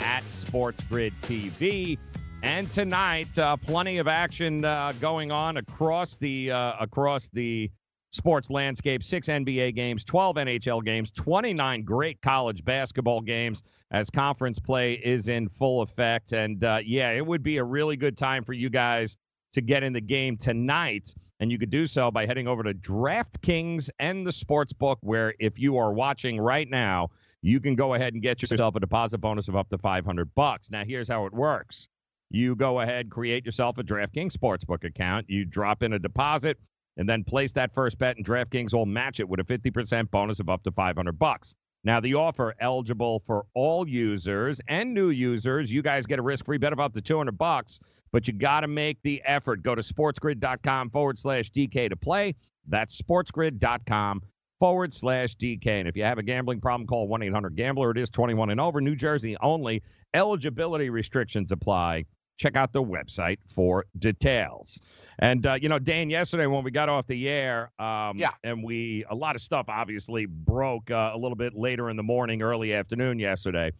at 0.00 0.22
Sports 0.30 0.84
Grid 0.84 1.14
TV. 1.22 1.96
And 2.42 2.70
tonight, 2.70 3.38
uh, 3.38 3.56
plenty 3.56 3.96
of 3.96 4.06
action 4.06 4.66
uh, 4.66 4.92
going 5.00 5.32
on 5.32 5.56
across 5.56 6.16
the 6.16 6.50
uh, 6.50 6.74
across 6.78 7.30
the 7.30 7.70
sports 8.12 8.50
landscape. 8.50 9.02
Six 9.02 9.28
NBA 9.28 9.74
games, 9.74 10.04
12 10.04 10.36
NHL 10.36 10.84
games, 10.84 11.10
29 11.10 11.84
great 11.84 12.20
college 12.22 12.64
basketball 12.64 13.20
games 13.20 13.62
as 13.90 14.10
conference 14.10 14.58
play 14.58 14.94
is 14.94 15.28
in 15.28 15.48
full 15.48 15.82
effect. 15.82 16.32
And 16.32 16.62
uh, 16.64 16.80
yeah, 16.84 17.10
it 17.10 17.26
would 17.26 17.42
be 17.42 17.58
a 17.58 17.64
really 17.64 17.96
good 17.96 18.16
time 18.16 18.44
for 18.44 18.52
you 18.52 18.70
guys 18.70 19.16
to 19.52 19.60
get 19.60 19.82
in 19.82 19.92
the 19.92 20.00
game 20.00 20.36
tonight. 20.36 21.14
And 21.40 21.50
you 21.50 21.58
could 21.58 21.70
do 21.70 21.86
so 21.86 22.10
by 22.10 22.26
heading 22.26 22.46
over 22.46 22.62
to 22.62 22.74
DraftKings 22.74 23.88
and 23.98 24.26
the 24.26 24.30
Sportsbook, 24.30 24.96
where 25.00 25.34
if 25.40 25.58
you 25.58 25.78
are 25.78 25.92
watching 25.92 26.38
right 26.38 26.68
now, 26.68 27.08
you 27.42 27.60
can 27.60 27.74
go 27.74 27.94
ahead 27.94 28.12
and 28.12 28.22
get 28.22 28.42
yourself 28.42 28.76
a 28.76 28.80
deposit 28.80 29.18
bonus 29.18 29.48
of 29.48 29.56
up 29.56 29.70
to 29.70 29.78
500 29.78 30.34
bucks. 30.34 30.70
Now, 30.70 30.84
here's 30.84 31.08
how 31.08 31.24
it 31.24 31.32
works. 31.32 31.88
You 32.30 32.54
go 32.54 32.80
ahead, 32.80 33.10
create 33.10 33.46
yourself 33.46 33.78
a 33.78 33.82
DraftKings 33.82 34.32
Sportsbook 34.32 34.84
account. 34.84 35.30
You 35.30 35.46
drop 35.46 35.82
in 35.82 35.94
a 35.94 35.98
deposit 35.98 36.58
and 36.96 37.08
then 37.08 37.24
place 37.24 37.52
that 37.52 37.72
first 37.72 37.98
bet, 37.98 38.16
and 38.16 38.26
DraftKings 38.26 38.74
will 38.74 38.86
match 38.86 39.20
it 39.20 39.28
with 39.28 39.40
a 39.40 39.44
50% 39.44 40.10
bonus 40.10 40.40
of 40.40 40.48
up 40.48 40.62
to 40.64 40.72
500 40.72 41.18
bucks. 41.18 41.54
Now, 41.82 41.98
the 41.98 42.14
offer 42.14 42.54
eligible 42.60 43.22
for 43.26 43.46
all 43.54 43.88
users 43.88 44.60
and 44.68 44.92
new 44.92 45.08
users. 45.08 45.72
You 45.72 45.80
guys 45.80 46.04
get 46.04 46.18
a 46.18 46.22
risk-free 46.22 46.58
bet 46.58 46.74
of 46.74 46.80
up 46.80 46.92
to 46.92 47.00
200 47.00 47.38
bucks, 47.38 47.80
but 48.12 48.28
you 48.28 48.34
got 48.34 48.60
to 48.60 48.68
make 48.68 48.98
the 49.02 49.22
effort. 49.24 49.62
Go 49.62 49.74
to 49.74 49.80
sportsgrid.com 49.80 50.90
forward 50.90 51.18
slash 51.18 51.50
DK 51.50 51.88
to 51.88 51.96
play. 51.96 52.34
That's 52.68 53.00
sportsgrid.com 53.00 54.22
forward 54.58 54.92
slash 54.92 55.36
DK. 55.36 55.66
And 55.66 55.88
if 55.88 55.96
you 55.96 56.04
have 56.04 56.18
a 56.18 56.22
gambling 56.22 56.60
problem, 56.60 56.86
call 56.86 57.08
1-800-GAMBLER. 57.08 57.92
It 57.92 57.98
is 57.98 58.10
21 58.10 58.50
and 58.50 58.60
over. 58.60 58.82
New 58.82 58.94
Jersey 58.94 59.36
only. 59.40 59.82
Eligibility 60.12 60.90
restrictions 60.90 61.50
apply. 61.50 62.04
Check 62.40 62.56
out 62.56 62.72
the 62.72 62.82
website 62.82 63.36
for 63.46 63.84
details. 63.98 64.80
And 65.18 65.44
uh, 65.46 65.58
you 65.60 65.68
know, 65.68 65.78
Dan, 65.78 66.08
yesterday 66.08 66.46
when 66.46 66.64
we 66.64 66.70
got 66.70 66.88
off 66.88 67.06
the 67.06 67.28
air, 67.28 67.70
um, 67.78 68.16
Yeah. 68.16 68.30
and 68.44 68.64
we 68.64 69.04
a 69.10 69.14
lot 69.14 69.36
of 69.36 69.42
stuff 69.42 69.66
obviously 69.68 70.24
broke 70.24 70.90
uh, 70.90 71.10
a 71.12 71.18
little 71.18 71.36
bit 71.36 71.54
later 71.54 71.90
in 71.90 71.98
the 71.98 72.02
morning, 72.02 72.40
early 72.40 72.72
afternoon 72.72 73.18
yesterday. 73.18 73.70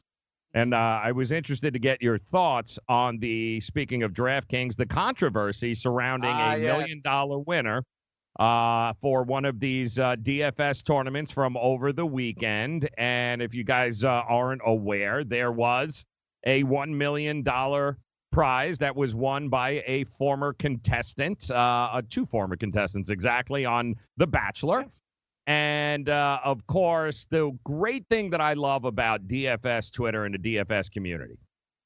And 0.52 0.74
uh, 0.74 1.00
I 1.02 1.10
was 1.12 1.32
interested 1.32 1.72
to 1.72 1.78
get 1.78 2.02
your 2.02 2.18
thoughts 2.18 2.78
on 2.86 3.18
the 3.18 3.60
speaking 3.60 4.02
of 4.02 4.12
DraftKings, 4.12 4.76
the 4.76 4.84
controversy 4.84 5.74
surrounding 5.74 6.28
Ah, 6.30 6.52
a 6.56 6.58
million 6.58 7.00
dollar 7.02 7.38
winner 7.38 7.82
uh, 8.38 8.92
for 9.00 9.22
one 9.22 9.46
of 9.46 9.58
these 9.58 9.98
uh, 9.98 10.16
DFS 10.16 10.84
tournaments 10.84 11.30
from 11.32 11.56
over 11.56 11.94
the 11.94 12.04
weekend. 12.04 12.90
And 12.98 13.40
if 13.40 13.54
you 13.54 13.64
guys 13.64 14.04
uh, 14.04 14.08
aren't 14.28 14.60
aware, 14.66 15.24
there 15.24 15.50
was 15.52 16.04
a 16.44 16.62
$1 16.64 16.88
million 16.90 17.42
prize 18.30 18.78
that 18.78 18.94
was 18.94 19.14
won 19.14 19.48
by 19.48 19.82
a 19.86 20.04
former 20.04 20.52
contestant, 20.52 21.50
uh, 21.50 21.54
uh, 21.54 22.02
two 22.08 22.26
former 22.26 22.56
contestants 22.56 23.10
exactly 23.10 23.64
on 23.64 23.94
The 24.16 24.26
Bachelor. 24.26 24.86
And 25.46 26.08
uh, 26.08 26.38
of 26.44 26.66
course, 26.66 27.26
the 27.30 27.50
great 27.64 28.06
thing 28.08 28.30
that 28.30 28.40
I 28.40 28.52
love 28.52 28.84
about 28.84 29.26
DFS 29.26 29.90
Twitter 29.90 30.24
and 30.24 30.34
the 30.34 30.56
DFS 30.56 30.90
community 30.90 31.38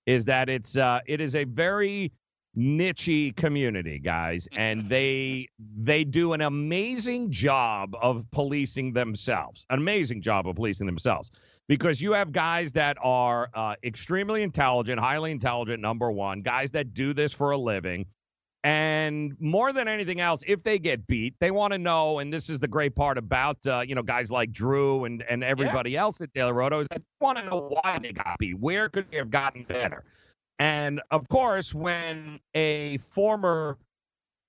is 0.07 0.25
that 0.27 0.49
it's 0.49 0.77
uh, 0.77 1.01
it 1.07 1.21
is 1.21 1.35
a 1.35 1.45
very 1.45 2.13
nichey 2.57 3.35
community, 3.35 3.99
guys, 3.99 4.49
and 4.57 4.89
they 4.89 5.49
they 5.77 6.05
do 6.05 6.33
an 6.33 6.41
amazing 6.41 7.31
job 7.31 7.97
of 8.01 8.25
policing 8.31 8.93
themselves. 8.93 9.67
An 9.71 9.79
amazing 9.79 10.23
job 10.23 10.47
of 10.47 10.57
policing 10.57 10.87
themselves 10.87 11.31
because 11.69 12.01
you 12.01 12.13
have 12.13 12.33
guys 12.33 12.73
that 12.73 12.97
are 13.03 13.49
uh, 13.55 13.75
extremely 13.83 14.43
intelligent, 14.43 15.01
highly 15.01 15.31
intelligent. 15.31 15.81
Number 15.81 16.11
one, 16.11 16.43
guys 16.43 16.71
that 16.73 16.95
do 16.95 17.15
this 17.15 17.33
for 17.33 17.53
a 17.53 17.59
living. 17.59 18.07
And 18.63 19.37
more 19.41 19.75
than 19.75 19.89
anything 19.89 20.21
else, 20.23 20.43
if 20.47 20.63
they 20.63 20.79
get 20.79 21.07
beat, 21.07 21.35
they 21.39 21.51
want 21.51 21.75
to 21.75 21.79
know. 21.79 22.21
And 22.21 22.33
this 22.33 22.49
is 22.49 22.61
the 22.61 22.69
great 22.69 22.95
part 22.95 23.19
about 23.19 23.59
uh, 23.67 23.81
you 23.87 23.95
know 23.95 24.03
guys 24.03 24.31
like 24.31 24.53
Drew 24.53 25.05
and 25.05 25.23
and 25.29 25.45
everybody 25.45 25.97
else 25.99 26.23
at 26.23 26.33
DailyRoto 26.33 26.81
is 26.81 26.89
that 26.89 27.03
they 27.03 27.25
want 27.25 27.37
to 27.39 27.45
know 27.45 27.69
why 27.83 27.99
they 27.99 28.13
got 28.13 28.39
beat. 28.39 28.59
Where 28.59 28.89
could 28.89 29.11
they 29.11 29.19
have 29.19 29.31
gotten 29.31 29.65
better? 29.65 30.05
And 30.59 31.01
of 31.11 31.29
course, 31.29 31.75
when 31.75 32.39
a 32.55 32.99
former 32.99 33.79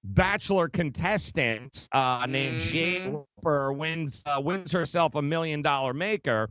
bachelor 0.03 0.69
contestant 0.69 1.87
uh, 1.91 2.25
named 2.29 2.61
Jade 2.61 3.11
Roper 3.11 3.73
wins 3.73 4.23
uh, 4.25 4.39
wins 4.39 4.71
herself 4.71 5.15
a 5.15 5.21
million 5.21 5.61
dollar 5.61 5.93
maker, 5.93 6.49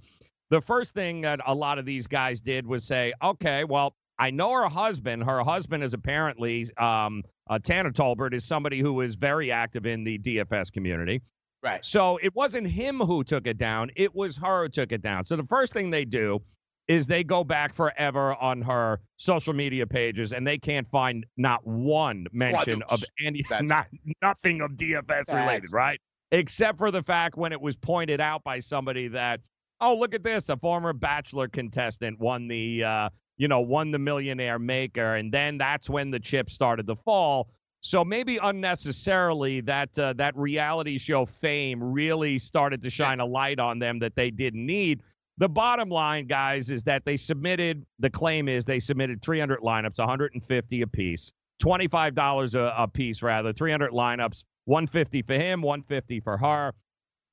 the 0.51 0.61
first 0.61 0.93
thing 0.93 1.21
that 1.23 1.41
a 1.47 1.55
lot 1.55 1.79
of 1.79 1.85
these 1.87 2.07
guys 2.07 2.41
did 2.41 2.67
was 2.67 2.85
say, 2.85 3.13
"Okay, 3.23 3.65
well, 3.65 3.95
I 4.19 4.31
know 4.31 4.53
her 4.53 4.69
husband. 4.69 5.23
Her 5.23 5.43
husband 5.43 5.85
is 5.85 5.95
apparently 5.95 6.69
um, 6.79 7.23
uh, 7.49 7.59
Tanner 7.61 7.93
Tolbert 7.93 8.35
is 8.35 8.45
somebody 8.45 8.81
who 8.81 9.01
is 9.03 9.15
very 9.15 9.53
active 9.53 9.87
in 9.87 10.03
the 10.03 10.19
DFS 10.19 10.73
community." 10.73 11.23
Right. 11.63 11.83
So 11.85 12.19
it 12.23 12.35
wasn't 12.35 12.67
him 12.67 12.99
who 12.99 13.23
took 13.23 13.47
it 13.47 13.57
down; 13.57 13.91
it 13.95 14.15
was 14.15 14.37
her 14.39 14.65
who 14.65 14.69
took 14.69 14.91
it 14.91 15.01
down. 15.01 15.23
So 15.25 15.37
the 15.37 15.45
first 15.45 15.73
thing 15.73 15.91
they 15.91 16.05
do 16.05 16.43
is 16.89 17.07
they 17.07 17.25
go 17.25 17.43
back 17.45 17.73
forever 17.73 18.35
on 18.37 18.61
her 18.63 19.01
social 19.17 19.55
media 19.55 19.87
pages, 19.87 20.33
and 20.33 20.47
they 20.47 20.59
can't 20.59 20.89
find 20.91 21.25
not 21.37 21.67
one 21.67 22.27
mention 22.33 22.83
of 22.89 23.03
any, 23.25 23.43
That's 23.49 23.63
not 23.69 23.87
nothing 24.23 24.61
of 24.61 24.73
DFS 24.73 25.29
related, 25.29 25.73
right? 25.73 26.01
Except 26.33 26.79
for 26.79 26.91
the 26.91 27.03
fact 27.03 27.37
when 27.37 27.53
it 27.53 27.61
was 27.61 27.77
pointed 27.77 28.21
out 28.21 28.45
by 28.45 28.61
somebody 28.61 29.09
that, 29.09 29.41
oh, 29.81 29.95
look 29.95 30.15
at 30.15 30.23
this, 30.23 30.49
a 30.49 30.57
former 30.57 30.93
Bachelor 30.93 31.49
contestant 31.49 32.19
won 32.19 32.49
the, 32.49 32.85
uh, 32.85 33.09
you 33.37 33.49
know, 33.49 33.61
won 33.61 33.91
the 33.91 33.99
Millionaire 33.99 34.59
Maker, 34.59 35.15
and 35.15 35.33
then 35.33 35.57
that's 35.59 35.89
when 35.89 36.11
the 36.11 36.21
chips 36.21 36.55
started 36.55 36.87
to 36.87 36.97
fall. 36.97 37.49
So 37.81 38.03
maybe 38.03 38.39
unnecessarily 38.39 39.61
that 39.63 39.99
uh, 39.99 40.15
that 40.15 40.35
reality 40.37 40.97
show 40.97 41.27
fame 41.27 41.83
really 41.83 42.39
started 42.39 42.83
to 42.83 42.89
shine 42.89 43.21
a 43.21 43.27
light 43.27 43.61
on 43.61 43.79
them 43.79 43.99
that 43.99 44.17
they 44.17 44.31
didn't 44.31 44.65
need. 44.65 45.03
The 45.39 45.49
bottom 45.49 45.89
line, 45.89 46.27
guys, 46.27 46.71
is 46.71 46.85
that 46.85 47.05
they 47.05 47.17
submitted. 47.17 47.85
The 47.99 48.11
claim 48.11 48.49
is 48.49 48.65
they 48.65 48.81
submitted 48.81 49.21
300 49.21 49.61
lineups, 49.61 49.99
150 49.99 50.83
a 50.83 50.87
piece, 50.87 51.33
$25 51.63 52.55
a, 52.55 52.75
a 52.83 52.89
piece 52.89 53.21
rather, 53.23 53.53
300 53.53 53.91
lineups, 53.91 54.45
150 54.67 55.23
for 55.23 55.35
him, 55.35 55.61
150 55.61 56.21
for 56.21 56.37
her. 56.37 56.73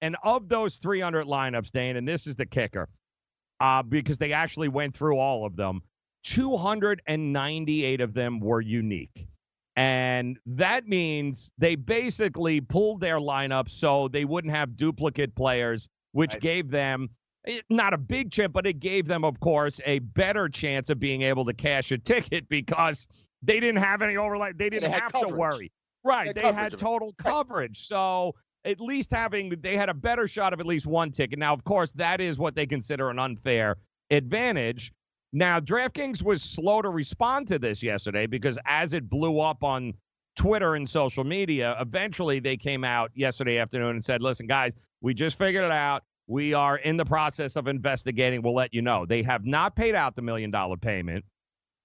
And 0.01 0.15
of 0.23 0.49
those 0.49 0.77
300 0.77 1.25
lineups, 1.27 1.71
Dane, 1.71 1.95
and 1.95 2.07
this 2.07 2.25
is 2.25 2.35
the 2.35 2.45
kicker, 2.47 2.89
uh, 3.59 3.83
because 3.83 4.17
they 4.17 4.33
actually 4.33 4.69
went 4.69 4.95
through 4.95 5.17
all 5.17 5.45
of 5.45 5.55
them, 5.55 5.81
298 6.23 8.01
of 8.01 8.13
them 8.13 8.39
were 8.39 8.61
unique. 8.61 9.27
And 9.75 10.37
that 10.47 10.87
means 10.87 11.51
they 11.57 11.75
basically 11.75 12.61
pulled 12.61 12.99
their 12.99 13.19
lineup 13.19 13.69
so 13.69 14.07
they 14.07 14.25
wouldn't 14.25 14.53
have 14.53 14.75
duplicate 14.75 15.35
players, 15.35 15.87
which 16.11 16.33
Right. 16.33 16.41
gave 16.41 16.69
them 16.69 17.09
Eh, 17.47 17.59
not 17.69 17.93
a 17.93 17.97
big 17.97 18.31
chip, 18.31 18.53
but 18.53 18.67
it 18.67 18.79
gave 18.79 19.07
them, 19.07 19.23
of 19.23 19.39
course, 19.39 19.79
a 19.85 19.99
better 19.99 20.47
chance 20.47 20.89
of 20.89 20.99
being 20.99 21.23
able 21.23 21.45
to 21.45 21.53
cash 21.53 21.91
a 21.91 21.97
ticket 21.97 22.47
because 22.49 23.07
they 23.41 23.59
didn't 23.59 23.81
have 23.81 24.01
any 24.01 24.17
overlay. 24.17 24.53
They 24.53 24.69
didn't 24.69 24.91
had 24.91 25.01
have 25.01 25.27
to 25.27 25.33
worry. 25.33 25.71
Right. 26.03 26.27
had 26.27 26.35
They 26.35 26.41
had 26.41 26.77
total 26.77 27.13
coverage. 27.13 27.87
So 27.87 28.35
at 28.65 28.79
least 28.79 29.11
having, 29.11 29.49
they 29.61 29.75
had 29.75 29.89
a 29.89 29.93
better 29.93 30.27
shot 30.27 30.53
of 30.53 30.59
at 30.59 30.65
least 30.65 30.85
one 30.85 31.11
ticket. 31.11 31.39
Now, 31.39 31.53
of 31.53 31.63
course, 31.63 31.91
that 31.93 32.21
is 32.21 32.37
what 32.37 32.55
they 32.55 32.65
consider 32.65 33.09
an 33.09 33.19
unfair 33.19 33.77
advantage. 34.09 34.91
Now, 35.33 35.59
DraftKings 35.59 36.21
was 36.21 36.43
slow 36.43 36.81
to 36.81 36.89
respond 36.89 37.47
to 37.47 37.57
this 37.57 37.81
yesterday 37.81 38.27
because 38.27 38.59
as 38.65 38.93
it 38.93 39.09
blew 39.09 39.39
up 39.39 39.63
on 39.63 39.93
Twitter 40.35 40.75
and 40.75 40.89
social 40.89 41.23
media, 41.23 41.75
eventually 41.79 42.39
they 42.39 42.57
came 42.57 42.83
out 42.83 43.11
yesterday 43.15 43.57
afternoon 43.57 43.91
and 43.91 44.03
said, 44.03 44.21
listen, 44.21 44.45
guys, 44.45 44.75
we 45.01 45.13
just 45.13 45.37
figured 45.37 45.63
it 45.63 45.71
out. 45.71 46.03
We 46.31 46.53
are 46.53 46.77
in 46.77 46.95
the 46.95 47.03
process 47.03 47.57
of 47.57 47.67
investigating. 47.67 48.41
We'll 48.41 48.55
let 48.55 48.73
you 48.73 48.81
know. 48.81 49.05
They 49.05 49.21
have 49.23 49.45
not 49.45 49.75
paid 49.75 49.95
out 49.95 50.15
the 50.15 50.21
million 50.21 50.49
dollar 50.49 50.77
payment. 50.77 51.25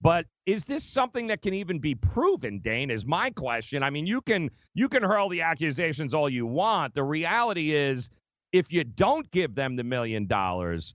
But 0.01 0.27
is 0.47 0.65
this 0.65 0.85
something 0.85 1.27
that 1.27 1.43
can 1.43 1.53
even 1.53 1.81
be 1.81 1.97
proven, 1.97 2.61
Dane? 2.61 2.89
Is 2.89 3.05
my 3.05 3.31
question. 3.31 3.83
I 3.83 3.91
mean, 3.91 4.07
you 4.07 4.21
can 4.21 4.51
you 4.73 4.89
can 4.89 5.03
hurl 5.03 5.29
the 5.29 5.41
accusations 5.41 6.15
all 6.15 6.29
you 6.29 6.47
want. 6.47 6.95
The 6.95 7.03
reality 7.03 7.73
is 7.73 8.09
if 8.53 8.73
you 8.73 8.85
don't 8.85 9.29
give 9.33 9.57
them 9.57 9.75
the 9.75 9.83
million 9.83 10.29
dollars, 10.29 10.95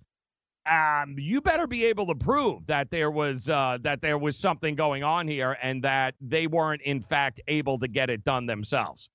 um, 0.65 1.15
you 1.17 1.41
better 1.41 1.67
be 1.67 1.83
able 1.87 2.07
to 2.07 2.15
prove 2.15 2.65
that 2.67 2.89
there 2.89 3.11
was 3.11 3.49
uh, 3.49 3.79
that 3.81 4.01
there 4.01 4.17
was 4.17 4.37
something 4.37 4.75
going 4.75 5.03
on 5.03 5.27
here 5.27 5.57
and 5.61 5.83
that 5.83 6.15
they 6.21 6.47
weren't 6.47 6.83
in 6.83 7.01
fact 7.01 7.41
able 7.49 7.79
to 7.79 7.89
get 7.89 8.09
it 8.09 8.23
done 8.23 8.45
themselves. 8.45 9.09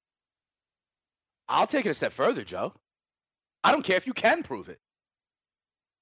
I'll 1.49 1.67
take 1.67 1.87
it 1.87 1.91
a 1.91 1.95
step 1.95 2.13
further, 2.13 2.45
Joe. 2.45 2.75
I 3.67 3.73
don't 3.73 3.83
care 3.83 3.97
if 3.97 4.07
you 4.07 4.15
can 4.15 4.43
prove 4.43 4.69
it. 4.69 4.79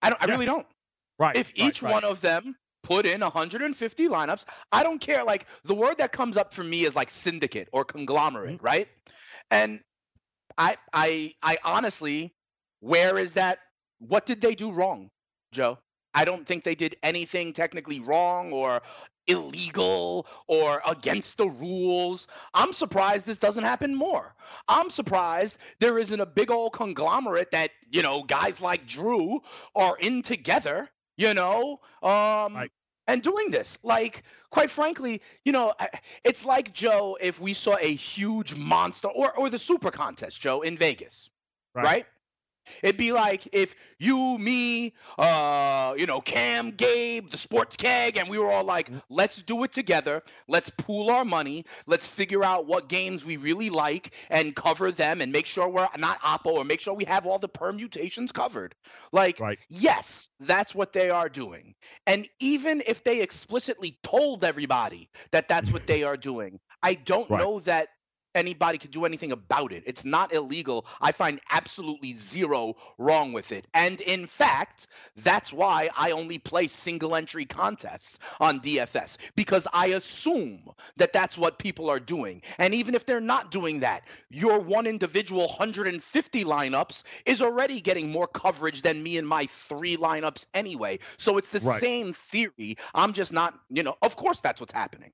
I 0.03 0.11
don't. 0.11 0.22
I 0.22 0.27
Yeah. 0.27 0.33
really 0.33 0.46
don't. 0.46 0.66
Right. 1.18 1.37
If 1.37 1.48
right, 1.59 1.68
each 1.68 1.83
right. 1.83 1.92
one 1.92 2.05
of 2.05 2.20
them 2.20 2.57
put 2.83 3.07
in 3.07 3.20
150 3.20 4.09
lineups, 4.09 4.44
I 4.70 4.83
don't 4.83 4.98
care. 5.00 5.24
Like 5.24 5.46
the 5.64 5.74
word 5.74 5.98
that 5.98 6.12
comes 6.12 6.37
up 6.37 6.53
for 6.53 6.62
me 6.62 6.83
is 6.85 6.94
like 6.94 7.11
syndicate 7.11 7.68
or 7.72 7.85
conglomerate, 7.85 8.57
Mm-hmm. 8.57 8.64
right? 8.64 8.88
And 9.50 9.81
I, 10.59 10.77
I, 10.92 11.35
I 11.42 11.59
honestly, 11.64 12.33
where 12.81 13.18
is 13.18 13.35
that? 13.35 13.59
What 13.98 14.27
did 14.27 14.40
they 14.40 14.55
do 14.55 14.70
wrong, 14.72 15.11
Joe? 15.53 15.79
I 16.12 16.24
don't 16.24 16.46
think 16.46 16.64
they 16.64 16.74
did 16.74 16.96
anything 17.03 17.53
technically 17.53 18.00
wrong 18.00 18.53
or 18.53 18.83
illegal 19.26 20.26
or 20.46 20.82
against 20.87 21.37
the 21.38 21.48
rules. 21.48 22.26
I'm 22.52 22.72
surprised 22.72 23.26
this 23.26 23.38
doesn't 23.38 23.64
happen 23.64 23.94
more. 23.94 24.34
I'm 24.68 24.90
surprised 24.90 25.58
there 25.80 25.98
isn't 25.98 26.20
a 26.20 26.26
big 26.26 26.50
old 26.50 26.72
conglomerate 26.72 27.50
that, 27.52 27.70
you 27.90 28.02
know, 28.02 28.22
guys 28.22 28.60
like 28.60 28.87
Drew 28.87 29.40
are 29.74 29.96
in 29.98 30.22
together, 30.22 30.88
you 31.16 31.34
know, 31.34 31.80
um, 32.02 32.54
Right. 32.54 32.70
and 33.06 33.22
doing 33.22 33.50
this. 33.50 33.78
Like, 33.82 34.22
quite 34.50 34.70
frankly, 34.70 35.22
you 35.44 35.52
know, 35.52 35.74
it's 36.24 36.44
like 36.44 36.72
Joe 36.72 37.16
if 37.20 37.40
we 37.40 37.54
saw 37.54 37.76
a 37.80 37.94
huge 37.94 38.54
monster 38.54 39.08
or, 39.08 39.32
or 39.37 39.50
the 39.50 39.58
super 39.58 39.90
contest, 39.90 40.40
Joe, 40.40 40.62
in 40.62 40.76
Vegas, 40.78 41.30
Right. 41.74 41.84
right? 41.84 42.06
It'd 42.83 42.96
be 42.96 43.12
like 43.12 43.48
if 43.53 43.74
you, 43.98 44.38
me, 44.38 44.92
uh, 45.18 45.94
you 45.98 46.07
know, 46.07 46.20
Cam, 46.20 46.70
Gabe, 46.70 47.31
the 47.31 47.37
sports 47.38 47.77
keg, 47.77 48.16
and 48.16 48.29
we 48.29 48.38
were 48.38 48.50
all 48.50 48.64
like, 48.64 48.90
let's 49.09 49.40
do 49.42 49.62
it 49.64 49.72
together. 49.72 50.22
Let's 50.48 50.70
pool 50.70 51.11
our 51.11 51.24
money. 51.24 51.64
Let's 51.87 52.07
figure 52.07 52.44
out 52.44 52.66
what 52.66 52.88
games 52.88 53.24
we 53.24 53.37
really 53.37 53.70
like 53.70 54.14
and 54.31 54.55
cover 54.55 54.90
them 54.90 55.20
and 55.20 55.33
make 55.33 55.46
sure 55.46 55.68
we're 55.68 55.88
not 55.98 56.20
Oppo 56.20 56.53
or 56.55 56.64
make 56.64 56.81
sure 56.81 56.94
we 56.94 57.05
have 57.05 57.27
all 57.27 57.38
the 57.38 57.48
permutations 57.48 58.33
covered. 58.33 58.74
Like, 59.12 59.42
Right. 59.42 59.59
yes, 59.68 60.29
that's 60.40 60.74
what 60.74 60.92
they 60.92 61.11
are 61.11 61.29
doing. 61.29 61.74
And 62.07 62.29
even 62.40 62.83
if 62.87 63.05
they 63.05 63.20
explicitly 63.20 63.98
told 64.03 64.44
everybody 64.44 65.11
that 65.33 65.48
that's 65.48 65.72
what 65.72 65.87
they 65.87 66.03
are 66.05 66.16
doing, 66.16 66.61
I 66.83 66.94
don't 66.94 67.31
Right. 67.31 67.37
know 67.37 67.61
that 67.61 67.88
anybody 68.35 68.79
could 68.79 68.90
do 68.90 69.05
anything 69.05 69.33
about 69.33 69.73
it. 69.73 69.85
It's 69.87 70.05
not 70.05 70.33
illegal. 70.33 70.87
I 71.01 71.12
find 71.12 71.40
absolutely 71.51 72.14
zero 72.14 72.77
wrong 72.99 73.33
with 73.33 73.53
it. 73.53 73.66
And 73.75 74.01
in 74.01 74.27
fact, 74.27 74.87
that's 75.16 75.53
why 75.53 75.90
I 75.97 76.11
only 76.12 76.38
play 76.38 76.66
single 76.68 77.14
entry 77.14 77.44
contests 77.47 78.18
on 78.40 78.61
DFS 78.61 79.18
because 79.37 79.66
I 79.73 79.87
assume 79.88 80.61
that 80.97 81.12
that's 81.12 81.37
what 81.38 81.59
people 81.59 81.90
are 81.90 82.01
doing. 82.01 82.42
And 82.59 82.75
even 82.75 82.94
if 82.94 83.07
they're 83.07 83.20
not 83.20 83.51
doing 83.51 83.81
that, 83.81 84.05
your 84.31 84.59
one 84.61 84.87
individual 84.87 85.47
150 85.47 86.44
lineups 86.44 87.03
is 87.27 87.42
already 87.42 87.81
getting 87.81 88.11
more 88.11 88.27
coverage 88.27 88.83
than 88.83 89.03
me 89.03 89.18
and 89.18 89.27
my 89.29 89.47
three 89.47 89.97
lineups 89.97 90.47
anyway. 90.55 90.99
So 91.18 91.38
it's 91.38 91.51
the 91.51 91.61
Right. 91.61 91.79
same 91.79 92.12
theory. 92.12 92.77
I'm 92.94 93.12
just 93.12 93.33
not, 93.33 93.59
you 93.70 93.83
know, 93.83 93.97
of 94.03 94.16
course 94.16 94.40
that's 94.40 94.61
what's 94.61 94.73
happening. 94.73 95.12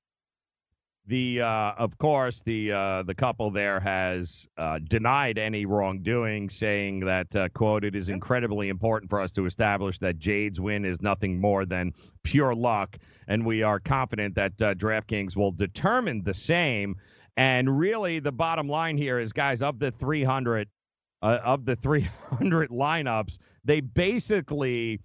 The 1.11 1.41
uh, 1.41 1.73
of 1.77 1.97
course 1.97 2.41
the 2.41 2.71
uh, 2.71 3.03
the 3.03 3.13
couple 3.13 3.51
there 3.51 3.81
has 3.81 4.47
uh, 4.57 4.79
denied 4.79 5.37
any 5.37 5.65
wrongdoing, 5.65 6.49
saying 6.49 7.01
that 7.01 7.35
uh, 7.35 7.49
quote 7.49 7.83
It 7.83 7.97
is 7.97 8.07
incredibly 8.07 8.69
important 8.69 9.09
for 9.09 9.19
us 9.19 9.33
to 9.33 9.45
establish 9.45 9.97
that 9.97 10.19
Jade's 10.19 10.61
win 10.61 10.85
is 10.85 11.01
nothing 11.01 11.37
more 11.37 11.65
than 11.65 11.91
pure 12.23 12.55
luck, 12.55 12.97
and 13.27 13.45
we 13.45 13.61
are 13.61 13.77
confident 13.77 14.35
that 14.35 14.53
uh, 14.61 14.73
DraftKings 14.73 15.35
will 15.35 15.51
determine 15.51 16.23
the 16.23 16.33
same. 16.33 16.95
And 17.35 17.77
really, 17.77 18.19
the 18.19 18.31
bottom 18.31 18.69
line 18.69 18.95
here 18.95 19.19
is, 19.19 19.33
guys, 19.33 19.61
of 19.61 19.79
the 19.79 19.91
300 19.91 20.69
uh, 21.21 21.39
of 21.43 21.65
the 21.65 21.75
300 21.75 22.69
lineups, 22.69 23.37
they 23.65 23.81
basically 23.81 25.01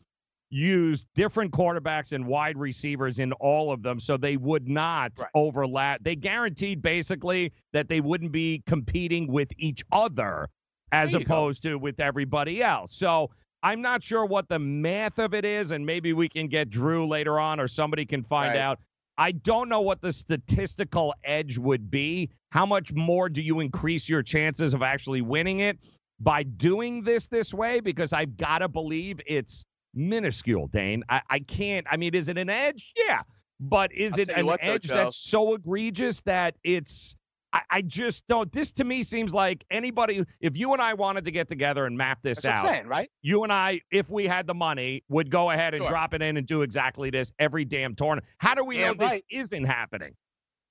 used 0.50 1.06
different 1.14 1.50
quarterbacks 1.52 2.12
and 2.12 2.24
wide 2.26 2.56
receivers 2.56 3.18
in 3.18 3.32
all 3.34 3.72
of 3.72 3.82
them 3.82 3.98
so 3.98 4.16
they 4.16 4.36
would 4.36 4.68
not 4.68 5.12
Right. 5.18 5.28
overlap. 5.34 6.02
They 6.02 6.14
guaranteed 6.16 6.82
basically 6.82 7.52
that 7.72 7.88
they 7.88 8.00
wouldn't 8.00 8.32
be 8.32 8.62
competing 8.66 9.26
with 9.26 9.50
each 9.58 9.82
other 9.90 10.48
as 10.92 11.12
you 11.12 11.18
go. 11.18 11.24
opposed 11.24 11.62
to 11.64 11.76
with 11.78 11.98
everybody 11.98 12.62
else. 12.62 12.94
So 12.94 13.30
I'm 13.62 13.82
not 13.82 14.02
sure 14.04 14.24
what 14.24 14.48
the 14.48 14.58
math 14.60 15.18
of 15.18 15.34
it 15.34 15.44
is, 15.44 15.72
and 15.72 15.84
maybe 15.84 16.12
we 16.12 16.28
can 16.28 16.46
get 16.46 16.70
Drew 16.70 17.08
later 17.08 17.40
on 17.40 17.58
or 17.58 17.66
somebody 17.66 18.06
can 18.06 18.22
find 18.22 18.54
Right. 18.54 18.60
out. 18.60 18.78
I 19.18 19.32
don't 19.32 19.68
know 19.68 19.80
what 19.80 20.00
the 20.02 20.12
statistical 20.12 21.12
edge 21.24 21.58
would 21.58 21.90
be. 21.90 22.30
How 22.50 22.66
much 22.66 22.92
more 22.92 23.28
do 23.28 23.40
you 23.42 23.60
increase 23.60 24.08
your 24.08 24.22
chances 24.22 24.74
of 24.74 24.82
actually 24.82 25.22
winning 25.22 25.60
it 25.60 25.78
by 26.20 26.44
doing 26.44 27.02
this 27.02 27.26
this 27.26 27.52
way? 27.52 27.80
Because 27.80 28.12
I've 28.12 28.36
got 28.36 28.58
to 28.58 28.68
believe 28.68 29.20
it's 29.26 29.64
minuscule, 29.96 30.68
Dane. 30.68 31.02
I, 31.08 31.22
I 31.28 31.38
can't. 31.40 31.86
I 31.90 31.96
mean, 31.96 32.14
is 32.14 32.28
it 32.28 32.38
an 32.38 32.48
edge? 32.50 32.92
Yeah. 32.96 33.22
But 33.58 33.92
is 33.92 34.12
I'll 34.14 34.20
it 34.20 34.28
an 34.30 34.46
what, 34.46 34.60
edge 34.62 34.82
Joe. 34.84 34.94
that's 34.96 35.16
so 35.16 35.54
egregious 35.54 36.20
that 36.22 36.56
it's. 36.62 37.16
I, 37.52 37.62
I 37.70 37.82
just 37.82 38.26
don't. 38.28 38.52
This 38.52 38.72
to 38.72 38.84
me 38.84 39.02
seems 39.02 39.32
like 39.32 39.64
anybody. 39.70 40.26
If 40.40 40.56
you 40.58 40.72
and 40.74 40.82
I 40.82 40.92
wanted 40.94 41.24
to 41.24 41.30
get 41.30 41.48
together 41.48 41.86
and 41.86 41.96
map 41.96 42.18
this 42.22 42.42
That's 42.42 42.62
out, 42.64 42.70
saying, 42.70 42.86
right? 42.86 43.10
you 43.22 43.44
and 43.44 43.52
I, 43.52 43.80
if 43.90 44.10
we 44.10 44.26
had 44.26 44.46
the 44.46 44.52
money, 44.54 45.04
would 45.08 45.30
go 45.30 45.50
ahead 45.50 45.72
and 45.72 45.82
Sure. 45.82 45.88
drop 45.88 46.12
it 46.12 46.20
in 46.22 46.36
and 46.36 46.46
do 46.46 46.62
exactly 46.62 47.08
this 47.08 47.32
every 47.38 47.64
damn 47.64 47.94
tournament. 47.94 48.26
How 48.38 48.54
do 48.54 48.64
we 48.64 48.76
know 48.78 48.88
Damn 48.88 48.96
this 48.98 49.10
right. 49.10 49.24
isn't 49.30 49.64
happening? 49.64 50.14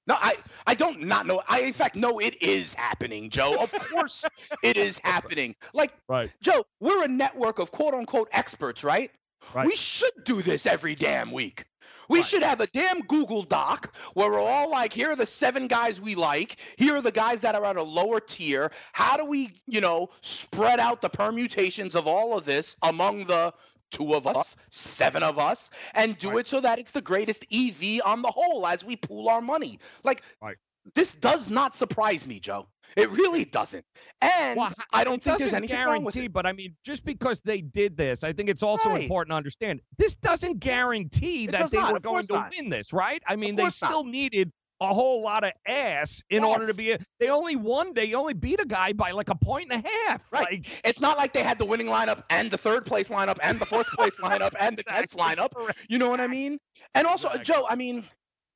No, 0.07 0.15
I, 0.17 0.35
I 0.67 0.75
don't 0.75 1.01
not 1.03 1.25
know. 1.25 1.41
I 1.47 1.61
in 1.61 1.73
fact 1.73 1.95
know 1.95 2.19
it 2.19 2.41
is 2.41 2.73
happening, 2.73 3.29
Joe. 3.29 3.55
Of 3.59 3.71
course 3.71 4.25
it 4.63 4.77
is 4.77 4.99
happening. 4.99 5.55
Like 5.73 5.93
Right. 6.07 6.31
Joe, 6.41 6.65
we're 6.79 7.03
a 7.03 7.07
network 7.07 7.59
of 7.59 7.71
quote 7.71 7.93
unquote 7.93 8.29
experts, 8.31 8.83
right? 8.83 9.09
Right. 9.53 9.65
We 9.65 9.75
should 9.75 10.23
do 10.23 10.41
this 10.41 10.65
every 10.65 10.95
damn 10.95 11.31
week. 11.31 11.65
We 12.07 12.19
Right. 12.19 12.27
should 12.27 12.43
have 12.43 12.61
a 12.61 12.67
damn 12.67 13.01
Google 13.01 13.41
Doc 13.43 13.95
where 14.13 14.29
we're 14.29 14.39
all 14.39 14.69
like, 14.69 14.93
here 14.93 15.09
are 15.09 15.15
the 15.15 15.25
seven 15.25 15.67
guys 15.67 15.99
we 15.99 16.13
like. 16.13 16.57
Here 16.77 16.95
are 16.95 17.01
the 17.01 17.11
guys 17.11 17.41
that 17.41 17.55
are 17.55 17.65
at 17.65 17.77
a 17.77 17.83
lower 17.83 18.19
tier. 18.19 18.71
How 18.93 19.17
do 19.17 19.25
we, 19.25 19.59
you 19.65 19.81
know, 19.81 20.09
spread 20.21 20.79
out 20.79 21.01
the 21.01 21.09
permutations 21.09 21.95
of 21.95 22.05
all 22.05 22.37
of 22.37 22.45
this 22.45 22.75
among 22.83 23.25
the 23.25 23.53
two 23.91 24.13
of 24.15 24.27
us, 24.27 24.55
seven 24.69 25.23
of 25.23 25.39
us, 25.39 25.69
and 25.93 26.17
do 26.17 26.29
Right. 26.29 26.39
it 26.39 26.47
so 26.47 26.59
that 26.61 26.79
it's 26.79 26.91
the 26.91 27.01
greatest 27.01 27.45
EV 27.51 28.01
on 28.03 28.21
the 28.21 28.31
whole 28.31 28.65
as 28.67 28.83
we 28.83 28.95
pool 28.95 29.29
our 29.29 29.41
money. 29.41 29.79
Like, 30.03 30.23
Right. 30.41 30.57
this 30.95 31.13
does 31.13 31.49
not 31.49 31.75
surprise 31.75 32.27
me, 32.27 32.39
Joe. 32.39 32.67
It 32.95 33.09
really 33.09 33.43
doesn't. 33.45 33.85
And 34.21 34.57
Well, 34.57 34.71
I 34.93 35.03
don't 35.03 35.21
think 35.21 35.37
there's 35.37 35.51
doesn't 35.51 35.57
anything 35.67 35.83
wrong 35.85 36.03
with 36.03 36.15
guarantee, 36.15 36.25
it. 36.25 36.33
but 36.33 36.45
I 36.45 36.53
mean, 36.53 36.75
just 36.83 37.03
because 37.03 37.41
they 37.41 37.61
did 37.61 37.97
this, 37.97 38.23
I 38.23 38.31
think 38.31 38.49
it's 38.49 38.63
also 38.63 38.89
Right. 38.89 39.03
important 39.03 39.31
to 39.33 39.37
understand 39.37 39.81
this 39.97 40.15
doesn't 40.15 40.59
guarantee 40.59 41.45
It 41.45 41.51
that 41.51 41.71
they 41.71 41.77
not, 41.77 41.93
were 41.93 41.99
going 41.99 42.15
course 42.19 42.27
to 42.27 42.33
not. 42.33 42.53
win 42.55 42.69
this, 42.69 42.93
right? 42.93 43.21
I 43.27 43.35
mean, 43.35 43.55
they 43.55 43.63
course 43.63 43.81
not. 43.81 43.89
still 43.89 44.03
needed 44.05 44.51
a 44.81 44.93
whole 44.93 45.21
lot 45.23 45.43
of 45.43 45.53
ass 45.67 46.21
in 46.29 46.43
order 46.43 46.67
to 46.67 46.73
be. 46.73 46.91
A, 46.91 46.99
they 47.19 47.29
only 47.29 47.55
won. 47.55 47.93
They 47.93 48.13
only 48.13 48.33
beat 48.33 48.59
a 48.59 48.65
guy 48.65 48.93
by 48.93 49.11
like 49.11 49.29
a 49.29 49.35
point 49.35 49.71
and 49.71 49.83
a 49.83 49.89
half. 50.07 50.31
Right. 50.31 50.51
Like, 50.51 50.81
It's 50.83 50.99
not 50.99 51.17
like 51.17 51.33
they 51.33 51.43
had 51.43 51.57
the 51.57 51.65
winning 51.65 51.87
lineup 51.87 52.23
and 52.29 52.51
the 52.51 52.57
third 52.57 52.85
place 52.85 53.09
lineup 53.09 53.37
and 53.41 53.59
the 53.59 53.65
fourth 53.65 53.87
place 53.87 54.17
lineup 54.19 54.53
and 54.59 54.77
the 54.77 54.83
tenth 54.83 55.11
lineup. 55.17 55.51
You 55.87 55.97
know 55.97 56.09
what 56.09 56.19
I 56.21 56.27
mean? 56.27 56.57
And 56.93 57.07
also, 57.07 57.29
Exactly. 57.29 57.45
Joe, 57.45 57.65
I 57.69 57.75
mean, 57.75 58.03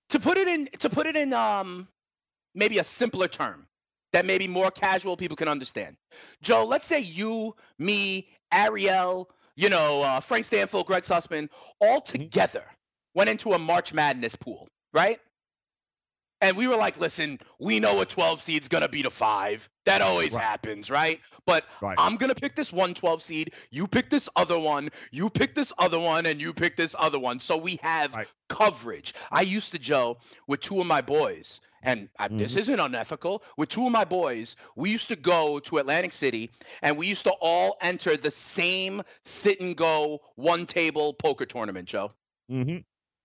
to 0.10 0.20
put 0.20 0.38
it 0.38 0.48
in 0.48 0.68
to 0.80 0.90
put 0.90 1.08
it 1.08 1.16
in 1.16 1.34
um 1.34 1.88
maybe 2.56 2.80
a 2.80 2.84
simpler 2.84 3.28
term 3.28 3.66
that 4.12 4.26
maybe 4.26 4.48
more 4.48 4.72
casual 4.72 5.16
people 5.16 5.38
can 5.38 5.48
understand. 5.48 5.96
Joe, 6.42 6.66
let's 6.66 6.86
say 6.86 7.00
you, 7.00 7.56
me, 7.78 8.28
Ariel, 8.52 9.30
you 9.56 9.70
know, 9.70 10.02
uh, 10.02 10.20
Frank 10.20 10.46
Stanfield, 10.46 10.88
Greg 10.88 11.04
Sussman, 11.04 11.48
all 11.80 12.02
together 12.02 12.64
went 13.14 13.30
into 13.30 13.54
a 13.54 13.60
March 13.60 13.94
Madness 13.94 14.36
pool, 14.36 14.68
right? 14.94 15.20
And 16.42 16.56
we 16.56 16.68
were 16.68 16.78
like, 16.78 16.98
listen, 16.98 17.40
we 17.60 17.80
know 17.80 18.00
a 18.02 18.06
12 18.06 18.42
seed's 18.42 18.68
gonna 18.70 18.88
beat 18.88 19.06
a 19.06 19.10
five. 19.10 19.70
That 19.86 20.02
always 20.02 20.34
Right. 20.34 20.44
happens, 20.44 20.90
right? 20.90 21.20
But 21.46 21.66
Right. 21.82 21.98
I'm 21.98 22.16
gonna 22.16 22.36
pick 22.36 22.56
this 22.56 22.72
one 22.72 22.94
12 22.94 23.22
seed. 23.22 23.54
You 23.72 23.88
pick 23.88 24.10
this 24.10 24.30
other 24.36 24.58
one. 24.58 24.90
You 25.12 25.30
pick 25.30 25.54
this 25.56 25.74
other 25.78 26.00
one, 26.00 26.26
and 26.26 26.40
you 26.40 26.54
pick 26.54 26.78
this 26.78 26.96
other 26.98 27.20
one. 27.20 27.40
So 27.42 27.58
we 27.58 27.76
have 27.84 28.18
Right. 28.18 28.28
coverage. 28.48 29.14
I 29.32 29.42
used 29.42 29.74
to 29.74 29.80
Joe 29.80 30.18
with 30.48 30.62
two 30.62 30.80
of 30.80 30.88
my 30.88 31.02
boys, 31.02 31.60
and 31.84 32.10
I, 32.20 32.30
this 32.38 32.56
Mm-hmm. 32.56 32.58
isn't 32.58 32.80
unethical. 32.80 33.44
With 33.58 33.70
two 33.70 33.86
of 33.86 33.92
my 33.92 34.06
boys, 34.06 34.56
we 34.76 34.90
used 34.92 35.10
to 35.10 35.16
go 35.18 35.60
to 35.60 35.78
Atlantic 35.80 36.14
City, 36.14 36.52
and 36.82 36.98
we 36.98 37.08
used 37.08 37.24
to 37.26 37.32
all 37.42 37.78
enter 37.82 38.16
the 38.16 38.32
same 38.32 39.02
sit 39.26 39.60
and 39.60 39.76
go 39.76 40.22
one 40.36 40.66
table 40.66 41.14
poker 41.14 41.46
tournament, 41.46 41.88
Joe 41.90 42.14
hmm 42.50 42.80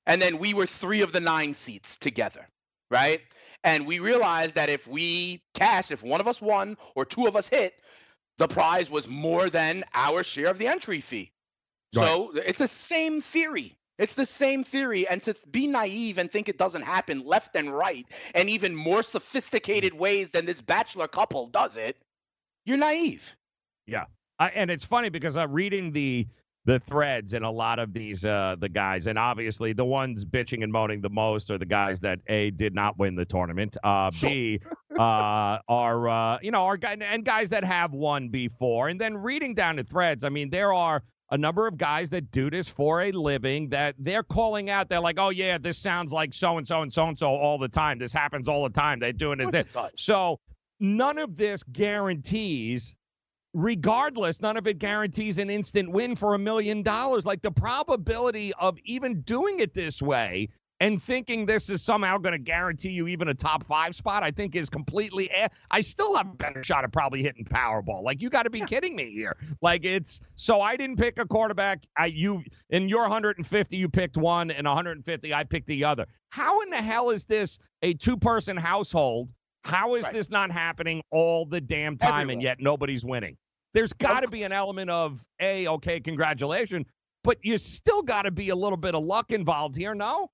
and 0.06 0.20
then 0.20 0.38
we 0.38 0.54
were 0.54 0.66
three 0.66 1.00
of 1.02 1.12
the 1.12 1.20
nine 1.20 1.54
seats 1.54 1.96
together, 1.96 2.48
right? 2.90 3.20
And 3.62 3.86
we 3.86 3.98
realized 3.98 4.56
that 4.56 4.68
if 4.68 4.86
we 4.86 5.42
cashed, 5.54 5.90
if 5.90 6.02
one 6.02 6.20
of 6.20 6.28
us 6.28 6.40
won 6.40 6.76
or 6.94 7.04
two 7.04 7.26
of 7.26 7.36
us 7.36 7.48
hit, 7.48 7.74
the 8.38 8.48
prize 8.48 8.90
was 8.90 9.08
more 9.08 9.48
than 9.48 9.84
our 9.94 10.22
share 10.22 10.48
of 10.48 10.58
the 10.58 10.66
entry 10.66 11.00
fee. 11.00 11.32
So 11.94 12.32
it's 12.34 12.58
the 12.58 12.68
same 12.68 13.20
theory. 13.22 13.76
It's 13.98 14.14
the 14.14 14.26
same 14.26 14.64
theory. 14.64 15.06
And 15.06 15.22
to 15.22 15.36
be 15.50 15.68
naive 15.68 16.18
and 16.18 16.30
think 16.30 16.48
it 16.48 16.58
doesn't 16.58 16.82
happen 16.82 17.24
left 17.24 17.54
and 17.54 17.72
right, 17.72 18.06
and 18.34 18.48
even 18.48 18.74
more 18.74 19.02
sophisticated 19.02 19.92
mm. 19.92 19.98
ways 19.98 20.32
than 20.32 20.44
this 20.44 20.60
bachelor 20.60 21.06
couple 21.06 21.46
does 21.46 21.76
it, 21.76 21.96
you're 22.64 22.76
naive. 22.76 23.36
Yeah. 23.86 24.06
I, 24.38 24.48
and 24.48 24.70
it's 24.70 24.84
funny 24.84 25.10
because 25.10 25.36
I'm 25.36 25.52
reading 25.52 25.92
the 25.92 26.26
the 26.66 26.80
threads 26.80 27.34
and 27.34 27.44
a 27.44 27.50
lot 27.50 27.78
of 27.78 27.92
these 27.92 28.24
uh 28.24 28.56
the 28.58 28.68
guys. 28.68 29.06
And 29.06 29.18
obviously 29.18 29.72
the 29.72 29.84
ones 29.84 30.24
bitching 30.24 30.62
and 30.62 30.72
moaning 30.72 31.00
the 31.00 31.10
most 31.10 31.50
are 31.50 31.58
the 31.58 31.66
guys 31.66 32.00
that 32.00 32.20
a 32.28 32.50
did 32.50 32.74
not 32.74 32.98
win 32.98 33.14
the 33.14 33.24
tournament 33.24 33.76
uh 33.84 34.10
b 34.20 34.60
uh 34.98 35.58
are 35.68 36.08
uh 36.08 36.38
you 36.42 36.50
know 36.50 36.64
are 36.64 36.76
guys 36.76 36.98
and 37.00 37.24
guys 37.24 37.50
that 37.50 37.64
have 37.64 37.92
won 37.92 38.28
before. 38.28 38.88
And 38.88 39.00
then 39.00 39.16
reading 39.16 39.54
down 39.54 39.76
the 39.76 39.84
threads 39.84 40.24
i 40.24 40.28
mean 40.28 40.50
there 40.50 40.72
are 40.72 41.02
a 41.30 41.38
number 41.38 41.66
of 41.66 41.76
guys 41.76 42.10
that 42.10 42.30
do 42.30 42.50
this 42.50 42.68
for 42.68 43.02
a 43.02 43.10
living 43.12 43.68
that 43.70 43.94
they're 43.98 44.22
calling 44.22 44.70
out. 44.70 44.88
They're 44.88 45.00
like 45.00 45.18
oh 45.18 45.30
yeah 45.30 45.58
this 45.58 45.78
sounds 45.78 46.12
like 46.12 46.32
so 46.32 46.58
and 46.58 46.66
so 46.66 46.82
and 46.82 46.92
so 46.92 47.08
and 47.08 47.18
so 47.18 47.28
all 47.28 47.58
the 47.58 47.68
time. 47.68 47.98
This 47.98 48.12
happens 48.12 48.48
all 48.48 48.62
the 48.64 48.70
time. 48.74 49.00
They're 49.00 49.12
doing 49.12 49.40
it 49.40 49.48
so 49.96 50.40
none 50.80 51.18
of 51.18 51.36
this 51.36 51.62
guarantees 51.62 52.94
regardless, 53.54 54.42
none 54.42 54.56
of 54.56 54.66
it 54.66 54.78
guarantees 54.78 55.38
an 55.38 55.48
instant 55.48 55.90
win 55.90 56.16
for 56.16 56.34
a 56.34 56.38
million 56.38 56.82
dollars. 56.82 57.24
Like 57.24 57.40
the 57.42 57.50
probability 57.50 58.52
of 58.58 58.76
even 58.84 59.20
doing 59.22 59.60
it 59.60 59.72
this 59.74 60.02
way 60.02 60.48
and 60.80 61.00
thinking 61.00 61.46
this 61.46 61.70
is 61.70 61.80
somehow 61.82 62.18
going 62.18 62.32
to 62.32 62.38
guarantee 62.38 62.90
you 62.90 63.06
even 63.06 63.28
a 63.28 63.34
top 63.34 63.64
five 63.66 63.94
spot, 63.94 64.24
I 64.24 64.32
think 64.32 64.56
is 64.56 64.68
completely. 64.68 65.30
a- 65.30 65.48
I 65.70 65.80
still 65.80 66.16
have 66.16 66.26
a 66.26 66.34
better 66.34 66.64
shot 66.64 66.82
at 66.84 66.92
probably 66.92 67.22
hitting 67.22 67.44
Powerball. 67.44 68.02
Like 68.02 68.20
you 68.20 68.28
got 68.28 68.42
to 68.42 68.50
be 68.50 68.60
kidding 68.60 68.96
me 68.96 69.10
here. 69.10 69.36
Like 69.62 69.84
it's 69.84 70.20
so 70.34 70.60
I 70.60 70.76
didn't 70.76 70.96
pick 70.96 71.18
a 71.20 71.24
quarterback. 71.26 71.84
I 71.96 72.06
you 72.06 72.42
in 72.70 72.88
your 72.88 73.02
150 73.02 73.76
you 73.76 73.88
picked 73.88 74.16
one, 74.16 74.50
and 74.50 74.66
150 74.66 75.32
I 75.32 75.44
picked 75.44 75.68
the 75.68 75.84
other. 75.84 76.06
How 76.30 76.60
in 76.62 76.70
the 76.70 76.76
hell 76.76 77.10
is 77.10 77.24
this 77.24 77.58
a 77.82 77.94
two 77.94 78.16
person 78.16 78.56
household? 78.56 79.30
How 79.62 79.94
is 79.94 80.04
Right. 80.04 80.12
this 80.12 80.28
not 80.28 80.50
happening 80.50 81.02
all 81.10 81.46
the 81.46 81.60
damn 81.60 81.96
time 81.96 82.28
and 82.30 82.42
yet 82.42 82.58
nobody's 82.60 83.04
winning? 83.04 83.36
There's 83.74 83.92
got 83.92 84.20
to 84.20 84.28
be 84.28 84.44
an 84.44 84.52
element 84.52 84.88
of 84.88 85.22
a 85.40 85.68
okay, 85.68 86.00
congratulations, 86.00 86.86
but 87.22 87.38
you 87.42 87.58
still 87.58 88.02
got 88.02 88.22
to 88.22 88.30
be 88.30 88.48
a 88.48 88.56
little 88.56 88.76
bit 88.76 88.94
of 88.94 89.04
luck 89.04 89.32
involved 89.32 89.76
here. 89.76 89.94
No, 89.94 90.30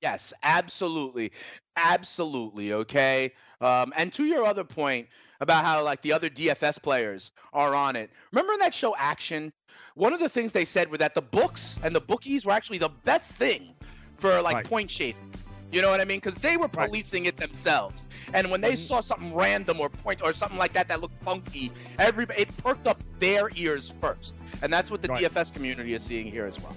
Yes, 0.00 0.32
absolutely. 0.42 1.32
Absolutely. 1.76 2.72
Okay. 2.72 3.32
Um, 3.60 3.92
and 3.96 4.12
to 4.12 4.24
your 4.24 4.44
other 4.44 4.64
point 4.64 5.08
about 5.40 5.64
how 5.64 5.82
like 5.82 6.02
the 6.02 6.12
other 6.12 6.30
DFS 6.30 6.80
players 6.82 7.32
are 7.52 7.74
on 7.74 7.96
it. 7.96 8.10
Remember 8.32 8.52
in 8.52 8.60
that 8.60 8.74
show 8.74 8.94
Action? 8.96 9.52
One 9.94 10.12
of 10.12 10.20
the 10.20 10.28
things 10.28 10.52
they 10.52 10.64
said 10.64 10.90
were 10.90 10.98
that 10.98 11.14
the 11.14 11.22
books 11.22 11.76
and 11.82 11.94
the 11.94 12.00
bookies 12.00 12.46
were 12.46 12.52
actually 12.52 12.78
the 12.78 12.90
best 13.04 13.32
thing 13.32 13.74
for 14.18 14.40
like 14.40 14.54
Right. 14.54 14.64
point 14.64 14.90
shading. 14.90 15.27
You 15.70 15.82
know 15.82 15.90
what 15.90 16.00
I 16.00 16.04
mean? 16.04 16.18
Because 16.20 16.38
they 16.38 16.56
were 16.56 16.68
policing 16.68 17.26
it 17.26 17.36
themselves. 17.36 18.06
And 18.32 18.50
when 18.50 18.60
they 18.60 18.74
saw 18.74 19.00
something 19.00 19.34
random 19.34 19.80
or 19.80 19.88
point 19.90 20.22
or 20.22 20.32
something 20.32 20.58
like 20.58 20.72
that 20.72 20.88
that 20.88 21.00
looked 21.00 21.22
funky, 21.22 21.70
everybody 21.98 22.42
it 22.42 22.56
perked 22.58 22.86
up 22.86 23.00
their 23.18 23.50
ears 23.54 23.92
first. 24.00 24.34
And 24.62 24.72
that's 24.72 24.90
what 24.90 25.02
the 25.02 25.08
Right. 25.08 25.22
DFS 25.24 25.52
community 25.52 25.94
is 25.94 26.02
seeing 26.02 26.26
here 26.30 26.46
as 26.46 26.58
well. 26.60 26.74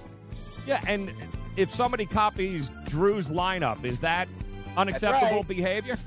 yeah, 0.67 0.81
and 0.87 1.11
if 1.57 1.73
somebody 1.73 2.05
copies 2.05 2.69
Drew's 2.87 3.29
lineup, 3.29 3.83
is 3.85 3.99
that 4.01 4.27
unacceptable 4.77 5.37
right. 5.37 5.47
behavior? 5.47 5.97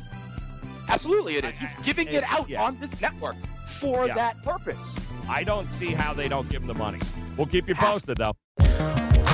Absolutely, 0.89 1.37
it 1.37 1.45
is. 1.45 1.59
He's 1.59 1.75
giving 1.83 2.07
it- 2.09 2.15
it 2.15 2.25
out 2.25 2.49
yeah. 2.49 2.63
on 2.63 2.79
this 2.81 3.01
network 3.01 3.37
for 3.67 4.07
Yeah. 4.07 4.15
that 4.15 4.43
purpose. 4.45 4.95
I 5.29 5.43
don't 5.43 5.71
see 5.73 5.93
how 5.93 6.13
they 6.13 6.29
don't 6.29 6.49
give 6.51 6.63
him 6.63 6.69
the 6.69 6.75
money. 6.75 7.01
We'll 7.37 7.47
keep 7.47 7.67
you 7.69 7.75
posted 7.75 8.19
though. 8.19 8.35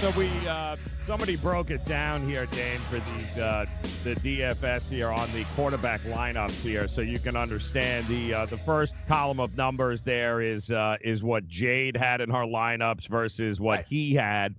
So 0.00 0.10
we 0.12 0.30
uh, 0.46 0.76
somebody 1.04 1.34
broke 1.34 1.70
it 1.72 1.84
down 1.84 2.24
here, 2.24 2.46
Dane, 2.46 2.78
for 2.80 3.00
these 3.00 3.38
uh, 3.38 3.66
the 4.04 4.14
DFS 4.14 4.88
here 4.88 5.08
on 5.08 5.30
the 5.32 5.42
quarterback 5.56 6.00
lineups 6.02 6.60
here, 6.62 6.86
so 6.86 7.00
you 7.00 7.18
can 7.18 7.34
understand 7.34 8.06
the 8.06 8.32
uh, 8.32 8.46
the 8.46 8.56
first 8.58 8.94
column 9.08 9.40
of 9.40 9.56
numbers. 9.56 10.04
There 10.04 10.40
is 10.40 10.70
uh, 10.70 10.98
is 11.00 11.24
what 11.24 11.48
Jade 11.48 11.96
had 11.96 12.20
in 12.20 12.30
her 12.30 12.44
lineups 12.44 13.08
versus 13.08 13.60
what 13.60 13.86
he 13.86 14.14
had, 14.14 14.54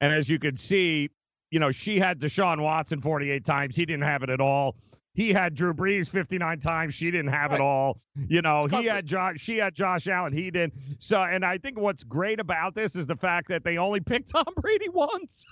and 0.00 0.12
as 0.12 0.28
you 0.28 0.40
can 0.40 0.56
see, 0.56 1.08
you 1.52 1.60
know 1.60 1.70
she 1.70 2.00
had 2.00 2.18
Deshaun 2.18 2.60
Watson 2.60 3.00
48 3.00 3.44
times. 3.44 3.76
He 3.76 3.86
didn't 3.86 4.02
have 4.02 4.24
it 4.24 4.30
at 4.30 4.40
all. 4.40 4.74
He 5.14 5.32
had 5.32 5.54
Drew 5.54 5.74
Brees 5.74 6.08
59 6.08 6.60
times. 6.60 6.94
She 6.94 7.10
didn't 7.10 7.32
have 7.32 7.52
it 7.52 7.60
all. 7.60 8.00
You 8.28 8.42
know, 8.42 8.66
he 8.66 8.84
had 8.84 9.06
Josh. 9.06 9.36
She 9.40 9.58
had 9.58 9.74
Josh 9.74 10.06
Allen. 10.06 10.32
He 10.32 10.50
didn't. 10.50 10.74
So, 10.98 11.20
and 11.20 11.44
I 11.44 11.58
think 11.58 11.78
what's 11.78 12.04
great 12.04 12.38
about 12.38 12.74
this 12.74 12.94
is 12.94 13.06
the 13.06 13.16
fact 13.16 13.48
that 13.48 13.64
they 13.64 13.76
only 13.76 14.00
picked 14.00 14.30
Tom 14.32 14.44
Brady 14.60 14.88
once. 14.88 15.44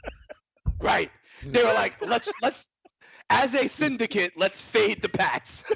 Right. 0.80 1.10
They 1.44 1.62
were 1.64 1.72
like, 1.74 2.00
let's 2.06 2.30
let's 2.40 2.68
as 3.30 3.54
a 3.54 3.68
syndicate, 3.68 4.32
let's 4.36 4.60
fade 4.60 5.02
the 5.02 5.08
Pats. 5.08 5.64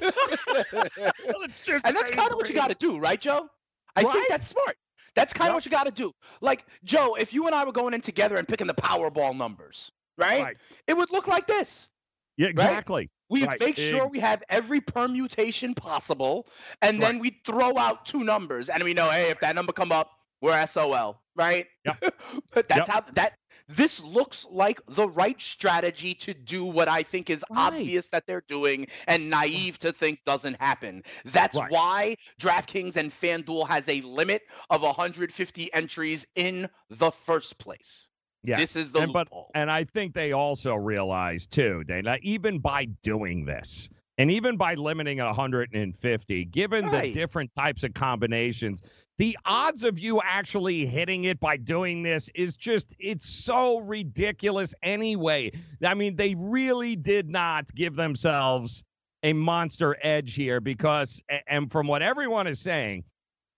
And 1.85 1.95
that's 1.95 2.09
kind 2.11 2.31
of 2.31 2.35
what 2.35 2.49
you 2.49 2.55
got 2.55 2.69
to 2.69 2.75
do, 2.75 2.97
right, 2.97 3.19
Joe? 3.19 3.47
I 3.95 4.01
Right? 4.03 4.11
think 4.13 4.27
that's 4.29 4.47
smart. 4.47 4.75
That's 5.15 5.33
kind 5.33 5.49
of 5.49 5.51
Yep. 5.51 5.55
what 5.55 5.65
you 5.65 5.71
got 5.71 5.85
to 5.85 5.91
do. 5.91 6.11
Like, 6.41 6.65
Joe, 6.83 7.15
if 7.15 7.33
you 7.33 7.45
and 7.45 7.53
I 7.55 7.63
were 7.65 7.71
going 7.71 7.93
in 7.93 8.01
together 8.01 8.37
and 8.37 8.47
picking 8.47 8.65
the 8.67 8.73
Powerball 8.73 9.35
numbers, 9.37 9.91
right? 10.17 10.43
Right. 10.43 10.57
It 10.87 10.97
would 10.97 11.11
look 11.11 11.27
like 11.27 11.45
this. 11.45 11.89
Yeah, 12.37 12.47
exactly. 12.47 13.09
We 13.29 13.47
Right. 13.47 13.59
make 13.59 13.77
sure 13.77 14.07
we 14.07 14.19
have 14.19 14.43
every 14.49 14.81
permutation 14.81 15.73
possible, 15.73 16.47
and 16.81 17.01
then 17.01 17.19
we 17.19 17.41
throw 17.45 17.77
out 17.77 18.05
two 18.05 18.23
numbers, 18.23 18.69
and 18.69 18.83
we 18.83 18.93
know, 18.93 19.09
hey, 19.09 19.29
if 19.31 19.39
that 19.39 19.55
number 19.55 19.71
come 19.73 19.91
up, 19.91 20.11
we're 20.41 20.65
SOL, 20.67 21.23
right? 21.35 21.67
Yep. 21.85 21.97
but 22.53 22.67
that's 22.67 22.87
Yep. 22.87 22.87
how 22.87 23.01
that. 23.01 23.33
This 23.67 23.99
looks 24.01 24.45
like 24.45 24.81
the 24.87 25.07
right 25.07 25.41
strategy 25.41 26.15
to 26.15 26.33
do 26.33 26.65
what 26.65 26.87
I 26.89 27.03
think 27.03 27.29
is 27.29 27.45
Right. 27.49 27.93
obvious 27.93 28.09
that 28.09 28.25
they're 28.27 28.43
doing 28.47 28.87
and 29.07 29.29
naive 29.29 29.79
to 29.79 29.93
think 29.93 30.23
doesn't 30.25 30.59
happen. 30.59 31.03
That's 31.23 31.61
Right. 31.61 31.63
why 31.63 32.17
DraftKings 32.41 32.97
and 32.97 33.11
FanDuel 33.11 33.67
has 33.67 33.87
a 33.87 34.01
limit 34.01 34.43
of 34.69 34.81
150 34.83 35.73
entries 35.73 36.25
in 36.35 36.67
the 36.89 37.11
first 37.11 37.57
place. 37.57 38.09
Yeah. 38.43 38.57
This 38.57 38.75
is 38.75 38.91
the 38.91 38.99
and, 38.99 39.13
but, 39.13 39.27
and 39.55 39.71
I 39.71 39.85
think 39.85 40.13
they 40.13 40.33
also 40.33 40.75
realize 40.75 41.47
too, 41.47 41.83
Dana, 41.85 42.17
even 42.21 42.59
by 42.59 42.85
doing 43.01 43.45
this, 43.45 43.89
and 44.17 44.29
even 44.29 44.57
by 44.57 44.75
limiting 44.75 45.17
150, 45.17 46.45
given 46.45 46.85
the 46.89 47.11
different 47.13 47.51
types 47.55 47.83
of 47.83 47.93
combinations, 47.93 48.81
the 49.17 49.37
odds 49.45 49.83
of 49.83 49.99
you 49.99 50.21
actually 50.23 50.85
hitting 50.85 51.23
it 51.23 51.39
by 51.39 51.55
doing 51.55 52.03
this 52.03 52.29
is 52.35 52.55
just 52.55 52.93
it's 52.99 53.29
so 53.29 53.79
ridiculous 53.79 54.75
anyway. 54.83 55.51
I 55.83 55.93
mean, 55.93 56.15
they 56.15 56.35
really 56.35 56.95
did 56.95 57.29
not 57.29 57.73
give 57.73 57.95
themselves 57.95 58.83
a 59.23 59.33
monster 59.33 59.95
edge 60.01 60.33
here 60.33 60.59
because 60.59 61.21
and 61.47 61.71
from 61.71 61.87
what 61.87 62.01
everyone 62.01 62.47
is 62.47 62.59
saying, 62.59 63.05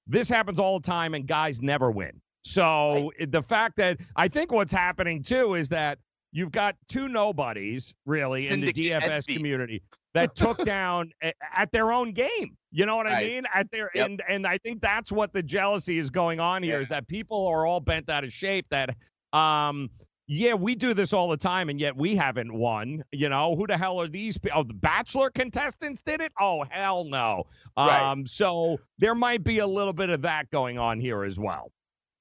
this 0.07 0.29
happens 0.29 0.59
all 0.59 0.79
the 0.79 0.85
time 0.85 1.15
and 1.15 1.25
guys 1.25 1.61
never 1.61 1.89
win. 1.89 2.21
So 2.45 3.11
it- 3.17 3.31
the 3.31 3.41
fact 3.41 3.75
that 3.77 3.99
I 4.15 4.27
think 4.27 4.51
what's 4.51 4.71
happening 4.71 5.23
too 5.23 5.55
is 5.55 5.67
that 5.69 5.97
you've 6.31 6.51
got 6.51 6.75
two 6.87 7.07
nobodies 7.07 7.95
really 8.05 8.47
in 8.49 8.61
the 8.61 8.71
DFS 8.71 9.09
envy. 9.27 9.35
community 9.35 9.81
that 10.13 10.35
took 10.35 10.63
down 10.63 11.11
at 11.53 11.71
their 11.71 11.91
own 11.91 12.11
game. 12.13 12.55
You 12.71 12.85
know 12.85 12.97
what 12.97 13.07
I 13.07 13.21
mean? 13.21 13.43
At 13.53 13.71
their 13.71 13.89
Yep. 13.95 14.05
and 14.05 14.23
and 14.29 14.47
I 14.47 14.57
think 14.59 14.81
that's 14.81 15.11
what 15.11 15.33
the 15.33 15.41
jealousy 15.41 15.97
is 15.97 16.09
going 16.11 16.39
on 16.39 16.61
here 16.61 16.75
is 16.75 16.83
Yeah. 16.89 16.97
that 16.97 17.07
people 17.07 17.47
are 17.47 17.65
all 17.65 17.79
bent 17.79 18.09
out 18.09 18.23
of 18.23 18.31
shape 18.31 18.67
that 18.69 18.95
um 19.33 19.89
yeah, 20.27 20.55
we 20.55 20.73
do 20.73 20.95
this 20.95 21.13
all 21.13 21.29
the 21.29 21.37
time, 21.37 21.69
and 21.69 21.79
yet 21.79 21.95
we 21.95 22.15
haven't 22.15 22.51
won. 22.51 23.03
You 23.11 23.29
know, 23.29 23.55
who 23.55 23.67
the 23.67 23.77
hell 23.77 24.01
are 24.01 24.07
these? 24.07 24.39
Oh, 24.55 24.63
the 24.63 24.73
Bachelor 24.73 25.29
contestants 25.29 26.01
did 26.01 26.19
it? 26.19 26.31
Oh, 26.39 26.65
hell 26.67 27.03
no. 27.03 27.43
Right. 27.77 28.01
Um, 28.01 28.25
so 28.25 28.79
there 28.97 29.13
might 29.13 29.43
be 29.43 29.59
a 29.59 29.67
little 29.67 29.93
bit 29.93 30.09
of 30.09 30.23
that 30.23 30.49
going 30.49 30.79
on 30.79 30.99
here 30.99 31.23
as 31.23 31.37
well. 31.37 31.71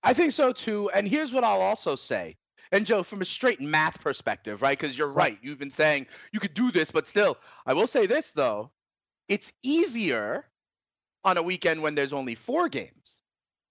I 0.05 0.13
think 0.13 0.33
so 0.33 0.53
too. 0.53 0.91
And 0.91 1.09
here's 1.09 1.33
what 1.33 1.45
I'll 1.45 1.61
also 1.63 1.97
say. 1.97 2.37
And 2.73 2.87
Joe, 2.87 3.03
from 3.03 3.21
a 3.23 3.25
straight 3.25 3.61
math 3.61 4.01
perspective, 4.03 4.63
right? 4.63 4.79
Because 4.79 4.97
you're 4.97 5.13
right. 5.13 5.39
You've 5.43 5.59
been 5.59 5.71
saying 5.71 6.07
you 6.33 6.41
could 6.41 6.55
do 6.55 6.71
this, 6.71 6.91
but 6.91 7.07
still, 7.07 7.39
I 7.67 7.73
will 7.75 7.87
say 7.87 8.07
this 8.07 8.33
though. 8.33 8.71
It's 9.29 9.53
easier 9.63 10.47
on 11.25 11.37
a 11.39 11.43
weekend 11.43 11.83
when 11.83 11.95
there's 11.95 12.13
only 12.13 12.35
four 12.35 12.69
games 12.69 13.23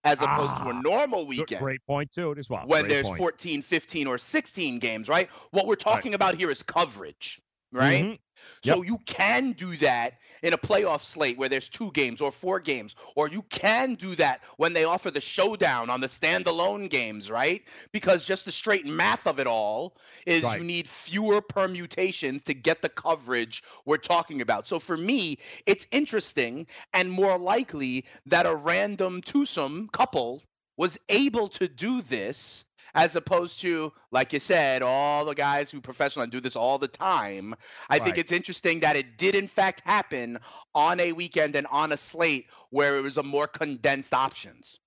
as 0.03 0.21
opposed 0.21 0.57
to 0.57 0.69
a 0.69 0.73
Ah, 0.73 0.81
normal 0.81 1.25
weekend 1.27 1.61
Great 1.61 1.85
point 1.85 2.11
too, 2.11 2.33
as 2.37 2.49
well. 2.49 2.63
when 2.65 2.81
Great 2.81 2.89
there's 2.89 3.05
point. 3.05 3.17
14, 3.19 3.61
15, 3.61 4.07
or 4.07 4.17
16 4.17 4.79
games, 4.79 5.07
right? 5.07 5.29
What 5.51 5.65
we're 5.67 5.75
talking 5.75 6.13
about 6.13 6.35
here 6.35 6.49
is 6.51 6.63
coverage, 6.63 7.41
right? 7.71 8.19
Mhm. 8.63 8.73
So 8.73 8.81
you 8.81 8.97
can 9.05 9.53
do 9.53 9.75
that 9.77 10.19
in 10.41 10.53
a 10.53 10.57
playoff 10.57 11.01
slate 11.01 11.37
where 11.37 11.49
there's 11.49 11.69
two 11.69 11.91
games 11.91 12.21
or 12.21 12.31
four 12.31 12.59
games, 12.59 12.95
or 13.15 13.27
you 13.27 13.41
can 13.43 13.95
do 13.95 14.15
that 14.15 14.41
when 14.57 14.73
they 14.73 14.83
offer 14.83 15.11
the 15.11 15.21
showdown 15.21 15.89
on 15.89 16.01
the 16.01 16.07
standalone 16.07 16.89
games, 16.89 17.29
right? 17.31 17.63
Because 17.91 18.23
just 18.23 18.45
the 18.45 18.51
straight 18.51 18.85
math 18.85 19.27
of 19.27 19.39
it 19.39 19.47
all 19.47 19.97
is 20.25 20.51
Right. 20.51 20.53
you 20.53 20.63
need 20.63 20.87
fewer 20.87 21.41
permutations 21.41 22.43
to 22.43 22.53
get 22.53 22.81
the 22.81 22.89
coverage 22.89 23.63
we're 23.85 23.97
talking 23.97 24.41
about. 24.41 24.67
So 24.67 24.79
for 24.79 24.97
me, 24.97 25.39
it's 25.65 25.87
interesting 25.91 26.67
and 26.93 27.11
more 27.11 27.37
likely 27.37 28.05
that 28.25 28.45
a 28.45 28.55
random 28.55 29.21
twosome 29.21 29.89
couple 29.89 30.41
was 30.77 30.97
able 31.09 31.47
to 31.49 31.67
do 31.67 32.01
this 32.01 32.65
as 32.95 33.15
opposed 33.15 33.59
to 33.59 33.91
like 34.11 34.33
you 34.33 34.39
said 34.39 34.81
all 34.81 35.25
the 35.25 35.35
guys 35.35 35.69
who 35.71 35.81
professionally 35.81 36.27
do 36.27 36.39
this 36.39 36.55
all 36.55 36.77
the 36.77 36.87
time 36.87 37.55
i 37.89 37.97
think 37.99 38.17
it's 38.17 38.31
interesting 38.31 38.79
that 38.79 38.95
it 38.95 39.17
did 39.17 39.35
in 39.35 39.47
fact 39.47 39.81
happen 39.85 40.37
on 40.75 40.99
a 40.99 41.11
weekend 41.11 41.55
and 41.55 41.67
on 41.67 41.91
a 41.91 41.97
slate 41.97 42.47
where 42.69 42.97
it 42.97 43.01
was 43.01 43.17
a 43.17 43.23
more 43.23 43.47
condensed 43.47 44.13
options 44.13 44.79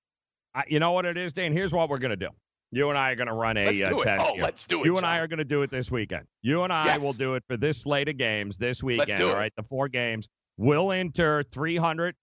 I, 0.56 0.64
you 0.68 0.80
know 0.80 0.92
what 0.92 1.04
it 1.04 1.18
is, 1.18 1.34
Dan? 1.34 1.52
Here's 1.52 1.72
what 1.72 1.90
we're 1.90 1.98
gonna 1.98 2.16
do. 2.16 2.30
You 2.72 2.88
and 2.88 2.98
I 2.98 3.10
are 3.10 3.14
gonna 3.14 3.34
run 3.34 3.58
a 3.58 3.66
let's 3.66 3.82
uh, 3.82 3.88
do 3.90 4.00
it 4.00 4.04
test 4.04 4.24
oh 4.26 4.32
here. 4.32 4.42
let's 4.42 4.66
do 4.66 4.80
it 4.80 4.86
You 4.86 4.96
and 4.96 5.06
I 5.06 5.18
are 5.18 5.28
going 5.28 5.38
to 5.38 5.44
do 5.44 5.62
it 5.62 5.70
this 5.70 5.90
weekend. 5.90 6.24
You 6.42 6.62
and 6.62 6.72
I 6.72 6.98
will 6.98 7.12
do 7.12 7.34
it 7.34 7.44
for 7.46 7.56
this 7.56 7.82
slate 7.82 8.08
of 8.08 8.16
games 8.16 8.56
this 8.56 8.82
weekend. 8.82 9.22
all 9.22 9.30
it. 9.30 9.34
right, 9.34 9.52
the 9.56 9.62
four 9.62 9.88
games. 9.88 10.28
We'll 10.56 10.90
enter 10.92 11.44
300. 11.52 12.14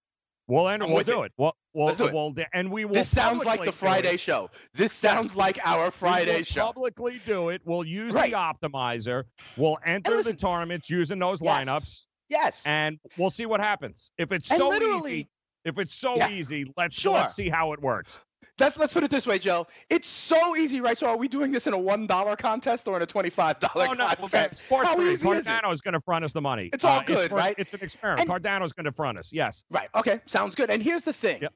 We'll 0.47 0.67
enter. 0.67 0.85
I'm 0.85 0.91
we'll 0.91 1.03
do 1.03 1.23
it. 1.23 1.27
it. 1.27 1.31
We'll, 1.37 1.53
we'll, 1.73 1.85
Let's 1.87 1.97
do 1.97 2.05
it. 2.05 2.13
we'll 2.13 2.33
and 2.53 2.71
we 2.71 2.85
will. 2.85 2.93
this 2.95 3.09
sounds 3.09 3.45
like 3.45 3.63
the 3.63 3.71
friday 3.71 4.17
show 4.17 4.49
this 4.73 4.91
sounds 4.93 5.35
like 5.35 5.59
our 5.65 5.85
We 5.85 5.91
friday 5.91 6.37
will 6.37 6.43
show 6.43 6.65
Publicly 6.73 7.21
do 7.25 7.49
it. 7.49 7.61
We'll 7.65 7.83
use 7.85 8.13
Right. 8.13 8.31
the 8.31 8.37
optimizer. 8.37 9.23
We'll 9.57 9.77
enter 9.85 10.11
listen- 10.11 10.35
the 10.35 10.41
tournaments 10.41 10.89
using 10.89 11.19
those 11.19 11.41
Yes. 11.41 11.65
lineups, 11.67 12.05
yes 12.29 12.61
and 12.65 12.99
we'll 13.17 13.29
see 13.29 13.45
what 13.45 13.59
happens. 13.61 14.11
If 14.17 14.31
it's 14.31 14.49
And 14.51 14.57
so 14.57 14.73
easy, 14.97 15.29
if 15.65 15.77
it's 15.79 15.95
so 15.95 16.15
Yeah. 16.17 16.29
easy, 16.29 16.71
let's 16.75 16.99
Sure. 16.99 17.13
let's 17.13 17.35
see 17.35 17.49
how 17.49 17.71
it 17.73 17.81
works. 17.81 18.19
Let's 18.59 18.77
let's 18.77 18.93
put 18.93 19.03
it 19.03 19.09
this 19.09 19.25
way, 19.25 19.39
Joe. 19.39 19.65
It's 19.89 20.07
so 20.07 20.55
easy, 20.55 20.79
right? 20.79 20.97
So 20.97 21.07
are 21.07 21.17
we 21.17 21.27
doing 21.27 21.51
this 21.51 21.65
in 21.65 21.73
a 21.73 21.79
one 21.79 22.05
dollar 22.05 22.35
contest 22.35 22.87
or 22.87 22.95
in 22.97 23.01
a 23.01 23.05
twenty 23.05 23.31
five 23.31 23.59
dollar 23.59 23.87
Oh 23.89 23.93
no, 23.93 24.05
well, 24.05 24.15
contest? 24.15 24.63
Sports 24.65 24.89
How 24.89 25.01
easy 25.01 25.27
is 25.29 25.39
it? 25.39 25.45
Cardano's 25.45 25.81
going 25.81 25.95
to 25.95 26.01
front 26.01 26.23
us 26.23 26.33
the 26.33 26.41
money. 26.41 26.69
It's 26.71 26.85
all 26.85 26.99
Uh, 26.99 27.03
good, 27.03 27.29
for- 27.29 27.35
right? 27.37 27.55
It's 27.57 27.73
an 27.73 27.81
experiment. 27.81 28.29
And- 28.29 28.43
Cardano's 28.43 28.73
going 28.73 28.85
to 28.85 28.91
front 28.91 29.17
us. 29.17 29.29
Yes. 29.31 29.63
Right. 29.71 29.89
Okay. 29.95 30.19
Sounds 30.27 30.53
good. 30.53 30.69
And 30.69 30.83
here's 30.83 31.01
the 31.03 31.13
thing, 31.13 31.41
Yep. 31.41 31.53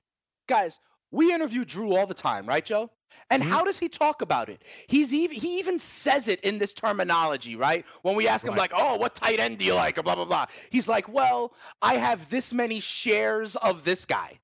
guys. 0.47 0.79
We 1.11 1.31
interview 1.33 1.65
Drew 1.65 1.95
all 1.95 2.07
the 2.07 2.13
time, 2.15 2.47
right, 2.47 2.65
Joe? 2.65 2.89
And 3.29 3.41
Mhm. 3.43 3.49
how 3.49 3.63
does 3.63 3.77
he 3.79 3.89
talk 3.89 4.21
about 4.21 4.49
it? 4.49 4.63
He's 4.87 5.13
even 5.13 5.35
he 5.37 5.59
even 5.59 5.79
says 5.79 6.27
it 6.27 6.41
in 6.41 6.57
this 6.57 6.73
terminology, 6.73 7.55
right? 7.55 7.85
When 8.01 8.15
we 8.15 8.27
ask 8.27 8.45
him 8.45 8.55
like, 8.55 8.71
"Oh, 8.75 8.95
what 8.97 9.15
tight 9.15 9.39
end 9.39 9.59
do 9.59 9.65
you 9.65 9.75
like?" 9.75 9.97
or 9.97 10.03
blah 10.03 10.15
blah 10.15 10.25
blah. 10.25 10.47
He's 10.71 10.87
like, 10.89 11.07
"Well, 11.07 11.53
I 11.81 11.95
have 11.97 12.29
this 12.29 12.51
many 12.53 12.79
shares 12.79 13.55
of 13.55 13.83
this 13.83 14.05
guy." 14.05 14.39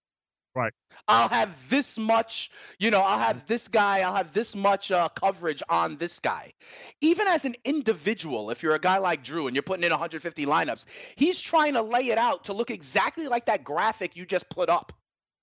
Right. 0.55 0.73
I'll 1.07 1.29
have 1.29 1.69
this 1.69 1.97
much, 1.97 2.51
you 2.79 2.91
know, 2.91 3.01
I'll 3.01 3.19
have 3.19 3.45
this 3.47 3.67
guy, 3.67 4.01
I'll 4.01 4.15
have 4.15 4.31
this 4.33 4.55
much 4.55 4.91
uh, 4.91 5.09
coverage 5.09 5.63
on 5.69 5.97
this 5.97 6.19
guy. 6.19 6.53
Even 7.01 7.27
as 7.27 7.45
an 7.45 7.55
individual, 7.65 8.51
if 8.51 8.63
you're 8.63 8.75
a 8.75 8.79
guy 8.79 8.99
like 8.99 9.23
Drew 9.23 9.47
and 9.47 9.55
you're 9.55 9.63
putting 9.63 9.83
in 9.83 9.89
150 9.91 10.45
lineups, 10.45 10.85
he's 11.15 11.41
trying 11.41 11.73
to 11.73 11.81
lay 11.81 12.07
it 12.09 12.17
out 12.17 12.45
to 12.45 12.53
look 12.53 12.71
exactly 12.71 13.27
like 13.27 13.45
that 13.47 13.63
graphic 13.63 14.15
you 14.15 14.25
just 14.25 14.47
put 14.49 14.69
up. 14.69 14.93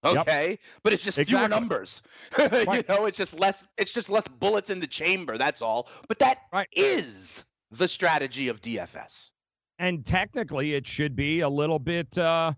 Yep. 0.08 0.28
Okay, 0.28 0.58
but 0.82 0.94
it's 0.94 1.02
just 1.04 1.20
fewer 1.20 1.46
Exactly. 1.46 1.48
numbers. 1.48 2.02
you 2.38 2.82
know, 2.88 3.04
it's 3.04 3.18
just 3.18 3.38
less. 3.38 3.66
It's 3.76 3.92
just 3.92 4.08
less 4.08 4.26
bullets 4.28 4.70
in 4.70 4.80
the 4.80 4.86
chamber. 4.86 5.36
That's 5.36 5.60
all. 5.60 5.90
But 6.08 6.20
that 6.20 6.38
is 6.72 7.44
Right. 7.44 7.78
the 7.78 7.86
strategy 7.86 8.48
of 8.48 8.62
DFS. 8.62 9.30
And 9.78 10.04
technically, 10.06 10.74
it 10.74 10.86
should 10.86 11.16
be 11.16 11.40
a 11.40 11.48
little 11.48 11.78
bit. 11.78 12.16
uh 12.18 12.54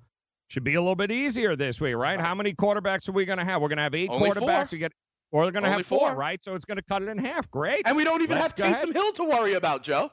should 0.53 0.65
be 0.65 0.75
a 0.75 0.81
little 0.81 0.95
bit 0.95 1.11
easier 1.11 1.57
this 1.57 1.81
week, 1.81 1.97
right? 1.97 2.21
How 2.21 2.35
many 2.35 2.53
quarterbacks 2.53 3.09
are 3.09 3.13
we 3.13 3.25
going 3.25 3.39
to 3.39 3.45
have? 3.45 3.63
We're 3.63 3.69
going 3.69 3.79
to 3.79 3.85
have 3.85 3.95
eight 3.95 4.11
Only 4.11 4.29
quarterbacks. 4.29 4.39
four. 4.39 4.69
We 4.73 4.79
get, 4.79 4.93
or 5.31 5.45
we're 5.45 5.51
going 5.51 5.65
to 5.65 5.71
have 5.71 5.87
four, 5.87 6.11
four. 6.11 6.15
right? 6.15 6.45
So 6.45 6.55
it's 6.55 6.67
going 6.67 6.77
to 6.77 6.83
cut 6.83 7.01
it 7.01 7.09
in 7.09 7.17
half. 7.17 7.51
Great. 7.51 7.87
And 7.87 7.97
we 7.97 8.05
don't 8.05 8.21
even 8.21 8.39
Let's 8.39 8.61
have. 8.61 8.77
Taysom 8.77 8.93
Hill 8.93 9.13
to 9.15 9.25
worry 9.25 9.55
about, 9.55 9.83
Joe. 9.83 10.11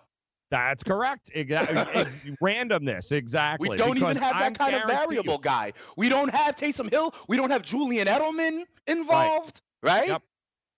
That's 0.49 0.81
correct. 0.81 1.29
Exactly. 1.35 2.35
Randomness. 2.41 3.11
Exactly. 3.11 3.69
We 3.69 3.75
don't 3.75 3.97
even 3.97 4.15
have 4.15 4.33
that 4.33 4.35
I'm 4.35 4.53
kind 4.53 4.75
of 4.75 4.87
guarantee 4.87 5.15
you- 5.15 5.21
variable 5.23 5.37
guy. 5.39 5.73
We 5.97 6.07
don't 6.07 6.33
have 6.33 6.55
Taysom 6.55 6.89
Hill. 6.89 7.13
We 7.27 7.35
don't 7.35 7.49
have 7.51 7.61
Julian 7.61 8.07
Edelman 8.07 8.63
involved, 8.87 9.59
right? 9.83 10.07
Yep. 10.07 10.21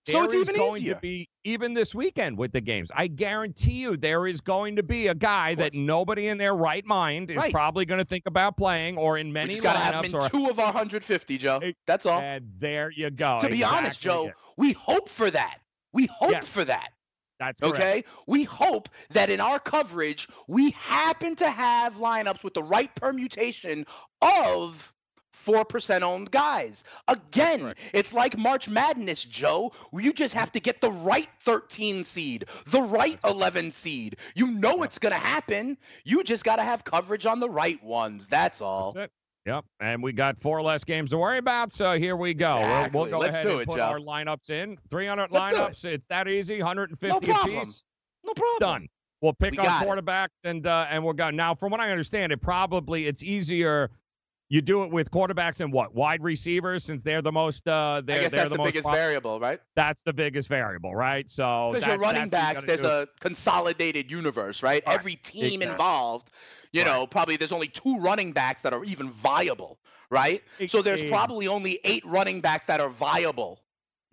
So 0.08 0.24
it's 0.24 0.34
even 0.34 0.56
going 0.56 0.82
easier. 0.82 0.94
to 0.94 1.00
be 1.00 1.28
even 1.44 1.74
this 1.74 1.94
weekend 1.94 2.36
with 2.36 2.52
the 2.52 2.60
games. 2.60 2.90
I 2.94 3.06
guarantee 3.06 3.74
you 3.82 3.96
there 3.96 4.26
is 4.26 4.40
going 4.40 4.76
to 4.76 4.82
be 4.82 5.06
a 5.06 5.14
guy 5.14 5.54
that 5.54 5.74
nobody 5.74 6.26
in 6.28 6.38
their 6.38 6.54
right 6.54 6.84
mind 6.84 7.30
is 7.30 7.36
Right. 7.36 7.52
probably 7.52 7.84
going 7.84 7.98
to 8.00 8.04
think 8.04 8.24
about 8.26 8.56
playing, 8.56 8.96
or 8.98 9.16
in 9.16 9.28
we 9.28 9.32
many 9.32 9.50
just 9.52 9.62
gotta 9.62 9.78
have 9.78 9.94
lineups. 9.94 10.06
him 10.06 10.14
in 10.14 10.20
Or 10.22 10.28
two 10.28 10.50
of 10.50 10.58
our 10.58 10.66
150, 10.72 11.38
Joe. 11.38 11.60
That's 11.86 12.04
all. 12.06 12.20
and 12.20 12.50
there 12.58 12.90
you 12.90 13.10
go. 13.10 13.38
to 13.40 13.48
be 13.48 13.62
honest, 13.62 14.00
Joe, 14.00 14.28
it. 14.28 14.34
we 14.56 14.72
hope 14.72 15.08
for 15.08 15.30
that. 15.30 15.58
We 15.92 16.06
hope 16.06 16.32
Yes. 16.32 16.48
for 16.48 16.64
that. 16.64 16.90
That's 17.38 17.60
correct. 17.60 17.76
Okay? 17.76 18.04
We 18.26 18.44
hope 18.44 18.88
that 19.10 19.28
in 19.30 19.40
our 19.40 19.58
coverage, 19.58 20.28
we 20.48 20.70
happen 20.72 21.34
to 21.36 21.50
have 21.50 21.96
lineups 21.96 22.42
with 22.44 22.54
the 22.54 22.62
right 22.62 22.92
permutation 22.94 23.84
of 24.20 24.92
4% 25.32 26.02
owned 26.02 26.30
guys. 26.30 26.84
Again, 27.08 27.60
correct. 27.60 27.80
it's 27.92 28.12
like 28.12 28.36
March 28.38 28.68
Madness, 28.68 29.24
Joe. 29.24 29.72
You 29.92 30.12
just 30.12 30.34
have 30.34 30.52
to 30.52 30.60
get 30.60 30.80
the 30.80 30.90
right 30.90 31.28
13 31.40 32.04
seed, 32.04 32.46
the 32.66 32.82
right 32.82 33.18
11 33.24 33.70
seed. 33.70 34.16
You 34.34 34.48
know 34.48 34.82
it's 34.82 34.98
going 34.98 35.12
to 35.12 35.18
happen. 35.18 35.76
You 36.04 36.22
just 36.24 36.44
got 36.44 36.56
to 36.56 36.62
have 36.62 36.84
coverage 36.84 37.26
on 37.26 37.40
the 37.40 37.50
right 37.50 37.82
ones. 37.82 38.28
That's 38.28 38.60
all. 38.60 38.92
That's 38.92 39.06
it. 39.06 39.12
Yep, 39.44 39.64
and 39.80 40.00
we 40.04 40.12
got 40.12 40.38
four 40.38 40.62
less 40.62 40.84
games 40.84 41.10
to 41.10 41.18
worry 41.18 41.38
about, 41.38 41.72
so 41.72 41.98
here 41.98 42.14
we 42.14 42.32
go. 42.32 42.60
We'll- 42.60 42.90
We'll, 42.92 43.10
go 43.10 43.18
Let's 43.18 43.34
ahead 43.34 43.44
do 43.44 43.52
and 43.54 43.62
it, 43.62 43.66
put 43.66 43.78
Joe. 43.78 43.86
our 43.86 43.98
lineups 43.98 44.50
in. 44.50 44.78
300 44.88 45.32
Let's 45.32 45.48
do 45.52 45.56
it. 45.56 45.66
lineups. 45.72 45.84
It's 45.84 46.06
that 46.06 46.28
easy. 46.28 46.58
150 46.58 47.26
No 47.26 47.34
apiece. 47.42 47.84
No 48.24 48.34
problem. 48.34 48.58
Done. 48.60 48.88
We'll 49.20 49.32
pick 49.32 49.52
We 49.52 49.58
our 49.58 49.64
got 49.64 50.08
it. 50.08 50.30
and 50.44 50.64
uh, 50.66 50.86
and 50.90 51.04
we're 51.04 51.12
going. 51.12 51.34
Now, 51.34 51.54
from 51.56 51.70
what 51.72 51.80
I 51.80 51.90
understand, 51.90 52.30
it 52.32 52.40
probably 52.40 53.06
it's 53.06 53.22
easier. 53.22 53.90
You 54.52 54.60
do 54.60 54.82
it 54.82 54.90
with 54.90 55.10
quarterbacks 55.10 55.62
and 55.62 55.72
what 55.72 55.94
wide 55.94 56.22
receivers, 56.22 56.84
since 56.84 57.02
they're 57.02 57.22
the 57.22 57.32
most. 57.32 57.66
Uh, 57.66 58.02
they're 58.04 58.18
I 58.18 58.20
guess 58.20 58.32
they're 58.32 58.40
that's 58.40 58.50
the, 58.50 58.58
most 58.58 58.66
biggest 58.66 58.90
variable, 58.90 59.40
right? 59.40 59.58
That's 59.76 60.02
the 60.02 60.12
biggest 60.12 60.46
variable, 60.46 60.94
right? 60.94 61.30
So 61.30 61.70
Because 61.72 61.84
that- 61.86 61.90
your 61.92 61.98
running 61.98 62.24
you 62.24 62.28
backs, 62.28 62.62
there's 62.64 62.82
do. 62.82 62.86
a 62.86 63.06
consolidated 63.20 64.10
universe, 64.10 64.62
right? 64.62 64.82
Right. 64.86 64.98
Every 64.98 65.14
team 65.16 65.44
Exactly. 65.62 65.68
involved, 65.68 66.28
you 66.70 66.84
know, 66.84 67.06
probably 67.06 67.36
there's 67.38 67.52
only 67.52 67.68
two 67.68 67.98
running 67.98 68.32
backs 68.32 68.60
that 68.60 68.74
are 68.74 68.84
even 68.84 69.08
viable, 69.08 69.78
right? 70.10 70.42
So 70.68 70.82
there's 70.82 71.08
probably 71.08 71.48
only 71.48 71.80
eight 71.82 72.04
running 72.04 72.42
backs 72.42 72.66
that 72.66 72.78
are 72.78 72.90
viable. 72.90 73.58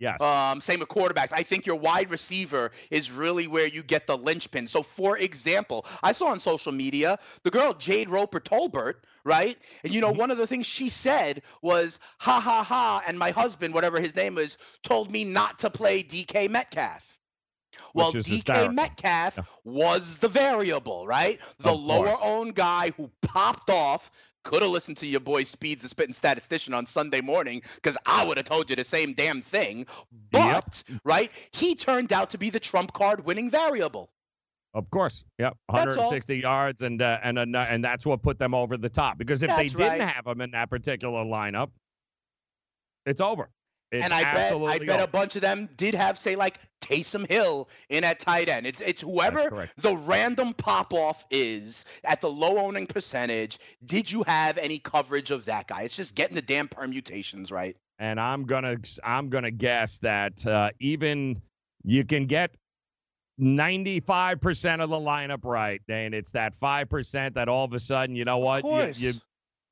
Yes. 0.00 0.20
Um, 0.20 0.60
same 0.60 0.80
with 0.80 0.88
quarterbacks. 0.88 1.32
I 1.32 1.44
think 1.44 1.66
your 1.66 1.76
wide 1.76 2.10
receiver 2.10 2.72
is 2.90 3.12
really 3.12 3.46
where 3.46 3.66
you 3.66 3.82
get 3.84 4.06
the 4.08 4.18
linchpin. 4.18 4.66
So, 4.66 4.82
for 4.82 5.16
example, 5.16 5.86
I 6.02 6.12
saw 6.12 6.26
on 6.26 6.40
social 6.40 6.72
media 6.72 7.18
the 7.44 7.50
girl 7.50 7.74
Jade 7.74 8.10
Roper 8.10 8.40
Tolbert, 8.40 8.96
right? 9.24 9.56
And 9.84 9.94
you 9.94 10.00
know, 10.00 10.12
Mhm. 10.12 10.16
one 10.16 10.30
of 10.32 10.38
the 10.38 10.46
things 10.48 10.66
she 10.66 10.88
said 10.88 11.42
was, 11.62 12.00
"Ha 12.18 12.40
ha 12.40 12.64
ha!" 12.64 13.02
And 13.06 13.18
my 13.18 13.30
husband, 13.30 13.74
whatever 13.74 14.00
his 14.00 14.16
name 14.16 14.38
is, 14.38 14.58
told 14.82 15.10
me 15.10 15.24
not 15.24 15.60
to 15.60 15.70
play 15.70 16.02
DK 16.02 16.48
Metcalf. 16.48 17.06
Well, 17.94 18.12
DK 18.12 18.26
hysterical. 18.36 18.72
Metcalf 18.72 19.36
Yeah. 19.36 19.44
was 19.64 20.18
the 20.18 20.28
variable, 20.28 21.06
right? 21.06 21.40
The 21.58 21.72
lower 21.72 22.16
owned 22.22 22.54
guy 22.54 22.90
who 22.96 23.10
popped 23.22 23.70
off. 23.70 24.10
Could 24.42 24.62
have 24.62 24.70
listened 24.70 24.96
to 24.98 25.06
your 25.06 25.20
boy 25.20 25.44
Speeds, 25.44 25.82
the 25.82 25.88
spitting 25.88 26.14
statistician, 26.14 26.72
on 26.72 26.86
Sunday 26.86 27.20
morning, 27.20 27.62
because 27.74 27.98
I 28.06 28.24
would 28.24 28.36
have 28.38 28.46
told 28.46 28.70
you 28.70 28.76
the 28.76 28.84
same 28.84 29.12
damn 29.12 29.42
thing. 29.42 29.86
But, 30.30 30.82
right, 31.04 31.30
he 31.52 31.74
turned 31.74 32.12
out 32.12 32.30
to 32.30 32.38
be 32.38 32.50
the 32.50 32.60
trump 32.60 32.92
card 32.92 33.24
winning 33.24 33.50
variable. 33.50 34.10
Of 34.72 34.88
course, 34.90 35.24
yep, 35.38 35.56
That's 35.68 35.86
160 35.86 36.36
yards, 36.38 36.82
and 36.82 37.02
uh, 37.02 37.18
and 37.24 37.38
a, 37.38 37.58
and 37.58 37.82
that's 37.84 38.06
what 38.06 38.22
put 38.22 38.38
them 38.38 38.54
over 38.54 38.76
the 38.76 38.88
top. 38.88 39.18
Because 39.18 39.42
if 39.42 39.54
they 39.56 39.66
didn't 39.66 39.80
right. 39.80 40.00
have 40.00 40.26
him 40.26 40.40
in 40.40 40.52
that 40.52 40.70
particular 40.70 41.24
lineup, 41.24 41.70
it's 43.04 43.20
over. 43.20 43.50
It's 43.92 44.04
and 44.04 44.14
I 44.14 44.22
bet 44.22 44.52
I 44.54 44.78
bet 44.78 45.00
a 45.00 45.06
bunch 45.08 45.34
of 45.34 45.42
them 45.42 45.68
did 45.76 45.94
have, 45.94 46.18
say, 46.18 46.36
like 46.36 46.60
Taysom 46.80 47.28
Hill 47.28 47.68
in 47.88 48.04
at 48.04 48.20
tight 48.20 48.48
end. 48.48 48.66
It's 48.66 48.80
it's 48.80 49.02
whoever 49.02 49.68
the 49.78 49.96
random 49.96 50.54
pop 50.54 50.94
off 50.94 51.26
is 51.30 51.84
at 52.04 52.20
the 52.20 52.30
low 52.30 52.58
owning 52.58 52.86
percentage. 52.86 53.58
Did 53.84 54.10
you 54.10 54.22
have 54.24 54.58
any 54.58 54.78
coverage 54.78 55.30
of 55.30 55.44
that 55.46 55.66
guy? 55.66 55.82
It's 55.82 55.96
just 55.96 56.14
getting 56.14 56.36
the 56.36 56.42
damn 56.42 56.68
permutations 56.68 57.50
right. 57.50 57.76
and 58.00 58.18
I'm 58.18 58.44
gonna 58.44 58.76
I'm 59.04 59.28
gonna 59.28 59.50
guess 59.50 59.98
that 59.98 60.44
uh, 60.46 60.70
even 60.80 61.40
you 61.84 62.04
can 62.04 62.26
get 62.26 62.54
95% 63.40 64.82
of 64.82 64.90
the 64.90 64.96
lineup 64.96 65.44
right, 65.44 65.80
and 65.88 66.14
it's 66.14 66.32
that 66.32 66.54
five 66.54 66.88
percent 66.88 67.34
that 67.36 67.48
all 67.48 67.64
of 67.64 67.72
a 67.72 67.80
sudden, 67.80 68.16
you 68.16 68.24
know 68.24 68.38
what, 68.38 68.64
you, 68.98 69.12
you 69.12 69.20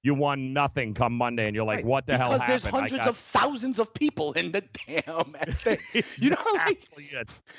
you 0.02 0.14
won 0.14 0.52
nothing 0.52 0.94
come 0.94 1.12
Monday, 1.16 1.46
and 1.46 1.56
you're 1.56 1.64
like, 1.64 1.78
Right, 1.78 1.84
what 1.84 2.06
the 2.06 2.16
hell 2.16 2.32
because 2.32 2.46
there's 2.46 2.62
hundreds 2.64 2.94
got- 2.94 3.08
of 3.08 3.16
thousands 3.18 3.78
of 3.78 3.92
people 3.94 4.32
in 4.34 4.52
the 4.52 4.62
damn 4.86 5.32
thing. 5.62 5.78
You 6.16 6.30
know, 6.30 6.36
like 6.54 6.86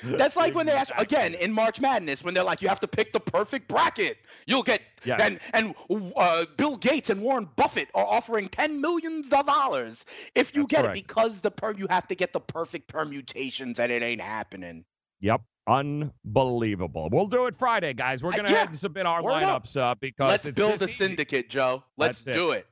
that's 0.02 0.36
like 0.36 0.54
when 0.54 0.66
they 0.66 0.72
ask 0.72 0.90
again 0.96 1.34
in 1.34 1.52
March 1.52 1.80
Madness 1.80 2.24
when 2.24 2.32
they're 2.34 2.42
like, 2.44 2.62
you 2.62 2.68
have 2.68 2.80
to 2.80 2.88
pick 2.88 3.12
the 3.12 3.20
perfect 3.20 3.68
bracket. 3.68 4.16
You'll 4.46 4.62
get 4.62 4.80
Yeah. 5.04 5.18
and 5.20 5.38
and 5.52 5.74
uh, 6.16 6.46
Bill 6.56 6.76
Gates 6.76 7.10
and 7.10 7.20
Warren 7.22 7.48
Buffett 7.56 7.88
are 7.94 8.06
offering 8.06 8.48
ten 8.48 8.80
millions 8.80 9.28
of 9.32 9.46
dollars 9.46 10.06
if 10.34 10.54
you 10.54 10.62
That's 10.62 10.70
get 10.72 10.84
correct. 10.84 10.98
it 10.98 11.06
because 11.08 11.40
the 11.42 11.50
per 11.50 11.72
you 11.74 11.86
have 11.90 12.08
to 12.08 12.14
get 12.14 12.32
the 12.32 12.40
perfect 12.40 12.88
permutations 12.88 13.78
and 13.78 13.92
it 13.92 14.02
ain't 14.02 14.22
happening. 14.22 14.84
Yep. 15.20 15.42
Unbelievable. 15.66 17.08
We'll 17.12 17.26
do 17.26 17.46
it 17.46 17.54
Friday, 17.56 17.94
guys. 17.94 18.22
We're 18.22 18.30
Uh, 18.30 18.36
going 18.36 18.46
to 18.48 18.52
yeah. 18.52 18.72
submit 18.72 19.06
our 19.06 19.20
up. 19.20 19.24
lineups 19.64 19.76
uh, 19.76 19.94
because 20.00 20.44
Let's 20.44 20.56
build 20.56 20.80
a 20.82 20.84
easy. 20.86 20.92
syndicate, 20.92 21.48
Joe. 21.50 21.84
Let's 21.96 22.24
That's 22.24 22.36
do 22.36 22.50
it. 22.52 22.66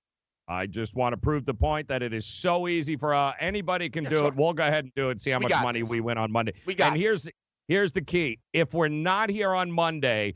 I 0.48 0.66
just 0.66 0.94
want 0.94 1.12
to 1.12 1.16
prove 1.18 1.44
the 1.44 1.52
point 1.54 1.88
that 1.88 2.02
it 2.02 2.14
is 2.14 2.24
so 2.24 2.68
easy 2.68 2.96
for 2.96 3.14
uh, 3.14 3.32
anybody 3.38 3.90
can 3.90 4.04
Yeah, 4.04 4.10
do 4.10 4.16
sure. 4.20 4.28
it. 4.28 4.36
We'll 4.36 4.54
go 4.54 4.66
ahead 4.66 4.84
and 4.84 4.92
do 4.96 5.10
it. 5.10 5.20
See 5.20 5.30
how 5.30 5.38
We 5.38 5.44
much 5.46 5.62
money 5.62 5.82
this. 5.82 5.90
we 5.90 6.00
win 6.00 6.16
on 6.16 6.32
Monday. 6.32 6.54
We 6.64 6.74
got 6.74 6.92
and 6.92 7.00
here's 7.00 7.28
here's 7.68 7.92
the 7.92 8.00
key: 8.00 8.38
if 8.54 8.72
we're 8.72 8.88
not 8.88 9.28
here 9.28 9.54
on 9.54 9.70
Monday, 9.70 10.34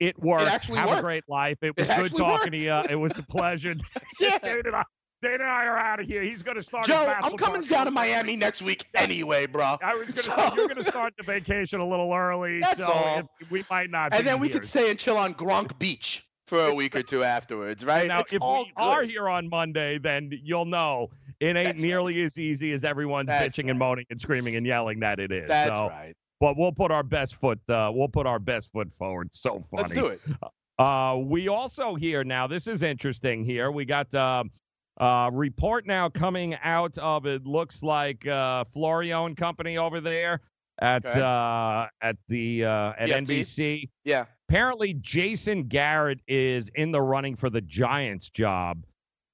it 0.00 0.18
works. 0.22 0.44
Have 0.66 0.88
worked. 0.88 0.98
a 0.98 1.02
great 1.02 1.24
life. 1.28 1.56
It 1.62 1.74
was 1.78 1.88
It 1.88 1.96
good 1.98 2.14
talking 2.16 2.52
to 2.52 2.58
you. 2.60 2.74
It 2.90 2.96
was 2.96 3.16
a 3.16 3.22
pleasure. 3.28 3.74
Yeah. 4.20 4.38
Dana 5.24 5.34
and 5.34 5.42
I, 5.42 5.44
Dana 5.44 5.44
and 5.44 5.52
I 5.52 5.66
are 5.66 5.78
out 5.78 6.00
of 6.00 6.06
here. 6.06 6.22
He's 6.22 6.42
going 6.42 6.56
to 6.56 6.62
start. 6.62 6.86
Joe, 6.86 7.12
I'm 7.22 7.36
coming 7.36 7.62
down 7.62 7.86
to 7.86 7.90
Miami 7.90 8.36
next 8.36 8.62
week 8.62 8.84
anyway, 8.94 9.46
bro. 9.46 9.76
I 9.82 9.94
was 9.94 10.12
going 10.12 10.14
to 10.16 10.22
So- 10.22 10.36
say 10.36 10.50
you're 10.56 10.68
going 10.68 10.76
to 10.76 10.84
start 10.84 11.14
the 11.16 11.24
vacation 11.24 11.80
a 11.80 11.86
little 11.86 12.12
early, 12.12 12.60
That's 12.60 12.78
so 12.78 12.84
all. 12.92 13.30
we 13.50 13.64
might 13.70 13.90
not. 13.90 14.14
And 14.14 14.26
then 14.26 14.40
we 14.40 14.48
here. 14.48 14.60
could 14.60 14.68
stay 14.68 14.90
and 14.90 14.98
chill 14.98 15.16
on 15.16 15.34
Gronk 15.34 15.78
Beach 15.78 16.26
for 16.46 16.66
a 16.66 16.74
week 16.74 16.94
or 16.94 17.02
two 17.02 17.24
afterwards, 17.24 17.84
right? 17.84 18.06
Now, 18.06 18.20
It's 18.20 18.32
if 18.32 18.40
we 18.42 18.72
are 18.76 19.02
here 19.02 19.28
on 19.28 19.48
Monday, 19.48 19.98
then 19.98 20.30
you'll 20.42 20.66
know 20.66 21.08
it 21.40 21.56
ain't 21.56 21.64
That's 21.68 21.80
nearly 21.80 22.22
as 22.22 22.38
easy 22.38 22.72
as 22.72 22.84
everyone's 22.84 23.28
That's 23.28 23.46
bitching 23.58 23.70
and 23.70 23.78
moaning 23.78 24.04
and 24.10 24.20
screaming 24.20 24.56
and 24.56 24.66
yelling 24.66 25.00
that 25.00 25.18
it 25.18 25.32
is. 25.32 25.48
That's 25.48 25.76
so, 25.76 25.88
right. 25.88 26.14
But 26.40 26.58
we'll 26.58 26.72
put 26.72 26.90
our 26.90 27.02
best 27.02 27.36
foot. 27.36 27.58
Uh, 27.68 27.90
we'll 27.94 28.08
put 28.08 28.26
our 28.26 28.38
best 28.38 28.70
foot 28.72 28.92
forward. 28.92 29.28
So 29.32 29.64
funny. 29.70 29.82
Let's 29.82 29.92
do 29.94 30.06
it. 30.06 30.20
Uh, 30.78 31.16
we 31.22 31.48
also 31.48 31.94
hear 31.94 32.24
now. 32.24 32.46
This 32.46 32.66
is 32.66 32.82
interesting. 32.82 33.44
Here 33.44 33.70
we 33.70 33.84
got 33.84 34.12
uh, 34.14 34.44
uh, 35.00 35.30
report 35.32 35.86
now 35.86 36.08
coming 36.08 36.54
out 36.62 36.96
of 36.98 37.26
it. 37.26 37.46
Looks 37.46 37.82
like 37.82 38.26
uh, 38.26 38.64
Florio 38.64 39.26
and 39.26 39.36
Company 39.36 39.76
over 39.78 40.00
there 40.00 40.40
at 40.80 41.04
Okay. 41.06 41.20
uh, 41.20 41.86
at 42.00 42.16
the 42.28 42.64
uh, 42.64 42.92
at 42.98 43.08
PFT? 43.08 43.26
NBC. 43.26 43.88
Yeah. 44.04 44.24
Apparently, 44.48 44.94
Jason 44.94 45.64
Garrett 45.64 46.20
is 46.28 46.70
in 46.74 46.92
the 46.92 47.00
running 47.00 47.34
for 47.34 47.48
the 47.50 47.62
Giants 47.62 48.28
job, 48.30 48.84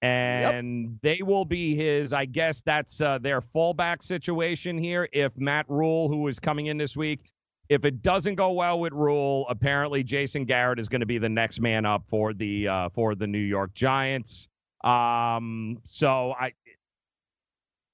and 0.03 0.99
they 1.03 1.21
will 1.23 1.45
be 1.45 1.75
his. 1.75 2.13
I 2.13 2.25
guess 2.25 2.63
that's 2.63 3.01
uh, 3.01 3.19
their 3.19 3.41
fallback 3.41 4.03
situation 4.03 4.79
here. 4.79 5.09
If 5.13 5.37
Matt 5.37 5.67
Rhule, 5.69 6.09
who 6.09 6.27
is 6.29 6.39
coming 6.39 6.67
in 6.67 6.79
this 6.79 6.97
week, 6.97 7.31
if 7.69 7.85
it 7.85 8.03
doesn't 8.03 8.37
go 8.37 8.53
well 8.53 8.81
with 8.81 8.93
Rhule, 8.93 9.47
apparently 9.49 10.03
Jason 10.03 10.45
Garrett 10.45 10.79
is 10.79 10.89
going 10.89 11.01
to 11.01 11.07
be 11.07 11.19
the 11.19 11.29
next 11.29 11.61
man 11.61 11.85
up 11.85 12.05
for 12.09 12.33
the 12.33 12.69
uh, 12.69 12.89
for 12.91 13.15
the 13.15 13.27
New 13.27 13.39
York 13.39 13.75
Giants. 13.75 14.49
Um, 14.83 15.79
so 15.85 16.35
I, 16.39 16.53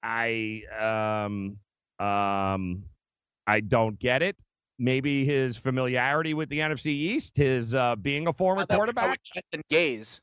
I 0.03 0.61
um 1.27 1.57
um 2.05 2.83
I 3.47 3.61
don't 3.61 3.97
get 3.97 4.21
it. 4.21 4.35
Maybe 4.79 5.25
his 5.25 5.57
familiarity 5.57 6.33
with 6.35 6.49
the 6.49 6.59
NFC 6.59 6.87
East, 6.87 7.35
his 7.37 7.73
uh, 7.73 7.95
being 7.95 8.27
a 8.27 8.33
former 8.33 8.65
quarterback. 8.65 9.19
Justin 9.23 9.63
Gaze. 9.69 10.21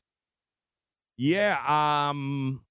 Yeah, 1.17 1.57
um, 1.67 2.61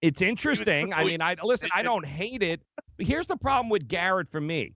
it's 0.00 0.22
interesting. 0.22 0.94
I 0.94 1.04
mean, 1.04 1.20
I 1.20 1.36
listen. 1.42 1.68
I 1.74 1.82
don't 1.82 2.06
hate 2.06 2.42
it. 2.42 2.60
But 2.76 3.06
here's 3.06 3.26
the 3.26 3.36
problem 3.36 3.68
with 3.68 3.88
Garrett 3.88 4.30
for 4.30 4.40
me. 4.40 4.74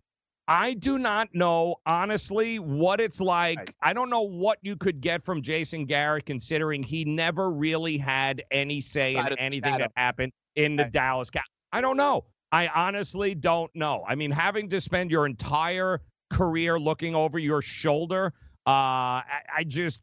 I 0.49 0.73
do 0.73 0.99
not 0.99 1.35
know 1.35 1.77
honestly 1.85 2.59
what 2.59 3.01
it's 3.01 3.21
like. 3.21 3.59
Right. 3.59 3.71
I 3.83 3.93
don't 3.93 4.09
know 4.09 4.23
what 4.23 4.59
you 4.63 4.77
could 4.77 5.03
get 5.03 5.23
from 5.23 5.43
Jason 5.43 5.85
Garrett, 5.85 6.25
considering 6.25 6.83
he 6.83 7.05
never 7.05 7.51
really 7.51 7.99
had 7.99 8.43
any 8.51 8.81
say 8.81 9.13
Side 9.15 9.33
in 9.33 9.39
anything 9.39 9.73
shadow. 9.73 9.85
that 9.85 9.93
happened 9.95 10.33
in 10.57 10.77
the 10.77 10.85
Right. 10.85 10.93
Dallas 10.93 11.31
Cow. 11.31 11.43
I 11.73 11.83
don't 11.83 11.99
know. 11.99 12.25
I 12.51 12.69
honestly 12.69 13.35
don't 13.35 13.71
know. 13.77 14.05
I 14.09 14.15
mean, 14.15 14.31
having 14.31 14.71
to 14.71 14.81
spend 14.81 15.11
your 15.11 15.27
entire 15.27 16.01
career 16.31 16.81
looking 16.81 17.15
over 17.15 17.39
your 17.39 17.61
shoulder. 17.61 18.33
Uh, 18.67 18.71
I, 19.25 19.43
I 19.59 19.65
just, 19.65 20.03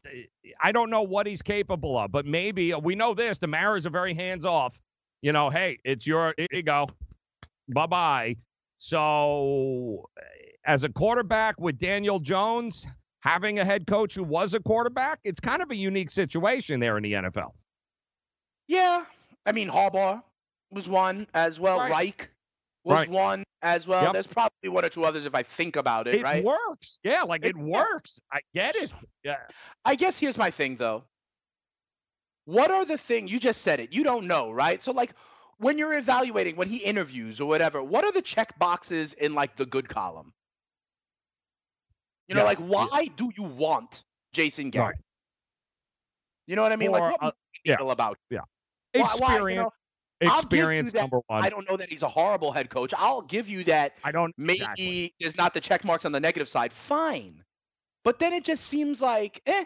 I 0.62 0.72
don't 0.72 0.90
know 0.90 1.02
what 1.02 1.26
he's 1.26 1.42
capable 1.42 1.98
of, 1.98 2.10
but 2.12 2.24
maybe 2.24 2.72
we 2.74 2.94
know 2.94 3.14
this. 3.14 3.38
The 3.38 3.46
Maras 3.48 3.86
are 3.86 3.90
very 3.90 4.14
hands 4.14 4.44
off. 4.44 4.78
You 5.22 5.32
know, 5.32 5.50
hey, 5.50 5.78
it's 5.84 6.06
your, 6.06 6.34
here 6.36 6.46
you 6.52 6.62
go, 6.62 6.88
bye 7.68 7.86
bye. 7.86 8.36
So, 8.78 10.08
as 10.64 10.84
a 10.84 10.88
quarterback 10.88 11.58
with 11.60 11.78
Daniel 11.78 12.18
Jones, 12.18 12.86
having 13.20 13.58
a 13.58 13.64
head 13.64 13.86
coach 13.86 14.14
who 14.14 14.22
was 14.22 14.54
a 14.54 14.60
quarterback, 14.60 15.20
it's 15.24 15.40
kind 15.40 15.62
of 15.62 15.70
a 15.70 15.76
unique 15.76 16.10
situation 16.10 16.80
there 16.80 16.96
in 16.96 17.02
the 17.02 17.12
NFL. 17.14 17.52
Yeah. 18.68 19.04
I 19.46 19.52
mean, 19.52 19.68
Harbaugh 19.68 20.22
was 20.70 20.88
one 20.88 21.26
as 21.34 21.58
well. 21.60 21.78
Right. 21.78 21.90
Reich 21.90 22.30
was 22.84 22.94
Right. 22.94 23.08
one 23.10 23.44
as 23.62 23.86
well. 23.86 24.02
Yep. 24.04 24.12
There's 24.12 24.26
probably 24.26 24.68
one 24.68 24.84
or 24.84 24.88
two 24.88 25.04
others 25.04 25.24
if 25.24 25.34
I 25.34 25.42
think 25.42 25.76
about 25.76 26.06
it, 26.08 26.16
It 26.16 26.22
right? 26.22 26.44
works. 26.44 26.98
Yeah, 27.02 27.22
like 27.22 27.44
it 27.44 27.50
It- 27.50 27.56
yeah. 27.56 27.62
works. 27.62 28.20
I 28.32 28.40
get 28.54 28.76
it. 28.76 28.92
Yeah. 29.24 29.38
I 29.84 29.94
guess 29.94 30.18
here's 30.18 30.36
my 30.36 30.50
thing 30.50 30.76
though. 30.76 31.04
What 32.44 32.70
are 32.70 32.84
the 32.84 32.98
thing 32.98 33.26
you 33.28 33.40
just 33.40 33.62
said 33.62 33.80
it? 33.80 33.92
You 33.92 34.04
don't 34.04 34.26
know, 34.26 34.52
right? 34.52 34.82
So 34.82 34.92
like 34.92 35.12
when 35.58 35.78
you're 35.78 35.94
evaluating 35.94 36.56
when 36.56 36.68
he 36.68 36.78
interviews 36.78 37.40
or 37.40 37.48
whatever, 37.48 37.82
what 37.82 38.04
are 38.04 38.12
the 38.12 38.22
check 38.22 38.58
boxes 38.58 39.12
in 39.14 39.34
like 39.34 39.56
the 39.56 39.66
good 39.66 39.88
column? 39.88 40.32
You 42.28 42.34
know, 42.34 42.42
Yeah, 42.42 42.46
like 42.46 42.58
why 42.58 43.08
do 43.16 43.30
you 43.36 43.44
want 43.44 44.02
Jason 44.32 44.70
Garrett? 44.70 44.98
You 46.46 46.56
know 46.56 46.62
what 46.62 46.72
I 46.72 46.76
mean? 46.76 46.90
Or, 46.90 46.92
like 47.00 47.22
what 47.22 47.22
uh, 47.22 47.30
yeah. 47.64 47.76
about 47.80 48.18
Why- 48.30 48.40
Experience. 48.94 49.20
why, 49.20 49.48
you 49.50 49.56
know, 49.56 49.70
experience 50.20 50.94
number 50.94 51.18
one. 51.26 51.44
I 51.44 51.50
don't 51.50 51.68
know 51.68 51.76
that 51.76 51.90
he's 51.90 52.02
a 52.02 52.08
horrible 52.08 52.50
head 52.52 52.70
coach. 52.70 52.94
I'll 52.96 53.20
give 53.22 53.48
you 53.48 53.64
that 53.64 53.92
I 54.02 54.12
don't. 54.12 54.34
maybe 54.38 54.60
exactly. 54.60 55.14
there's 55.20 55.36
not 55.36 55.52
the 55.54 55.60
check 55.60 55.84
marks 55.84 56.04
on 56.04 56.12
the 56.12 56.20
negative 56.20 56.48
side. 56.48 56.72
Fine. 56.72 57.44
But 58.04 58.18
then 58.18 58.32
it 58.32 58.44
just 58.44 58.64
seems 58.64 59.00
like, 59.02 59.42
eh, 59.46 59.64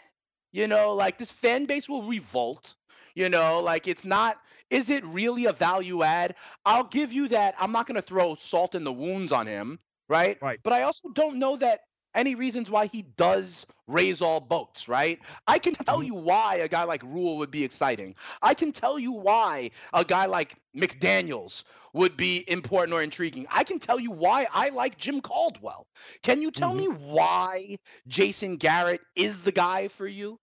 you 0.53 0.67
know, 0.67 0.95
like 0.95 1.19
this 1.19 1.31
fan 1.31 1.67
base 1.67 1.89
will 1.89 2.03
revolt. 2.03 2.75
You 3.15 3.29
know, 3.29 3.61
like 3.61 3.87
it's 3.87 4.05
not, 4.05 4.39
is 4.71 4.91
it 4.91 5.05
really 5.07 5.47
a 5.47 5.53
value 5.53 6.03
add? 6.03 6.35
I'll 6.65 6.85
give 6.85 7.13
you 7.13 7.29
that. 7.29 7.55
I'm 7.59 7.73
not 7.73 7.87
going 7.87 7.97
to 7.97 8.03
throw 8.03 8.35
salt 8.37 8.75
in 8.75 8.85
the 8.85 8.93
wounds 8.93 9.33
on 9.33 9.47
him, 9.47 9.79
right? 10.09 10.39
Right. 10.41 10.61
But 10.63 10.73
I 10.73 10.83
also 10.83 11.09
don't 11.13 11.39
know 11.39 11.57
that 11.57 11.81
any 12.15 12.35
reasons 12.35 12.71
why 12.71 12.87
he 12.87 13.03
does 13.03 13.67
raise 13.87 14.21
all 14.21 14.41
boats, 14.41 14.89
right? 14.89 15.21
I 15.47 15.59
can 15.59 15.75
tell 15.75 16.03
Mhm. 16.03 16.05
you 16.05 16.15
why 16.15 16.57
a 16.57 16.69
guy 16.69 16.85
like 16.85 17.03
Rhule 17.03 17.39
would 17.39 17.51
be 17.51 17.65
exciting. 17.65 18.15
I 18.43 18.55
can 18.55 18.73
tell 18.73 18.99
you 18.99 19.13
why 19.13 19.71
a 19.93 20.05
guy 20.05 20.27
like 20.27 20.55
McDaniels 20.77 21.65
would 21.93 22.17
be 22.17 22.45
important 22.49 22.95
or 22.95 23.03
intriguing. 23.03 23.47
I 23.51 23.65
can 23.65 23.79
tell 23.79 23.99
you 24.01 24.11
why 24.11 24.47
I 24.53 24.71
like 24.71 24.99
Jim 24.99 25.21
Caldwell. 25.21 25.87
Can 26.23 26.43
you 26.43 26.51
tell 26.51 26.73
Mhm. 26.73 26.85
me 26.85 26.87
why 26.89 27.79
Jason 28.09 28.57
Garrett 28.57 29.01
is 29.17 29.43
the 29.43 29.53
guy 29.53 29.89
for 29.89 30.07
you? 30.07 30.39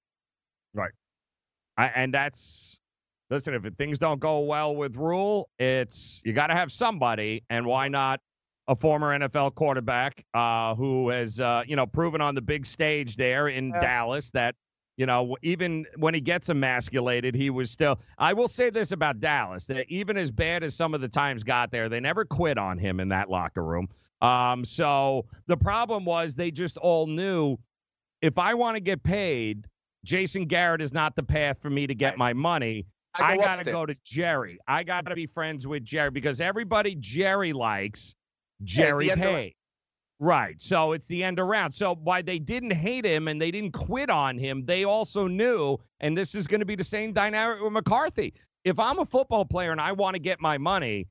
Right. 0.73 0.91
I, 1.77 1.87
and 1.87 2.13
that's 2.13 2.79
listen. 3.29 3.53
If 3.53 3.63
things 3.75 3.99
don't 3.99 4.19
go 4.19 4.39
well 4.39 4.75
with 4.75 4.95
Rhule, 4.95 5.49
it's 5.59 6.21
you 6.23 6.33
got 6.33 6.47
to 6.47 6.53
have 6.55 6.71
somebody, 6.71 7.43
and 7.49 7.65
why 7.65 7.87
not 7.87 8.21
a 8.67 8.75
former 8.75 9.17
NFL 9.17 9.55
quarterback 9.55 10.25
uh, 10.33 10.75
who 10.75 11.09
has 11.09 11.39
uh, 11.39 11.63
you 11.65 11.75
know 11.75 11.85
proven 11.85 12.21
on 12.21 12.35
the 12.35 12.41
big 12.41 12.65
stage 12.65 13.15
there 13.15 13.47
in 13.47 13.69
Yeah. 13.69 13.79
Dallas 13.79 14.29
that 14.31 14.55
you 14.97 15.05
know 15.05 15.37
even 15.41 15.85
when 15.97 16.13
he 16.13 16.21
gets 16.21 16.49
emasculated, 16.49 17.35
he 17.35 17.49
was 17.49 17.71
still. 17.71 17.99
I 18.17 18.33
will 18.33 18.47
say 18.47 18.69
this 18.69 18.91
about 18.91 19.19
Dallas: 19.19 19.65
that 19.67 19.85
even 19.89 20.17
as 20.17 20.31
bad 20.31 20.63
as 20.63 20.75
some 20.75 20.93
of 20.93 21.01
the 21.01 21.07
times 21.09 21.43
got 21.43 21.71
there, 21.71 21.89
they 21.89 21.99
never 21.99 22.25
quit 22.25 22.57
on 22.57 22.77
him 22.77 22.99
in 22.99 23.09
that 23.09 23.29
locker 23.29 23.63
room. 23.63 23.87
Um, 24.21 24.65
so 24.65 25.25
the 25.45 25.57
problem 25.57 26.03
was 26.03 26.33
they 26.33 26.49
just 26.51 26.77
all 26.77 27.05
knew 27.07 27.57
if 28.21 28.37
I 28.39 28.55
want 28.55 28.75
to 28.75 28.79
get 28.79 29.03
paid, 29.03 29.67
Jason 30.03 30.45
Garrett 30.45 30.81
is 30.81 30.91
not 30.91 31.15
the 31.15 31.23
path 31.23 31.59
for 31.61 31.69
me 31.69 31.85
to 31.87 31.93
get 31.93 32.17
my 32.17 32.33
money. 32.33 32.85
I, 33.19 33.35
go 33.35 33.41
got 33.41 33.47
to 33.47 33.53
upstairs. 33.59 33.73
go 33.73 33.85
to 33.85 33.95
Jerry. 34.03 34.59
I 34.67 34.83
got 34.83 35.05
to 35.05 35.15
be 35.15 35.25
friends 35.25 35.67
with 35.67 35.83
Jerry 35.83 36.11
because 36.11 36.41
everybody 36.41 36.95
Jerry 36.95 37.53
likes, 37.53 38.13
Jerry 38.63 39.11
end 39.11 39.23
around. 39.23 39.51
Right. 40.19 40.59
So 40.59 40.93
it's 40.93 41.07
the 41.07 41.23
end 41.23 41.39
around. 41.39 41.71
So 41.71 41.95
why 41.95 42.21
they 42.21 42.39
didn't 42.39 42.71
hate 42.71 43.05
him 43.05 43.27
and 43.27 43.39
they 43.39 43.51
didn't 43.51 43.73
quit 43.73 44.09
on 44.09 44.37
him, 44.37 44.65
they 44.65 44.83
also 44.83 45.27
knew, 45.27 45.77
and 45.99 46.17
this 46.17 46.33
is 46.33 46.47
going 46.47 46.59
to 46.59 46.65
be 46.65 46.75
the 46.75 46.83
same 46.83 47.13
dynamic 47.13 47.61
with 47.61 47.73
McCarthy. 47.73 48.33
If 48.63 48.79
I'm 48.79 48.99
a 48.99 49.05
football 49.05 49.45
player 49.45 49.71
and 49.71 49.79
I 49.79 49.91
want 49.91 50.15
to 50.15 50.19
get 50.19 50.41
my 50.41 50.57
money, 50.57 51.07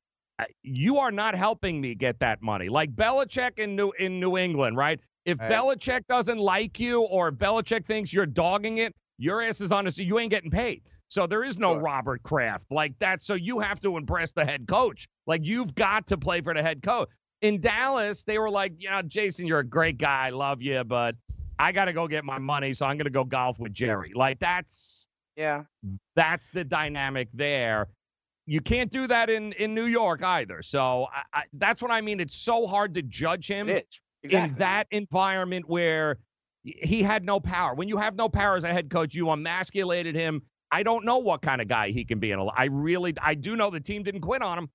you 0.62 0.98
are 0.98 1.12
not 1.12 1.34
helping 1.34 1.80
me 1.80 1.94
get 1.94 2.18
that 2.18 2.42
money. 2.42 2.68
Like 2.68 2.94
Belichick 2.94 3.58
in 3.58 3.76
New 3.76 3.92
in 3.98 4.20
New 4.20 4.36
England, 4.36 4.76
right? 4.76 5.00
If 5.24 5.38
Right. 5.38 5.50
Belichick 5.50 6.06
doesn't 6.08 6.38
like 6.38 6.78
you 6.78 7.02
or 7.02 7.32
Belichick 7.32 7.84
thinks 7.84 8.12
you're 8.12 8.26
dogging 8.26 8.78
it, 8.78 8.94
your 9.18 9.40
ass 9.40 9.60
is 9.60 9.72
on 9.72 9.86
a 9.86 9.90
you 9.90 10.18
ain't 10.18 10.30
getting 10.30 10.50
paid. 10.50 10.82
So 11.08 11.26
there 11.26 11.44
is 11.44 11.58
no 11.58 11.74
Sure. 11.74 11.82
Robert 11.82 12.22
Kraft 12.22 12.66
like 12.70 12.98
that. 12.98 13.22
So 13.22 13.34
you 13.34 13.58
have 13.60 13.80
to 13.80 13.96
impress 13.96 14.32
the 14.32 14.44
head 14.44 14.66
coach. 14.66 15.06
Like 15.26 15.42
you've 15.44 15.74
got 15.74 16.06
to 16.08 16.16
play 16.18 16.40
for 16.40 16.52
the 16.54 16.62
head 16.62 16.82
coach. 16.82 17.08
In 17.42 17.60
Dallas, 17.60 18.24
they 18.24 18.38
were 18.38 18.50
like, 18.50 18.72
you 18.78 18.90
know, 18.90 19.02
Jason, 19.02 19.46
you're 19.46 19.60
a 19.60 19.64
great 19.66 19.98
guy. 19.98 20.26
I 20.26 20.30
love 20.30 20.62
you, 20.62 20.82
but 20.84 21.14
I 21.58 21.70
got 21.72 21.84
to 21.86 21.92
go 21.92 22.08
get 22.08 22.24
my 22.24 22.38
money. 22.38 22.72
So 22.72 22.86
I'm 22.86 22.96
going 22.96 23.04
to 23.04 23.10
go 23.10 23.24
golf 23.24 23.58
with 23.58 23.72
Jerry. 23.72 24.12
Like 24.14 24.38
that's 24.40 25.06
Yeah. 25.36 25.64
that's 26.14 26.48
the 26.50 26.64
dynamic 26.64 27.28
there. 27.34 27.88
You 28.46 28.60
can't 28.60 28.90
do 28.90 29.06
that 29.08 29.28
in 29.30 29.52
in 29.54 29.74
New 29.74 29.86
York 29.86 30.22
either. 30.22 30.62
So 30.62 31.06
I, 31.12 31.40
I, 31.40 31.42
that's 31.54 31.82
what 31.82 31.90
I 31.90 32.00
mean. 32.00 32.20
It's 32.20 32.36
so 32.36 32.66
hard 32.66 32.94
to 32.94 33.02
judge 33.02 33.48
him 33.48 33.68
Exactly. 34.22 34.38
in 34.50 34.54
that 34.56 34.86
environment 34.90 35.68
where 35.68 36.18
he 36.62 37.02
had 37.02 37.24
no 37.24 37.38
power. 37.38 37.74
When 37.74 37.86
you 37.88 37.96
have 37.96 38.16
no 38.16 38.28
power 38.28 38.56
as 38.56 38.64
a 38.64 38.72
head 38.72 38.88
coach, 38.90 39.14
you 39.14 39.30
emasculated 39.30 40.14
him. 40.14 40.42
I 40.70 40.82
don't 40.82 41.04
know 41.04 41.18
what 41.18 41.42
kind 41.42 41.60
of 41.60 41.68
guy 41.68 41.90
he 41.90 42.04
can 42.04 42.18
be 42.18 42.30
in 42.32 42.38
a. 42.38 42.44
I 42.46 42.64
really, 42.66 43.14
I 43.22 43.34
do 43.34 43.56
know 43.56 43.70
the 43.70 43.80
team 43.80 44.02
didn't 44.02 44.22
quit 44.22 44.42
on 44.42 44.58
him. 44.58 44.70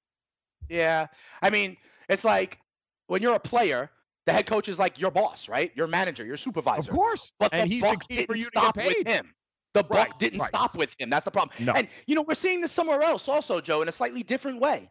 Yeah. 0.69 1.07
I 1.41 1.49
mean, 1.49 1.77
it's 2.09 2.23
like 2.23 2.59
when 3.07 3.21
you're 3.21 3.35
a 3.35 3.39
player, 3.39 3.89
the 4.25 4.33
head 4.33 4.45
coach 4.45 4.69
is 4.69 4.79
like 4.79 4.99
your 4.99 5.11
boss, 5.11 5.49
right? 5.49 5.71
Your 5.75 5.87
manager, 5.87 6.23
your 6.25 6.37
supervisor. 6.37 6.91
Of 6.91 6.95
course, 6.97 7.31
But 7.39 7.53
and 7.53 7.69
the 7.69 7.73
he's 7.75 7.83
buck 7.83 8.07
the 8.07 8.15
key 8.15 8.25
for 8.25 8.33
didn't 8.33 8.37
you 8.37 8.43
to 8.43 8.47
stop 8.47 8.75
get 8.75 8.85
with 8.85 8.95
paid. 8.97 9.07
him. 9.07 9.33
The 9.73 9.83
buck 9.83 9.97
Right, 9.97 10.19
didn't 10.19 10.39
right. 10.39 10.47
stop 10.47 10.77
with 10.77 10.95
him. 10.99 11.09
That's 11.09 11.25
the 11.25 11.31
problem. 11.31 11.55
No. 11.65 11.73
And 11.73 11.87
you 12.05 12.15
know, 12.15 12.21
we're 12.21 12.35
seeing 12.35 12.61
this 12.61 12.71
somewhere 12.71 13.01
else 13.01 13.27
also, 13.27 13.59
Joe, 13.61 13.81
in 13.81 13.87
a 13.87 13.91
slightly 13.91 14.21
different 14.23 14.59
way. 14.59 14.89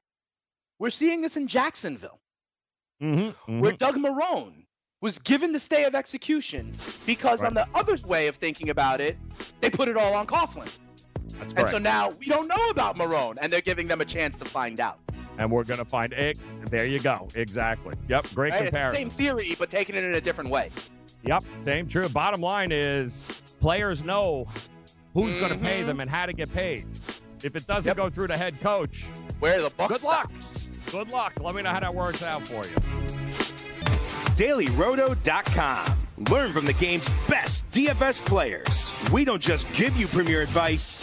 We're 0.79 0.91
seeing 0.91 1.21
this 1.23 1.37
in 1.37 1.49
Jacksonville, 1.49 2.19
Mm-hmm, 3.03 3.61
where 3.61 3.73
Doug 3.73 3.97
Marrone 3.97 4.65
was 5.01 5.19
given 5.19 5.53
the 5.53 5.59
stay 5.59 5.85
of 5.85 5.95
execution 5.95 6.73
because 7.07 7.41
on 7.43 7.55
the 7.55 7.67
other 7.75 7.97
way 8.07 8.27
of 8.27 8.37
thinking 8.37 8.69
about 8.69 9.01
it, 9.01 9.17
they 9.61 9.71
put 9.71 9.89
it 9.89 9.97
all 9.97 10.13
on 10.15 10.27
Coughlin. 10.27 10.69
That's 11.39 11.55
And 11.55 11.68
so 11.68 11.78
now 11.78 12.11
we 12.18 12.26
don't 12.26 12.49
know 12.49 12.68
about 12.70 12.97
Marrone, 12.97 13.39
and 13.41 13.53
they're 13.53 13.61
giving 13.61 13.89
them 13.89 14.01
a 14.01 14.05
chance 14.05 14.37
to 14.39 14.45
find 14.45 14.81
out. 14.81 14.99
And 15.39 15.51
we're 15.51 15.64
gonna 15.64 15.85
find 15.85 16.12
it. 16.12 16.39
There 16.66 16.87
you 16.87 17.01
go. 17.01 17.28
Exactly. 17.35 17.95
Yep. 18.09 18.26
Great 18.35 18.53
Right? 18.53 18.62
It's 18.62 18.70
the 18.70 18.76
comparison. 18.76 18.95
same 18.95 19.11
theory, 19.11 19.57
but 19.59 19.70
taking 19.70 19.95
it 19.95 20.05
in 20.05 20.14
a 20.14 20.20
different 20.20 20.51
way. 20.51 20.70
Yep, 21.24 21.45
same 21.64 21.87
true. 21.89 22.09
Bottom 22.09 22.41
line 22.41 22.72
is 22.72 23.43
players 23.61 24.03
know 24.03 24.47
who's 25.14 25.35
going 25.35 25.53
to 25.53 25.59
pay 25.59 25.78
mm-hmm. 25.78 25.89
them 25.89 26.01
and 26.01 26.11
how 26.11 26.26
to 26.26 26.33
get 26.33 26.53
paid. 26.53 26.87
If 27.43 27.57
it 27.57 27.66
doesn't 27.66 27.89
Yep. 27.89 27.97
go 27.97 28.11
through 28.11 28.28
the 28.28 28.37
head 28.37 28.61
coach, 28.61 29.05
Where 29.39 29.61
the 29.62 29.70
buck 29.70 29.89
good 29.89 30.03
luck. 30.03 30.31
stops. 30.41 30.68
Good 30.91 31.09
luck. 31.09 31.35
Let 31.41 31.55
me 31.55 31.62
know 31.62 31.70
how 31.70 31.81
that 31.81 31.95
works 31.95 32.22
out 32.22 32.47
for 32.47 32.64
you. 32.66 32.76
DailyRoto.com. 34.37 35.97
Learn 36.31 36.53
from 36.53 36.66
the 36.66 36.72
game's 36.74 37.09
best 37.28 37.70
DFS 37.70 38.24
players. 38.24 38.93
We 39.11 39.24
don't 39.24 39.41
just 39.41 39.70
give 39.72 39.97
you 39.97 40.07
premier 40.07 40.43
advice, 40.43 41.03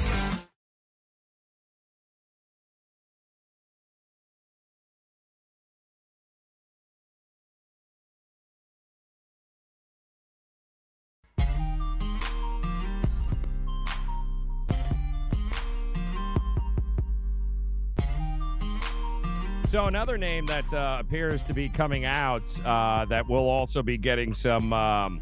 So 19.71 19.85
another 19.85 20.17
name 20.17 20.45
that 20.47 20.73
uh, 20.73 20.97
appears 20.99 21.45
to 21.45 21.53
be 21.53 21.69
coming 21.69 22.03
out 22.03 22.43
uh, 22.65 23.05
that 23.05 23.25
will 23.29 23.47
also 23.47 23.81
be 23.81 23.97
getting 23.97 24.33
some 24.33 24.73
um, 24.73 25.21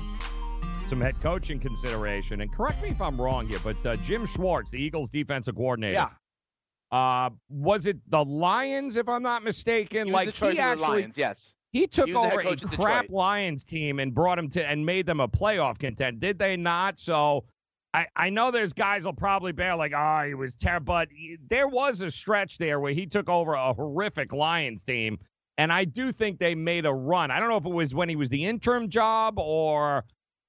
some 0.88 1.00
head 1.00 1.22
coaching 1.22 1.60
consideration. 1.60 2.42
And 2.42 2.52
correct 2.52 2.82
me 2.82 2.90
if 2.90 3.00
I'm 3.00 3.22
wrong 3.22 3.48
here, 3.48 3.60
but 3.64 3.86
uh, 3.86 3.96
Jim 3.98 4.26
Schwartz, 4.26 4.72
the 4.72 4.82
Eagles 4.82 5.12
defensive 5.12 5.56
coordinator. 5.56 5.94
Yeah. 5.94 6.10
Uh, 6.92 7.30
was 7.48 7.86
it 7.86 8.00
the 8.10 8.26
Lions, 8.26 8.98
if 8.98 9.08
I'm 9.08 9.22
not 9.22 9.44
mistaken? 9.44 10.08
He 10.08 10.14
like 10.14 10.36
he 10.36 10.58
actually 10.58 10.88
Lions, 10.88 11.16
yes. 11.16 11.54
he 11.72 11.86
took 11.86 12.08
He 12.08 12.16
was 12.16 12.24
the 12.24 12.38
head 12.40 12.64
over 12.64 12.74
a 12.74 12.76
crap. 12.76 13.10
Lions 13.12 13.64
team 13.66 14.00
and 14.00 14.16
brought 14.16 14.38
them 14.38 14.50
to 14.50 14.68
and 14.68 14.84
made 14.84 15.06
them 15.06 15.20
a 15.20 15.28
playoff 15.28 15.78
content. 15.78 16.22
Did 16.22 16.40
they 16.40 16.58
not? 16.58 16.98
So 16.98 17.46
I, 17.94 18.08
I 18.16 18.30
know 18.30 18.52
there's 18.52 18.74
guys 18.74 19.04
will 19.04 19.14
probably 19.14 19.52
bear 19.52 19.76
like, 19.76 19.94
oh, 19.96 20.24
he 20.28 20.34
was 20.36 20.56
terrible, 20.56 20.86
but 20.86 21.10
he- 21.12 21.38
there 21.50 21.68
was 21.68 22.02
a 22.02 22.12
stretch 22.12 22.58
there 22.58 22.80
where 22.80 22.94
he 22.94 23.08
took 23.08 23.30
over 23.30 23.54
a 23.54 23.74
horrific 23.74 24.32
Lions 24.32 24.84
team, 24.86 25.18
and 25.58 25.74
I 25.74 25.86
do 25.86 26.12
think 26.12 26.40
they 26.40 26.54
made 26.56 26.86
a 26.86 26.94
run. 26.94 27.32
I 27.32 27.40
don't 27.40 27.50
know 27.50 27.58
if 27.58 27.66
it 27.66 27.72
was 27.72 27.94
when 27.96 28.08
he 28.08 28.16
was 28.16 28.30
the 28.30 28.46
interim 28.46 28.90
job 28.90 29.40
or 29.40 30.06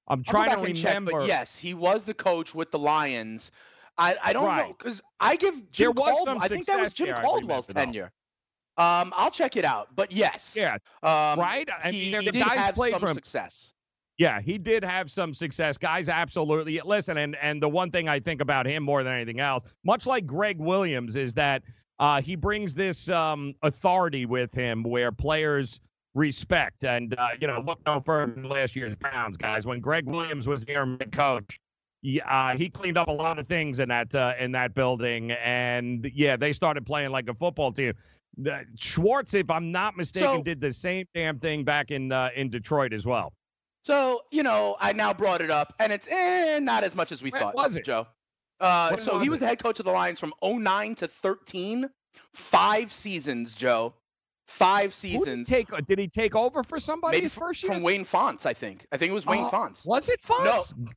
I'm 0.08 0.22
trying 0.22 0.50
to 0.50 0.72
check, 0.74 0.88
remember. 0.94 1.12
but 1.12 1.26
yes, 1.26 1.56
he 1.56 1.72
was 1.72 2.04
the 2.04 2.14
coach 2.14 2.54
with 2.54 2.70
the 2.70 2.78
Lions. 2.78 3.50
I, 3.96 4.16
I 4.22 4.32
don't 4.32 4.56
know 4.56 4.74
because 4.76 5.00
I 5.18 5.36
give 5.36 5.54
Jim 5.72 5.86
There 5.86 5.92
Caldwell. 5.94 6.24
some 6.24 6.38
I 6.40 6.48
think 6.48 6.66
that 6.66 6.78
was 6.80 6.94
Jim 6.94 7.08
there, 7.08 7.22
Caldwell's 7.22 7.66
tenure. 7.66 8.12
Um, 8.76 9.12
I'll 9.16 9.30
check 9.30 9.56
it 9.56 9.64
out, 9.64 9.94
but 9.94 10.10
yes, 10.12 10.54
Yeah, 10.56 10.74
um, 11.02 11.38
right? 11.38 11.68
I 11.70 11.90
he, 11.90 12.12
mean, 12.12 12.20
he 12.20 12.26
the 12.26 12.32
did 12.32 12.44
guys 12.46 12.58
have 12.58 12.76
some 12.76 13.06
success. 13.14 13.72
Yeah, 14.20 14.42
he 14.42 14.58
did 14.58 14.84
have 14.84 15.10
some 15.10 15.32
success. 15.32 15.78
Guys, 15.78 16.10
absolutely. 16.10 16.78
Listen, 16.84 17.16
and 17.16 17.34
and 17.36 17.62
the 17.62 17.70
one 17.70 17.90
thing 17.90 18.06
I 18.06 18.20
think 18.20 18.42
about 18.42 18.66
him 18.66 18.82
more 18.82 19.02
than 19.02 19.14
anything 19.14 19.40
else, 19.40 19.64
much 19.82 20.06
like 20.06 20.26
Gregg 20.26 20.58
Williams, 20.58 21.16
is 21.16 21.32
that 21.34 21.62
uh, 21.98 22.20
he 22.20 22.36
brings 22.36 22.74
this 22.74 23.08
um, 23.08 23.54
authority 23.62 24.26
with 24.26 24.52
him 24.52 24.82
where 24.82 25.10
players 25.10 25.80
respect. 26.14 26.84
And 26.84 27.14
uh, 27.16 27.28
you 27.40 27.46
know, 27.46 27.62
look 27.66 27.80
no 27.86 27.98
further 28.00 28.30
than 28.34 28.44
last 28.44 28.76
year's 28.76 28.94
Browns, 28.94 29.38
guys. 29.38 29.64
When 29.64 29.80
Gregg 29.80 30.06
Williams 30.06 30.46
was 30.46 30.66
the 30.66 30.74
head 30.74 31.12
coach, 31.12 31.58
he, 32.02 32.20
uh, 32.20 32.58
he 32.58 32.68
cleaned 32.68 32.98
up 32.98 33.08
a 33.08 33.12
lot 33.12 33.38
of 33.38 33.46
things 33.46 33.80
in 33.80 33.88
that 33.88 34.14
uh, 34.14 34.34
in 34.38 34.52
that 34.52 34.74
building, 34.74 35.30
and 35.30 36.10
yeah, 36.14 36.36
they 36.36 36.52
started 36.52 36.84
playing 36.84 37.10
like 37.10 37.26
a 37.30 37.34
football 37.34 37.72
team. 37.72 37.94
Schwartz, 38.76 39.32
if 39.32 39.50
I'm 39.50 39.72
not 39.72 39.96
mistaken, 39.96 40.28
So- 40.28 40.42
did 40.42 40.60
the 40.60 40.74
same 40.74 41.06
damn 41.14 41.38
thing 41.38 41.64
back 41.64 41.90
in 41.90 42.12
uh, 42.12 42.28
in 42.36 42.50
Detroit 42.50 42.92
as 42.92 43.06
well. 43.06 43.32
So 43.82 44.22
you 44.30 44.42
know, 44.42 44.76
I 44.78 44.92
now 44.92 45.12
brought 45.14 45.40
it 45.40 45.50
up, 45.50 45.74
and 45.78 45.92
it's 45.92 46.06
eh, 46.10 46.58
not 46.60 46.84
as 46.84 46.94
much 46.94 47.12
as 47.12 47.22
we 47.22 47.30
When 47.30 47.40
thought. 47.40 47.54
was 47.54 47.76
it? 47.76 47.84
Joe? 47.84 48.06
Uh, 48.60 48.98
so 48.98 49.14
was 49.14 49.22
he 49.24 49.30
was 49.30 49.40
the 49.40 49.46
head 49.46 49.62
coach 49.62 49.78
of 49.80 49.86
the 49.86 49.92
Lions 49.92 50.20
from 50.20 50.32
09 50.42 50.94
to 50.96 51.08
13, 51.08 51.88
five 52.34 52.92
seasons. 52.92 53.54
Joe, 53.54 53.94
five 54.48 54.92
Who 54.92 55.10
did 55.24 55.38
he 55.38 55.44
seasons. 55.44 55.48
take? 55.48 55.86
Did 55.86 55.98
he 55.98 56.08
take 56.08 56.34
over 56.36 56.62
for 56.62 56.78
somebody 56.78 57.16
Maybe 57.18 57.24
his 57.24 57.34
first 57.34 57.62
year? 57.62 57.72
from 57.72 57.82
Wayne 57.82 58.04
Fontes, 58.04 58.44
I 58.44 58.52
think. 58.52 58.86
I 58.92 58.98
think 58.98 59.10
it 59.10 59.14
was 59.14 59.24
Wayne 59.26 59.44
Oh, 59.44 59.48
Fontes. 59.48 59.84
Was 59.86 60.08
it 60.10 60.20
Fontes? 60.20 60.74
No. 60.76 60.90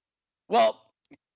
Well, 0.49 0.81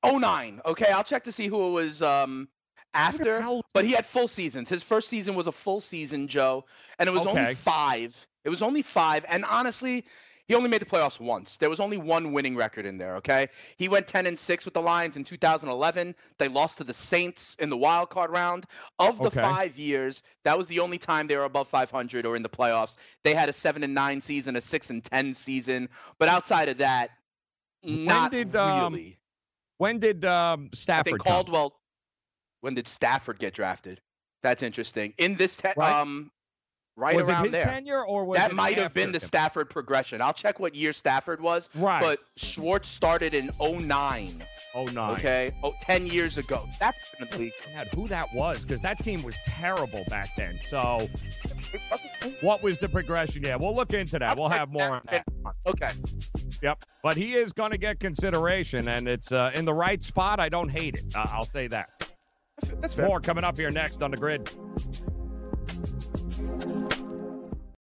09. 0.06 0.62
Okay, 0.66 0.91
I'll 0.91 1.04
check 1.06 1.24
to 1.26 1.32
see 1.32 1.48
who 1.48 1.70
it 1.70 1.72
was 1.72 2.02
um, 2.02 2.50
after. 2.93 3.41
But 3.74 3.86
he 3.86 3.93
had 3.93 4.06
full 4.06 4.28
seasons. 4.28 4.70
His 4.70 4.84
first 4.84 5.08
season 5.08 5.36
was 5.36 5.48
a 5.48 5.52
full 5.54 5.80
season, 5.80 6.28
Joe, 6.28 6.66
and 7.00 7.08
it 7.08 7.14
was 7.14 7.26
Okay. 7.26 7.39
only 7.39 7.56
five. 7.56 8.28
It 8.43 8.50
was 8.50 8.62
only 8.62 8.82
five, 8.82 9.26
and 9.28 9.43
honestly, 9.45 10.06
he 10.48 10.56
only 10.56 10.70
made 10.70 10.82
the 10.82 10.86
playoffs 10.86 11.20
once. 11.20 11.58
There 11.58 11.70
was 11.70 11.80
only 11.80 11.98
one 11.98 12.32
winning 12.34 12.56
record 12.56 12.86
in 12.86 12.98
there. 12.98 13.18
Okay, 13.18 13.50
he 13.78 13.89
went 13.89 14.08
10 14.08 14.26
and 14.28 14.39
six 14.39 14.66
with 14.66 14.74
the 14.74 14.82
Lions 14.82 15.18
in 15.18 15.24
2011. 15.24 16.16
They 16.38 16.48
lost 16.48 16.78
to 16.78 16.84
the 16.84 16.93
Saints 16.93 17.56
in 17.56 17.70
the 17.70 17.78
wild 17.78 18.10
card 18.10 18.32
round. 18.32 18.66
Of 19.00 19.22
the 19.22 19.28
Okay. 19.28 19.41
five 19.41 19.78
years, 19.78 20.24
that 20.43 20.58
was 20.58 20.68
the 20.68 20.80
only 20.80 20.98
time 20.98 21.28
they 21.28 21.36
were 21.38 21.43
above 21.43 21.68
500 21.68 22.26
or 22.26 22.36
in 22.36 22.43
the 22.43 22.50
playoffs. 22.50 22.95
They 23.24 23.34
had 23.34 23.50
a 23.50 23.54
seven 23.54 23.84
and 23.84 23.93
nine 23.93 24.22
season, 24.22 24.56
a 24.56 24.62
six 24.62 24.89
and 24.89 25.04
10 25.04 25.34
season, 25.34 25.89
but 26.20 26.30
outside 26.30 26.70
of 26.70 26.78
that, 26.78 27.12
not 27.84 28.32
did, 28.32 28.56
um, 28.56 28.93
really. 28.93 29.20
When 29.78 30.00
did 30.00 30.26
um, 30.26 30.70
I 30.98 31.04
think 31.04 31.20
Stafford 31.20 31.24
come? 31.24 31.34
Caldwell. 31.34 31.80
When 32.62 32.74
did 32.74 32.88
Stafford 32.88 33.39
get 33.39 33.54
drafted? 33.54 34.02
That's 34.43 34.64
interesting. 34.64 35.14
In 35.18 35.36
this, 35.36 35.56
te- 35.58 35.70
Right. 35.76 36.00
um, 36.02 36.32
right 36.98 37.16
was 37.16 37.30
it 37.30 37.32
around 37.32 37.43
his 37.45 37.52
there. 37.54 37.66
tenure 37.66 38.04
or 38.04 38.26
was 38.26 38.38
That 38.38 38.54
might 38.54 38.78
have 38.78 38.93
been 38.93 39.12
the? 39.12 39.20
Stafford 39.20 39.70
progression. 39.70 40.22
I'll 40.22 40.34
check 40.34 40.60
what 40.60 40.76
year 40.76 40.91
Stafford 40.91 41.39
was. 41.39 41.70
Right. 41.76 42.02
But 42.02 42.20
Schwartz 42.36 42.89
started 42.89 43.34
in 43.34 43.52
09. 43.60 44.43
oh 44.76 44.86
nine. 44.86 45.16
Okay. 45.16 45.52
Oh, 45.64 45.74
10 45.82 46.08
years 46.08 46.38
ago. 46.38 46.68
That's 46.80 46.98
definitely. 47.12 47.54
God, 47.76 47.88
who 47.88 48.08
that 48.08 48.34
was? 48.34 48.64
Because 48.64 48.82
that 48.82 49.04
team 49.04 49.22
was 49.24 49.38
terrible 49.45 50.04
back 50.10 50.36
then. 50.36 50.60
So, 50.64 51.08
what 52.41 52.64
was 52.64 52.80
the 52.80 52.89
progression? 52.89 53.43
Yeah, 53.43 53.56
we'll 53.58 53.76
look 53.76 53.93
into 53.93 54.18
that. 54.20 54.38
We'll 54.38 54.50
have 54.50 54.74
more 54.74 54.95
on 54.95 55.02
that. 55.12 55.26
Okay. 55.66 55.91
Yep. 56.64 56.84
But 57.04 57.16
he 57.16 57.36
is 57.36 57.54
going 57.54 57.72
to 57.72 57.78
get 57.78 58.00
consideration, 58.00 58.88
and 58.88 59.08
it's 59.08 59.32
uh, 59.32 59.52
in 59.54 59.66
the 59.66 59.74
right 59.74 60.02
spot. 60.02 60.39
I 60.39 60.50
don't 60.50 60.70
hate 60.70 60.95
it. 60.95 61.06
Uh, 61.16 61.28
I'll 61.32 61.45
say 61.45 61.68
that. 61.68 61.89
That's 62.82 62.95
fair. 62.95 63.08
More 63.08 63.20
coming 63.22 63.43
up 63.43 63.58
here 63.58 63.70
next 63.70 64.02
on 64.02 64.12
the 64.12 64.18
grid. 64.18 64.50